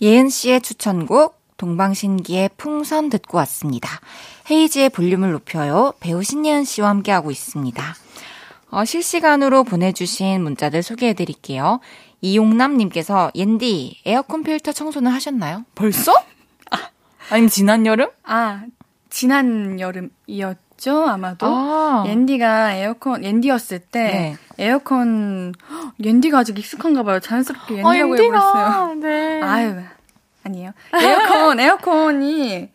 예은 0.00 0.28
씨의 0.28 0.60
추천곡, 0.60 1.40
동방신기의 1.56 2.50
풍선 2.56 3.10
듣고 3.10 3.38
왔습니다. 3.38 4.00
헤이지의 4.50 4.90
볼륨을 4.90 5.32
높여요. 5.32 5.94
배우 6.00 6.22
신예은 6.22 6.64
씨와 6.64 6.88
함께하고 6.90 7.30
있습니다. 7.30 7.82
어, 8.70 8.84
실시간으로 8.84 9.64
보내주신 9.64 10.42
문자들 10.42 10.82
소개해 10.82 11.14
드릴게요. 11.14 11.80
이용남님께서, 12.20 13.30
옌디, 13.34 14.02
에어컨 14.04 14.42
필터 14.42 14.72
청소는 14.72 15.10
하셨나요? 15.12 15.64
벌써? 15.74 16.12
아니면 17.30 17.48
지난 17.48 17.86
여름? 17.86 18.08
아, 18.24 18.64
지난 19.08 19.80
여름이었죠, 19.80 21.04
아마도. 21.06 21.46
아. 21.46 22.04
옌디가 22.06 22.74
에어컨, 22.74 23.24
옌디였을 23.24 23.78
때, 23.78 24.00
네. 24.00 24.36
에어컨, 24.58 25.54
헉, 25.70 25.94
옌디가 26.02 26.40
아직 26.40 26.58
익숙한가 26.58 27.02
봐요. 27.02 27.20
자연스럽게 27.20 27.82
아, 27.84 27.96
옌디라고 27.96 28.16
해버렸어요. 28.18 28.94
네. 28.96 29.40
아유, 29.40 29.76
아니에요. 30.44 30.72
에어컨, 30.94 31.60
에어컨이 31.60 32.68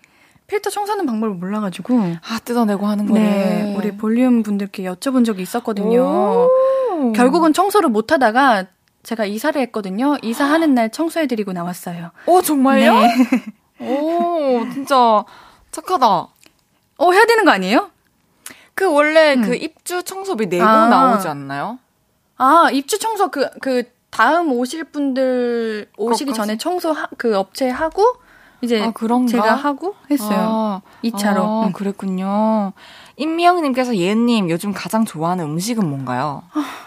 필터 0.50 0.70
청소하는 0.70 1.06
방법을 1.06 1.36
몰라가지고. 1.36 1.97
아, 2.28 2.39
뜯어내고 2.43 2.88
하는 2.88 3.06
거네. 3.06 3.20
네, 3.20 3.76
우리 3.78 3.95
볼륨 3.95 4.43
분들께 4.43 4.84
여쭤본 4.84 5.26
적이 5.26 5.43
있었거든요. 5.43 6.02
오. 6.02 7.14
결국은 7.14 7.54
청소를 7.54 7.89
못 7.89 8.12
하다가 8.12 8.66
제가 9.04 9.26
이사를 9.26 9.60
했거든요. 9.62 10.18
이사하는 10.22 10.74
날 10.74 10.91
청소해드리고 10.91 11.54
나왔어요. 11.54 12.12
오, 12.26 12.41
정말요? 12.41 12.93
네. 13.80 13.88
오, 13.88 14.66
진짜 14.74 15.24
착하다. 15.72 16.28
어, 16.97 17.12
해야 17.12 17.26
되는 17.26 17.45
거 17.45 17.52
아니에요? 17.52 17.91
그 18.74 18.91
원래 18.91 19.36
음. 19.36 19.41
그 19.43 19.56
입주 19.56 20.04
청소비 20.04 20.47
내고 20.47 20.66
아. 20.66 20.88
나오지 20.88 21.28
않나요? 21.28 21.80
아, 22.38 22.70
입주 22.72 22.97
청소 23.00 23.30
그, 23.30 23.50
그, 23.62 23.84
다음 24.10 24.52
오실 24.52 24.86
분들 24.86 25.88
오시기 25.95 26.32
그것까지? 26.32 26.47
전에 26.47 26.58
청소 26.58 26.91
하, 26.91 27.08
그 27.18 27.38
업체 27.38 27.70
하고, 27.70 28.04
이제 28.62 28.82
아, 28.82 28.91
그런가? 28.91 29.32
제가 29.32 29.55
하고 29.55 29.95
했어요. 30.12 30.38
아, 30.39 30.82
이 31.01 31.12
2차로. 31.12 31.38
아, 31.38 31.64
응. 31.68 31.72
그랬군요. 31.74 32.74
임미영님께서 33.18 33.95
예은님 33.95 34.49
요즘 34.49 34.74
가장 34.74 35.05
좋아하는 35.05 35.45
음식은 35.45 35.88
뭔가요? 35.89 36.43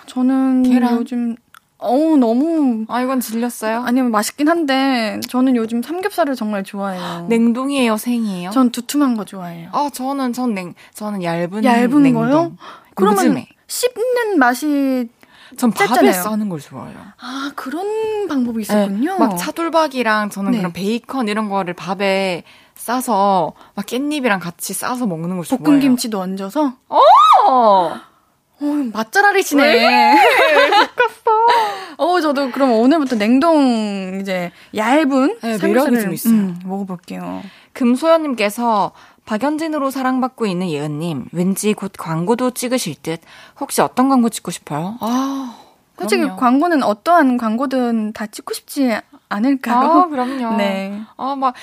저는 0.07 0.63
계란? 0.65 0.97
요즘, 0.99 1.37
어우, 1.79 2.17
너무, 2.17 2.85
아, 2.89 3.01
이건 3.03 3.21
질렸어요? 3.21 3.83
아니면 3.85 4.11
맛있긴 4.13 4.49
한데, 4.49 5.21
저는 5.29 5.57
요즘 5.57 5.83
삼겹살을 5.83 6.37
정말 6.37 6.63
좋아해요. 6.65 7.27
냉동이에요, 7.29 7.97
생이에요? 7.97 8.51
전 8.51 8.71
두툼한 8.71 9.17
거 9.17 9.25
좋아해요. 9.25 9.71
아, 9.73 9.91
저는, 9.93 10.33
전 10.33 10.55
냉, 10.55 10.75
저는 10.95 11.23
얇은. 11.23 11.65
얇은 11.65 12.03
냉동. 12.03 12.23
거요? 12.31 12.53
그러면 12.95 13.19
요즘에. 13.25 13.49
씹는 13.67 14.39
맛이, 14.39 15.09
전 15.57 15.71
밥에 15.71 15.89
쨌잖아요. 15.89 16.13
싸는 16.23 16.49
걸 16.49 16.61
좋아해요. 16.61 16.97
아, 17.21 17.53
그런 17.55 18.27
방법이 18.29 18.63
있었군요. 18.63 19.13
네, 19.13 19.19
막 19.19 19.37
차돌박이랑 19.37 20.31
저는 20.31 20.53
네. 20.53 20.59
그런 20.59 20.73
베이컨 20.73 21.29
이런 21.29 21.49
거를 21.49 21.75
밥에 21.75 22.45
싸서 22.75 23.53
막 23.75 23.87
깻잎이랑 23.87 24.41
같이 24.41 24.73
싸서 24.73 25.07
먹는 25.07 25.37
걸 25.37 25.45
좋아해요. 25.45 25.65
볶음 25.65 25.81
김치도 25.81 26.19
얹어서. 26.21 26.75
어! 26.89 26.99
어, 27.45 28.67
맛잘알이시네. 28.93 30.15
어, 30.17 31.72
저도 31.99 32.51
그럼 32.51 32.73
오늘부터 32.73 33.17
냉동 33.17 34.19
이제 34.21 34.53
얇은 34.77 35.39
네, 35.43 35.59
매력이 35.59 36.01
좀 36.01 36.13
있어요. 36.13 36.33
음, 36.35 36.61
먹어볼게요. 36.65 37.43
금소연님께서 37.73 38.93
박연진으로 39.25 39.91
사랑받고 39.91 40.47
있는 40.47 40.69
예은님, 40.69 41.27
왠지 41.33 41.75
곧 41.75 41.93
광고도 41.97 42.51
찍으실 42.53 42.97
듯. 43.03 43.21
혹시 43.61 43.81
어떤 43.81 44.09
광고 44.09 44.29
찍고 44.29 44.51
싶어요? 44.51 44.97
아, 45.01 45.59
솔직히 45.99 46.23
그럼요. 46.23 46.37
광고는 46.41 46.83
어떠한 46.83 47.37
광고든 47.37 48.13
다 48.15 48.27
찍고 48.27 48.53
싶지 48.55 48.99
않을까요? 49.29 49.77
아, 49.77 50.07
그럼요. 50.09 50.57
네. 50.59 51.01
아, 51.17 51.37
막 51.37 51.55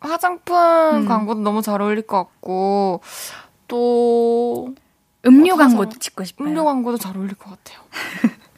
화장품 0.00 0.56
음. 0.56 1.06
광고도 1.06 1.40
너무 1.40 1.62
잘 1.62 1.80
어울릴 1.80 2.02
것 2.02 2.16
같고 2.18 3.00
또 3.68 4.74
음료 5.26 5.54
어, 5.54 5.56
광고도. 5.56 5.98
찍고 5.98 6.24
싶어요. 6.24 6.48
음료 6.48 6.64
광고도 6.64 6.98
잘 6.98 7.16
어울릴 7.16 7.34
것 7.34 7.50
같아요. 7.50 7.80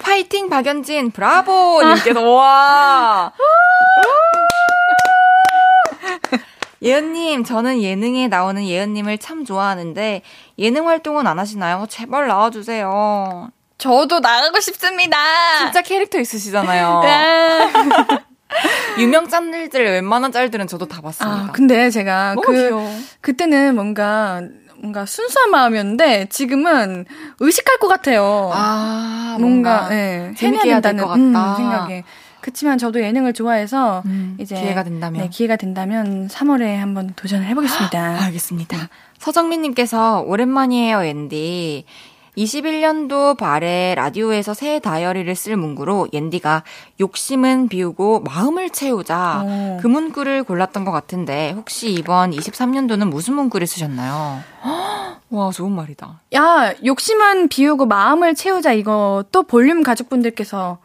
파이팅 0.00 0.48
박연진 0.48 1.10
브라보 1.10 1.82
님께서 1.82 2.20
와. 2.22 3.32
예은님, 6.80 7.42
저는 7.44 7.82
예능에 7.82 8.28
나오는 8.28 8.64
예은님을 8.64 9.18
참 9.18 9.44
좋아하는데 9.44 10.22
예능 10.58 10.86
활동은 10.86 11.26
안 11.26 11.38
하시나요? 11.38 11.86
제발 11.88 12.28
나와주세요. 12.28 13.50
저도 13.78 14.20
나가고 14.20 14.60
싶습니다. 14.60 15.16
진짜 15.58 15.82
캐릭터 15.82 16.18
있으시잖아요. 16.20 17.00
네. 17.02 17.72
유명 18.98 19.28
짠들들 19.28 19.84
웬만한 19.84 20.32
짤들은 20.32 20.66
저도 20.68 20.86
다 20.86 21.00
봤습니다. 21.00 21.48
아, 21.48 21.52
근데 21.52 21.90
제가 21.90 22.34
그 22.42 22.52
귀여워. 22.52 22.90
그때는 23.20 23.74
뭔가 23.74 24.40
뭔가 24.80 25.06
순수한 25.06 25.50
마음이었는데 25.50 26.26
지금은 26.26 27.04
의식할 27.40 27.78
것 27.78 27.88
같아요. 27.88 28.50
아, 28.52 29.36
뭔가, 29.38 29.80
뭔가 29.82 29.94
예, 29.94 30.32
재밌게 30.36 30.60
해내야 30.60 30.80
된다는 30.80 31.04
것 31.04 31.08
같다. 31.08 31.52
음, 31.52 31.56
생각에. 31.56 32.04
그치만 32.40 32.78
저도 32.78 33.02
예능을 33.02 33.32
좋아해서 33.32 34.02
음, 34.06 34.36
이제 34.38 34.54
기회가 34.54 34.84
된다면. 34.84 35.22
네, 35.22 35.28
기회가 35.28 35.56
된다면 35.56 36.28
3월에 36.28 36.76
한번 36.76 37.12
도전을 37.16 37.46
해보겠습니다. 37.46 38.00
아, 38.00 38.22
알겠습니다. 38.26 38.88
서정민님께서 39.18 40.22
오랜만이에요, 40.22 41.02
앤디. 41.02 41.84
21년도 42.38 43.36
발에 43.36 43.94
라디오에서 43.96 44.54
새 44.54 44.78
다이어리를 44.78 45.34
쓸 45.34 45.56
문구로 45.56 46.08
옌디가 46.12 46.62
욕심은 47.00 47.68
비우고 47.68 48.20
마음을 48.20 48.70
채우자 48.70 49.42
오. 49.44 49.78
그 49.80 49.88
문구를 49.88 50.44
골랐던 50.44 50.84
것 50.84 50.92
같은데 50.92 51.52
혹시 51.52 51.90
이번 51.90 52.30
23년도는 52.30 53.08
무슨 53.08 53.34
문구를 53.34 53.66
쓰셨나요? 53.66 54.40
와 55.30 55.50
좋은 55.50 55.72
말이다. 55.72 56.20
야, 56.34 56.72
욕심은 56.84 57.48
비우고 57.48 57.86
마음을 57.86 58.34
채우자 58.34 58.72
이거 58.72 59.24
또 59.30 59.42
볼륨 59.42 59.82
가족분들께서 59.82 60.78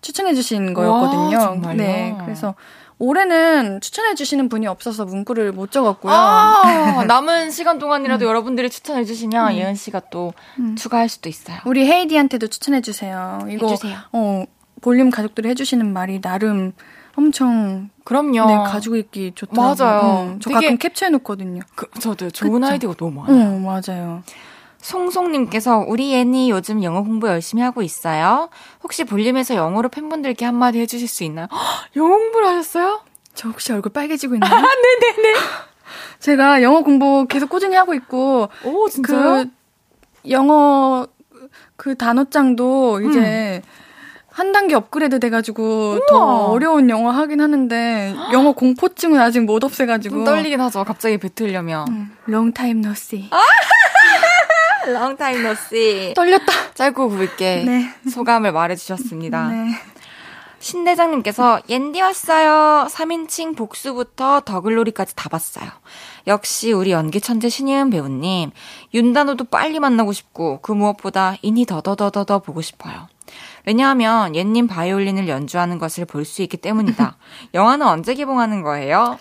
추천해주신 0.00 0.74
거였거든요. 0.74 1.38
정말요? 1.38 1.76
네, 1.76 2.16
그래서 2.24 2.54
올해는 2.98 3.80
추천해주시는 3.80 4.48
분이 4.48 4.66
없어서 4.66 5.04
문구를 5.04 5.52
못 5.52 5.70
적었고요. 5.70 6.12
아, 6.12 7.04
남은 7.06 7.50
시간 7.50 7.78
동안이라도 7.78 8.24
여러분들이 8.24 8.70
추천해 8.70 9.04
주시면 9.04 9.56
예은 9.56 9.74
씨가 9.74 10.02
또 10.10 10.32
음. 10.58 10.76
추가할 10.76 11.08
수도 11.08 11.28
있어요. 11.28 11.58
우리 11.66 11.86
헤이디한테도 11.86 12.46
추천해주세요. 12.46 13.40
이거 13.50 13.68
해주세요. 13.68 13.98
어, 14.12 14.44
볼륨 14.80 15.10
가족들이 15.10 15.48
해주시는 15.50 15.92
말이 15.92 16.20
나름 16.20 16.72
엄청 17.16 17.90
그럼요. 18.04 18.46
네, 18.46 18.56
가지고 18.70 18.96
있기 18.96 19.32
좋더라고요. 19.34 19.86
맞아요. 19.86 20.22
음, 20.22 20.40
저 20.40 20.50
가끔 20.50 20.76
캡처해놓거든요. 20.76 21.62
그, 21.74 21.88
저도 21.98 22.30
좋은 22.30 22.60
그쵸? 22.60 22.72
아이디어가 22.72 22.96
너무 22.96 23.20
많아요. 23.22 23.56
어, 23.56 23.58
맞아요. 23.58 24.22
송송님께서 24.86 25.84
우리 25.88 26.14
애니 26.14 26.48
요즘 26.50 26.84
영어 26.84 27.02
공부 27.02 27.26
열심히 27.26 27.60
하고 27.60 27.82
있어요. 27.82 28.48
혹시 28.84 29.02
볼륨에서 29.02 29.56
영어로 29.56 29.88
팬분들께 29.88 30.44
한마디 30.44 30.78
해주실 30.78 31.08
수 31.08 31.24
있나요? 31.24 31.48
헉, 31.50 31.58
영어 31.96 32.16
공부를 32.16 32.46
하셨어요? 32.46 33.00
저 33.34 33.48
혹시 33.48 33.72
얼굴 33.72 33.92
빨개지고 33.92 34.34
있나요? 34.36 34.62
제가 36.20 36.62
영어 36.62 36.82
공부 36.82 37.26
계속 37.28 37.48
꾸준히 37.50 37.74
하고 37.74 37.94
있고 37.94 38.48
오, 38.62 38.88
진짜요? 38.88 39.44
그 40.24 40.30
영어 40.30 41.08
그 41.74 41.96
단어장도 41.96 43.00
이제 43.00 43.62
음. 43.64 43.70
한 44.28 44.52
단계 44.52 44.74
업그레이드 44.74 45.18
돼가지고 45.18 45.62
우와. 45.92 46.00
더 46.08 46.44
어려운 46.50 46.90
영어 46.90 47.10
하긴 47.10 47.40
하는데 47.40 48.14
영어 48.32 48.52
공포증은 48.52 49.18
아직 49.18 49.40
못 49.40 49.64
없애가지고 49.64 50.24
떨리긴 50.24 50.60
하죠. 50.60 50.84
갑자기 50.84 51.16
뱉으려면. 51.18 51.88
음, 51.88 52.16
long 52.28 52.52
time 52.54 52.80
no 52.84 52.92
see. 52.92 53.30
long 54.94 55.16
time 55.16 55.40
no 55.44 55.50
see. 55.52 56.14
떨렸다. 56.14 56.72
짧고 56.74 57.08
굵게 57.08 57.64
네. 57.66 57.94
소감을 58.10 58.52
말해주셨습니다. 58.52 59.48
네. 59.48 59.70
신대장님께서 60.58 61.60
옌디 61.68 62.00
왔어요. 62.00 62.88
3인칭 62.88 63.56
복수부터 63.56 64.40
더글로리까지 64.40 65.14
다 65.14 65.28
봤어요. 65.28 65.68
역시 66.26 66.72
우리 66.72 66.90
연기 66.92 67.20
천재 67.20 67.48
신예은 67.48 67.90
배우님. 67.90 68.50
윤단호도 68.94 69.44
빨리 69.44 69.78
만나고 69.78 70.12
싶고 70.12 70.60
그 70.62 70.72
무엇보다 70.72 71.36
인이 71.42 71.66
더더더더더 71.66 72.40
보고 72.40 72.62
싶어요. 72.62 73.06
왜냐하면 73.66 74.34
옌님 74.34 74.66
바이올린을 74.66 75.28
연주하는 75.28 75.78
것을 75.78 76.04
볼 76.04 76.24
수 76.24 76.42
있기 76.42 76.56
때문이다. 76.56 77.16
영화는 77.54 77.86
언제 77.86 78.14
개봉하는 78.14 78.62
거예요? 78.62 79.18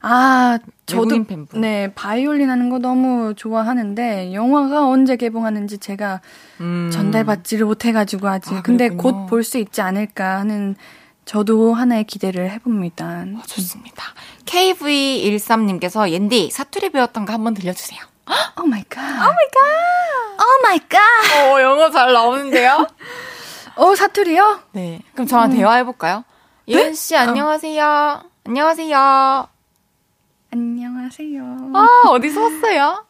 아, 0.00 0.58
저도 0.86 1.24
팬분. 1.24 1.60
네 1.60 1.92
바이올린 1.94 2.50
하는 2.50 2.68
거 2.70 2.78
너무 2.78 3.34
좋아하는데 3.34 4.34
영화가 4.34 4.86
언제 4.86 5.16
개봉하는지 5.16 5.78
제가 5.78 6.20
음. 6.60 6.90
전달받지를 6.92 7.64
못해가지고 7.66 8.28
아직. 8.28 8.52
아, 8.54 8.62
근데 8.62 8.88
곧 8.90 9.26
볼 9.26 9.42
수 9.44 9.58
있지 9.58 9.80
않을까 9.80 10.38
하는 10.40 10.76
저도 11.24 11.72
하나의 11.72 12.04
기대를 12.04 12.50
해봅니다. 12.50 13.24
어, 13.34 13.42
좋습니다. 13.46 14.04
KV13님께서 14.44 16.10
옌디 16.10 16.50
사투리 16.50 16.90
배웠던 16.90 17.24
거 17.24 17.32
한번 17.32 17.54
들려주세요. 17.54 18.00
Oh 18.62 18.66
my 18.66 18.82
god. 18.88 19.00
Oh 19.02 19.32
my 19.32 19.48
god. 19.52 20.38
Oh 20.38 20.62
my 20.62 20.78
god. 20.88 20.98
어, 21.54 21.60
영어 21.62 21.90
잘 21.90 22.12
나오는데요? 22.12 22.86
어, 23.76 23.94
사투리요? 23.94 24.60
네. 24.72 25.00
그럼 25.14 25.26
저랑 25.26 25.50
음. 25.52 25.56
대화해볼까요? 25.56 26.24
네? 26.66 26.74
예은 26.74 26.94
씨, 26.94 27.16
안녕하세요. 27.16 27.84
어. 28.24 28.28
안녕하세요. 28.46 29.48
안녕하세요. 30.54 31.42
아, 31.74 32.08
어디서 32.10 32.40
왔어요? 32.44 33.04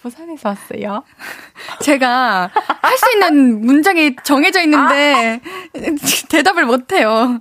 부산에서 0.00 0.48
왔어요. 0.48 1.04
제가 1.84 2.50
할 2.80 2.96
수 2.96 3.12
있는 3.12 3.60
문장이 3.60 4.16
정해져 4.24 4.62
있는데 4.62 5.40
아. 5.44 5.78
대답을 6.30 6.64
못 6.64 6.90
해요. 6.92 7.38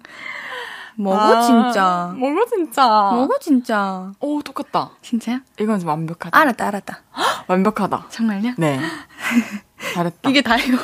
뭐고 0.98 1.18
아, 1.22 1.42
진짜. 1.42 2.14
뭐고 2.18 2.46
진짜. 2.48 2.86
뭐고 3.14 3.40
진짜. 3.40 4.12
오 4.20 4.42
똑같다. 4.42 4.92
진짜요? 5.02 5.40
이건 5.58 5.80
좀 5.80 5.88
완벽하다. 5.88 6.38
알았다 6.38 6.68
알았다. 6.68 7.02
완벽하다. 7.48 8.08
정말요? 8.10 8.56
네. 8.58 8.82
잘했다. 9.94 10.30
이게 10.30 10.42
다예요. 10.42 10.78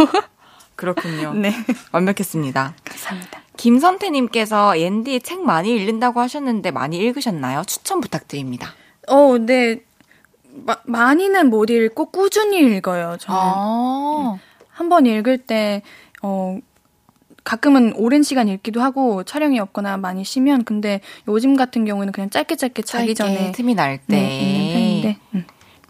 그렇군요. 0.78 1.34
네. 1.34 1.54
완벽했습니다. 1.92 2.74
감사합니다. 2.86 3.42
김선태님께서 3.60 4.80
옌디 4.80 5.20
책 5.20 5.42
많이 5.42 5.76
읽는다고 5.76 6.22
하셨는데 6.22 6.72
많이 6.72 6.98
읽으셨나요? 6.98 7.64
추천 7.68 8.00
부탁드립니다. 8.00 8.74
어, 9.10 9.38
네. 9.38 9.82
마, 10.66 10.78
많이는 10.86 11.50
못 11.50 11.70
읽고 11.70 12.06
꾸준히 12.06 12.60
읽어요, 12.60 13.18
저는. 13.20 13.40
아~ 13.40 14.34
음. 14.36 14.40
한번 14.70 15.06
읽을 15.06 15.40
때, 15.40 15.82
어, 16.22 16.58
가끔은 17.44 17.94
오랜 17.98 18.24
시간 18.24 18.48
읽기도 18.48 18.82
하고 18.82 19.24
촬영이 19.24 19.60
없거나 19.60 19.98
많이 19.98 20.24
쉬면 20.24 20.64
근데 20.64 21.02
요즘 21.28 21.58
같은 21.58 21.84
경우는 21.84 22.14
그냥 22.14 22.30
짧게 22.30 22.56
짧게 22.56 22.84
자기 22.84 23.14
전에 23.14 23.52
틈이 23.52 23.76
날 23.76 23.98
때. 23.98 24.04
네, 24.08 25.02
네, 25.04 25.18
음. 25.36 25.46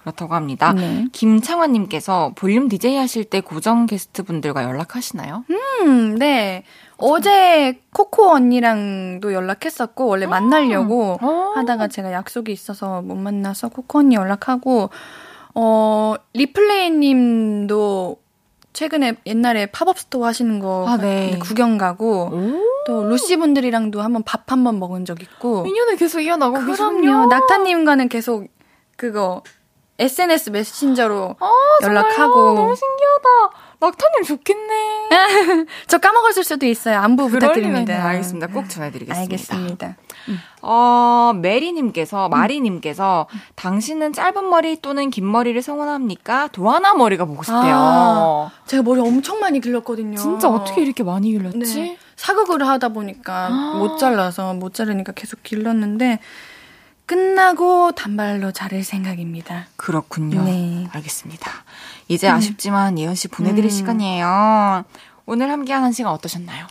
그렇다고 0.09 0.35
합니다. 0.35 0.73
네. 0.73 1.05
김창환님께서 1.11 2.33
볼륨 2.35 2.67
DJ 2.67 2.97
하실 2.97 3.23
때 3.23 3.41
고정 3.41 3.85
게스트 3.85 4.23
분들과 4.23 4.63
연락하시나요? 4.63 5.45
음, 5.49 6.15
네. 6.17 6.63
어제 6.97 7.79
코코 7.93 8.31
언니랑도 8.31 9.33
연락했었고 9.33 10.05
원래 10.07 10.25
아. 10.25 10.29
만나려고 10.29 11.17
아~ 11.21 11.53
하다가 11.55 11.87
제가 11.87 12.11
약속이 12.11 12.51
있어서 12.51 13.01
못 13.01 13.15
만나서 13.15 13.69
코코 13.69 13.99
언니 13.99 14.15
연락하고 14.15 14.89
어 15.55 16.15
리플레이님도 16.33 18.17
최근에 18.73 19.15
옛날에 19.25 19.65
팝업 19.67 19.97
스토어 19.97 20.25
하시는 20.25 20.59
거 20.59 20.85
아, 20.87 20.97
네. 20.97 21.39
구경 21.41 21.77
가고 21.77 22.31
또 22.85 23.03
루시 23.03 23.37
분들이랑도 23.37 24.01
한번 24.01 24.23
밥 24.23 24.51
한번 24.51 24.79
먹은 24.79 25.05
적 25.05 25.21
있고 25.21 25.65
인연을 25.65 25.95
계속 25.95 26.19
이어나고 26.19 26.59
그럼요. 26.59 27.27
낙타님과는 27.27 28.09
계속 28.09 28.47
그거 28.95 29.41
SNS 29.99 30.49
메신저로 30.51 31.35
아, 31.39 31.51
연락하고. 31.83 32.53
너무 32.53 32.73
신기하다. 32.75 33.69
낙타님 33.81 34.23
좋겠네. 34.23 35.09
저 35.87 35.97
까먹었을 35.99 36.43
수도 36.43 36.65
있어요. 36.65 36.99
안부 36.99 37.29
부탁드립니다. 37.29 37.93
네, 37.93 37.99
알겠습니다. 37.99 38.47
꼭 38.47 38.69
전해드리겠습니다. 38.69 39.21
알겠습니다. 39.21 39.95
음. 40.27 40.39
어, 40.61 41.31
메리님께서, 41.35 42.27
음. 42.27 42.29
마리님께서, 42.29 43.27
음. 43.31 43.39
당신은 43.55 44.11
짧은 44.13 44.49
머리 44.49 44.75
또는 44.81 45.09
긴 45.09 45.29
머리를 45.31 45.61
성원합니까? 45.61 46.49
도하나 46.51 46.93
머리가 46.93 47.23
보고 47.25 47.41
싶대요. 47.43 47.61
아, 47.63 48.51
제가 48.65 48.83
머리 48.83 48.99
엄청 48.99 49.39
많이 49.39 49.61
길렀거든요. 49.61 50.17
진짜 50.17 50.49
어떻게 50.49 50.81
이렇게 50.81 51.03
많이 51.03 51.31
길렀지? 51.31 51.79
네. 51.81 51.97
사극을 52.17 52.67
하다 52.67 52.89
보니까 52.89 53.47
아. 53.49 53.75
못 53.77 53.97
잘라서, 53.97 54.53
못 54.53 54.73
자르니까 54.73 55.13
계속 55.13 55.41
길렀는데, 55.43 56.19
끝나고 57.09 57.93
단발로 57.93 58.51
자를 58.51 58.83
생각입니다. 58.83 59.65
그렇군요. 59.77 60.43
네. 60.43 60.85
알겠습니다. 60.91 61.49
이제 62.07 62.29
음. 62.29 62.35
아쉽지만 62.35 62.99
예은 62.99 63.15
씨 63.15 63.27
보내드릴 63.27 63.65
음. 63.65 63.69
시간이에요. 63.71 64.85
오늘 65.25 65.49
함께한 65.49 65.83
한 65.83 65.91
시간 65.91 66.13
어떠셨나요? 66.13 66.67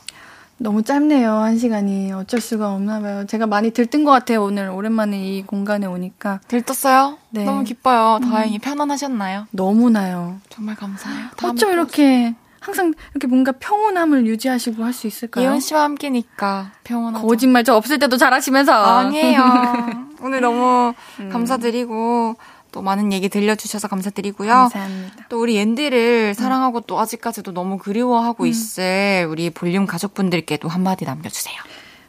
너무 0.59 0.85
짧네요, 0.85 1.32
한 1.32 1.59
시간이. 1.59 2.12
어쩔 2.12 2.40
수가 2.40 2.73
없나 2.73 3.01
봐요. 3.01 3.27
제가 3.27 3.48
많이 3.48 3.73
들뜬 3.73 4.05
것 4.05 4.12
같아요, 4.12 4.44
오늘. 4.44 4.69
오랜만에 4.70 5.20
이 5.20 5.43
공간에 5.43 5.86
오니까. 5.86 6.39
들떴어요? 6.47 7.19
네. 7.31 7.44
너무 7.44 7.65
기뻐요. 7.65 8.20
다행히 8.23 8.59
음. 8.59 8.60
편안하셨나요? 8.60 9.48
너무나요. 9.51 10.39
정말 10.51 10.77
감사해요. 10.77 11.31
어쩜 11.43 11.73
이렇게 11.73 12.36
항상 12.61 12.93
이렇게 13.13 13.27
뭔가 13.27 13.53
평온함을 13.53 14.27
유지하시고 14.27 14.85
할 14.85 14.93
수 14.93 15.07
있을까요? 15.07 15.45
예원 15.45 15.61
씨와 15.61 15.83
함께니까 15.85 16.73
평온하죠. 16.85 17.27
거짓말 17.27 17.65
저 17.65 17.75
없을 17.75 17.99
때도 17.99 18.17
잘하시면서. 18.17 18.73
아니에요. 18.73 19.43
오늘 20.23 20.41
너무 20.41 20.93
음. 21.21 21.29
감사드리고 21.31 22.35
또 22.73 22.83
많은 22.83 23.13
얘기 23.13 23.29
들려주셔서 23.29 23.89
감사드리고요. 23.89 24.51
감사합니다. 24.53 25.27
또 25.29 25.41
우리 25.41 25.57
옌디를 25.57 26.31
음. 26.31 26.35
사랑하고 26.35 26.81
또 26.83 26.99
아직까지도 26.99 27.53
너무 27.53 27.79
그리워하고 27.79 28.45
음. 28.45 28.49
있을 28.49 29.27
우리 29.31 29.51
볼륨 29.51 29.87
가족분들께도 29.87 30.69
한마디 30.69 31.05
남겨주세요. 31.05 31.57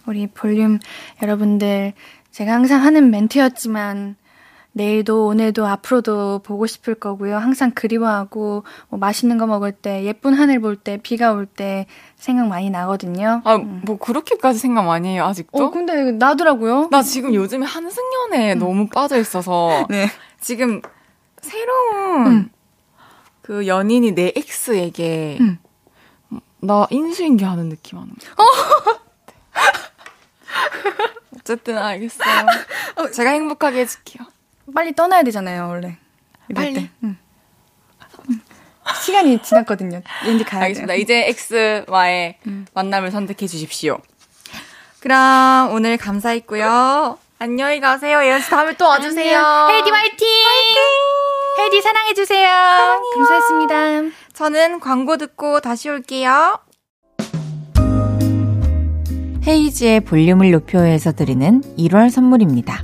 우리 0.06 0.28
볼륨 0.28 0.80
여러분들 1.22 1.94
제가 2.32 2.54
항상 2.54 2.84
하는 2.84 3.12
멘트였지만 3.12 4.16
내일도 4.72 5.26
오늘도 5.28 5.66
앞으로도 5.66 6.40
보고 6.40 6.68
싶을 6.68 6.96
거고요. 6.96 7.38
항상 7.38 7.72
그리워하고 7.72 8.64
뭐 8.90 9.00
맛있는 9.00 9.38
거 9.38 9.48
먹을 9.48 9.72
때 9.72 10.04
예쁜 10.06 10.34
하늘 10.36 10.60
볼 10.62 10.76
때 10.78 10.98
비가 10.98 11.32
올 11.34 11.46
때 11.48 11.88
생각 12.16 12.48
많이 12.48 12.70
나거든요. 12.70 13.42
아, 13.44 13.56
음. 13.56 13.82
뭐 13.84 13.98
그렇게까지 13.98 14.60
생각 14.60 14.84
많이 14.86 15.10
해요, 15.10 15.26
아직도? 15.26 15.64
어, 15.66 15.72
근데 15.72 16.12
나더라고요. 16.12 16.90
나 16.92 17.02
지금 17.02 17.34
요즘에 17.34 17.66
한승연에 17.66 18.54
음. 18.54 18.60
너무 18.60 18.88
빠져 18.88 19.18
있어서 19.18 19.86
네. 19.90 20.08
지금 20.40 20.82
새로운 21.42 22.28
음. 22.28 22.50
그 23.42 23.66
연인이 23.68 24.12
내 24.14 24.32
엑스에게 24.36 25.38
음. 25.42 25.58
나 26.62 26.86
인수인계 26.92 27.44
하는 27.46 27.70
느낌 27.70 27.98
하는 27.98 28.14
거. 28.14 28.44
어. 28.44 28.46
어쨌든 31.40 31.78
알겠어요. 31.78 32.46
어. 32.98 33.12
제가 33.12 33.32
행복하게 33.32 33.80
해줄게요. 33.82 34.28
빨리 34.74 34.94
떠나야 34.94 35.24
되잖아요, 35.24 35.68
원래. 35.68 35.98
빨리. 36.56 36.90
응. 37.04 37.18
시간이 39.04 39.42
지났거든요. 39.44 40.02
왠지 40.26 40.44
가야 40.44 40.64
알겠습니다. 40.64 40.94
돼요. 40.94 41.02
이제 41.02 41.28
X와의 41.88 42.38
음. 42.48 42.66
만남을 42.74 43.12
선택해 43.12 43.48
주십시오. 43.48 44.00
그럼 45.00 45.72
오늘 45.74 45.98
감사했고요. 45.98 47.18
안녕히 47.38 47.80
가세요. 47.80 48.22
예은 48.24 48.42
씨 48.42 48.50
다음에 48.50 48.74
또 48.74 48.86
와주세요. 48.86 49.68
헤디 49.70 49.90
화이팅! 49.90 50.28
헤디 51.60 51.82
사랑해주세요. 51.82 52.48
사랑해요. 52.48 53.02
감사했습니다. 53.16 53.76
저는 54.34 54.80
광고 54.80 55.18
듣고 55.18 55.62
다시 55.62 55.90
올게요. 55.90 56.60
헤이지의 59.48 60.02
볼륨을 60.02 60.52
높여서 60.52 61.14
드리는 61.14 61.62
1월 61.78 62.10
선물입니다. 62.10 62.84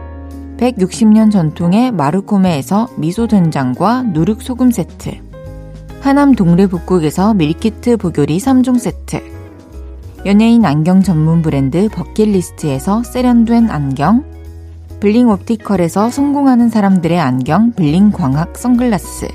160년 0.61 1.31
전통의 1.31 1.91
마르코메에서 1.91 2.87
미소 2.95 3.25
된장과 3.25 4.03
누룩 4.03 4.43
소금 4.43 4.69
세트, 4.69 5.11
하남 6.01 6.35
동래 6.35 6.67
복국에서 6.67 7.33
밀키트 7.33 7.97
복요리 7.97 8.37
3종 8.37 8.77
세트, 8.77 9.23
연예인 10.27 10.63
안경 10.63 11.01
전문 11.01 11.41
브랜드 11.41 11.89
버킷리스트에서 11.89 13.01
세련된 13.01 13.71
안경, 13.71 14.23
블링 14.99 15.29
옵티컬에서 15.29 16.11
성공하는 16.11 16.69
사람들의 16.69 17.19
안경 17.19 17.71
블링 17.71 18.11
광학 18.11 18.55
선글라스 18.55 19.29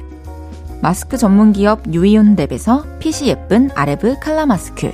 마스크 0.81 1.17
전문 1.17 1.53
기업 1.53 1.83
유이온랩에서 1.89 3.01
핏이 3.01 3.31
예쁜 3.31 3.71
아레브 3.75 4.21
칼라 4.21 4.47
마스크 4.47 4.93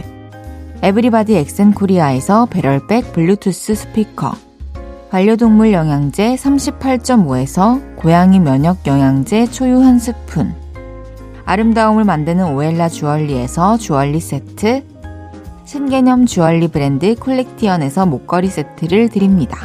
에브리바디 0.80 1.36
엑센 1.36 1.74
코리아에서 1.74 2.46
배럴백 2.46 3.12
블루투스 3.12 3.74
스피커 3.74 4.51
반려동물 5.12 5.74
영양제 5.74 6.36
38.5에서 6.36 7.96
고양이 7.96 8.40
면역 8.40 8.86
영양제 8.86 9.50
초유 9.50 9.82
한 9.82 9.98
스푼 9.98 10.54
아름다움을 11.44 12.04
만드는 12.04 12.54
오엘라 12.54 12.88
주얼리에서 12.88 13.76
주얼리 13.76 14.20
세트 14.20 14.82
신개념 15.66 16.24
주얼리 16.24 16.68
브랜드 16.68 17.14
콜렉티언에서 17.16 18.06
목걸이 18.06 18.48
세트를 18.48 19.10
드립니다. 19.10 19.58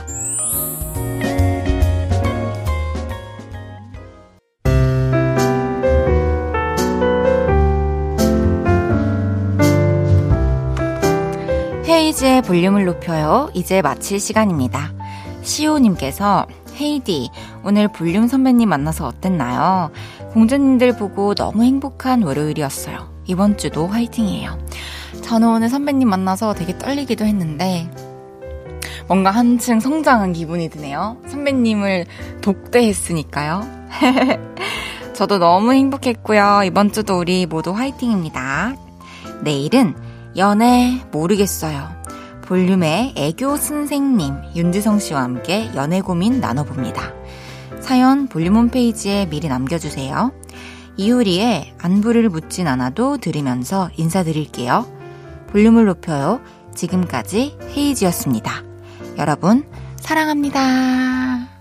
헤이즈의 11.88 12.42
볼륨을 12.42 12.84
높여요. 12.84 13.50
이제 13.54 13.82
마칠 13.82 14.20
시간입니다. 14.20 14.97
시오님께서 15.48 16.46
헤이디, 16.80 17.30
오늘 17.64 17.88
볼륨 17.88 18.28
선배님 18.28 18.70
만나서 18.70 19.08
어땠나요? 19.08 19.92
공주님들 20.34 20.98
보고 20.98 21.34
너무 21.34 21.64
행복한 21.64 22.22
월요일이었어요. 22.22 23.12
이번 23.26 23.58
주도 23.58 23.88
화이팅이에요. 23.88 24.58
저는 25.24 25.48
오늘 25.48 25.70
선배님 25.70 26.08
만나서 26.08 26.54
되게 26.54 26.78
떨리기도 26.78 27.26
했는데, 27.26 27.90
뭔가 29.08 29.32
한층 29.32 29.80
성장한 29.80 30.34
기분이 30.34 30.70
드네요. 30.70 31.18
선배님을 31.28 32.06
독대했으니까요. 32.42 33.66
저도 35.14 35.40
너무 35.40 35.74
행복했고요. 35.74 36.62
이번 36.66 36.92
주도 36.92 37.18
우리 37.18 37.46
모두 37.48 37.72
화이팅입니다. 37.72 38.76
내일은 39.44 39.96
연애 40.36 41.02
모르겠어요. 41.12 41.97
볼륨의 42.48 43.14
애교 43.18 43.58
선생님 43.58 44.34
윤지성 44.56 45.00
씨와 45.00 45.22
함께 45.22 45.70
연애 45.76 46.00
고민 46.00 46.40
나눠봅니다. 46.40 47.14
사연 47.82 48.28
볼륨 48.28 48.56
홈페이지에 48.56 49.26
미리 49.26 49.50
남겨주세요. 49.50 50.32
이효리의 50.96 51.74
안부를 51.78 52.30
묻진 52.30 52.68
않아도 52.68 53.18
들으면서 53.18 53.90
인사드릴게요. 53.98 54.86
볼륨을 55.52 55.86
높여요. 55.86 56.40
지금까지 56.74 57.58
헤이지였습니다. 57.76 58.64
여러분, 59.18 59.66
사랑합니다. 59.98 61.57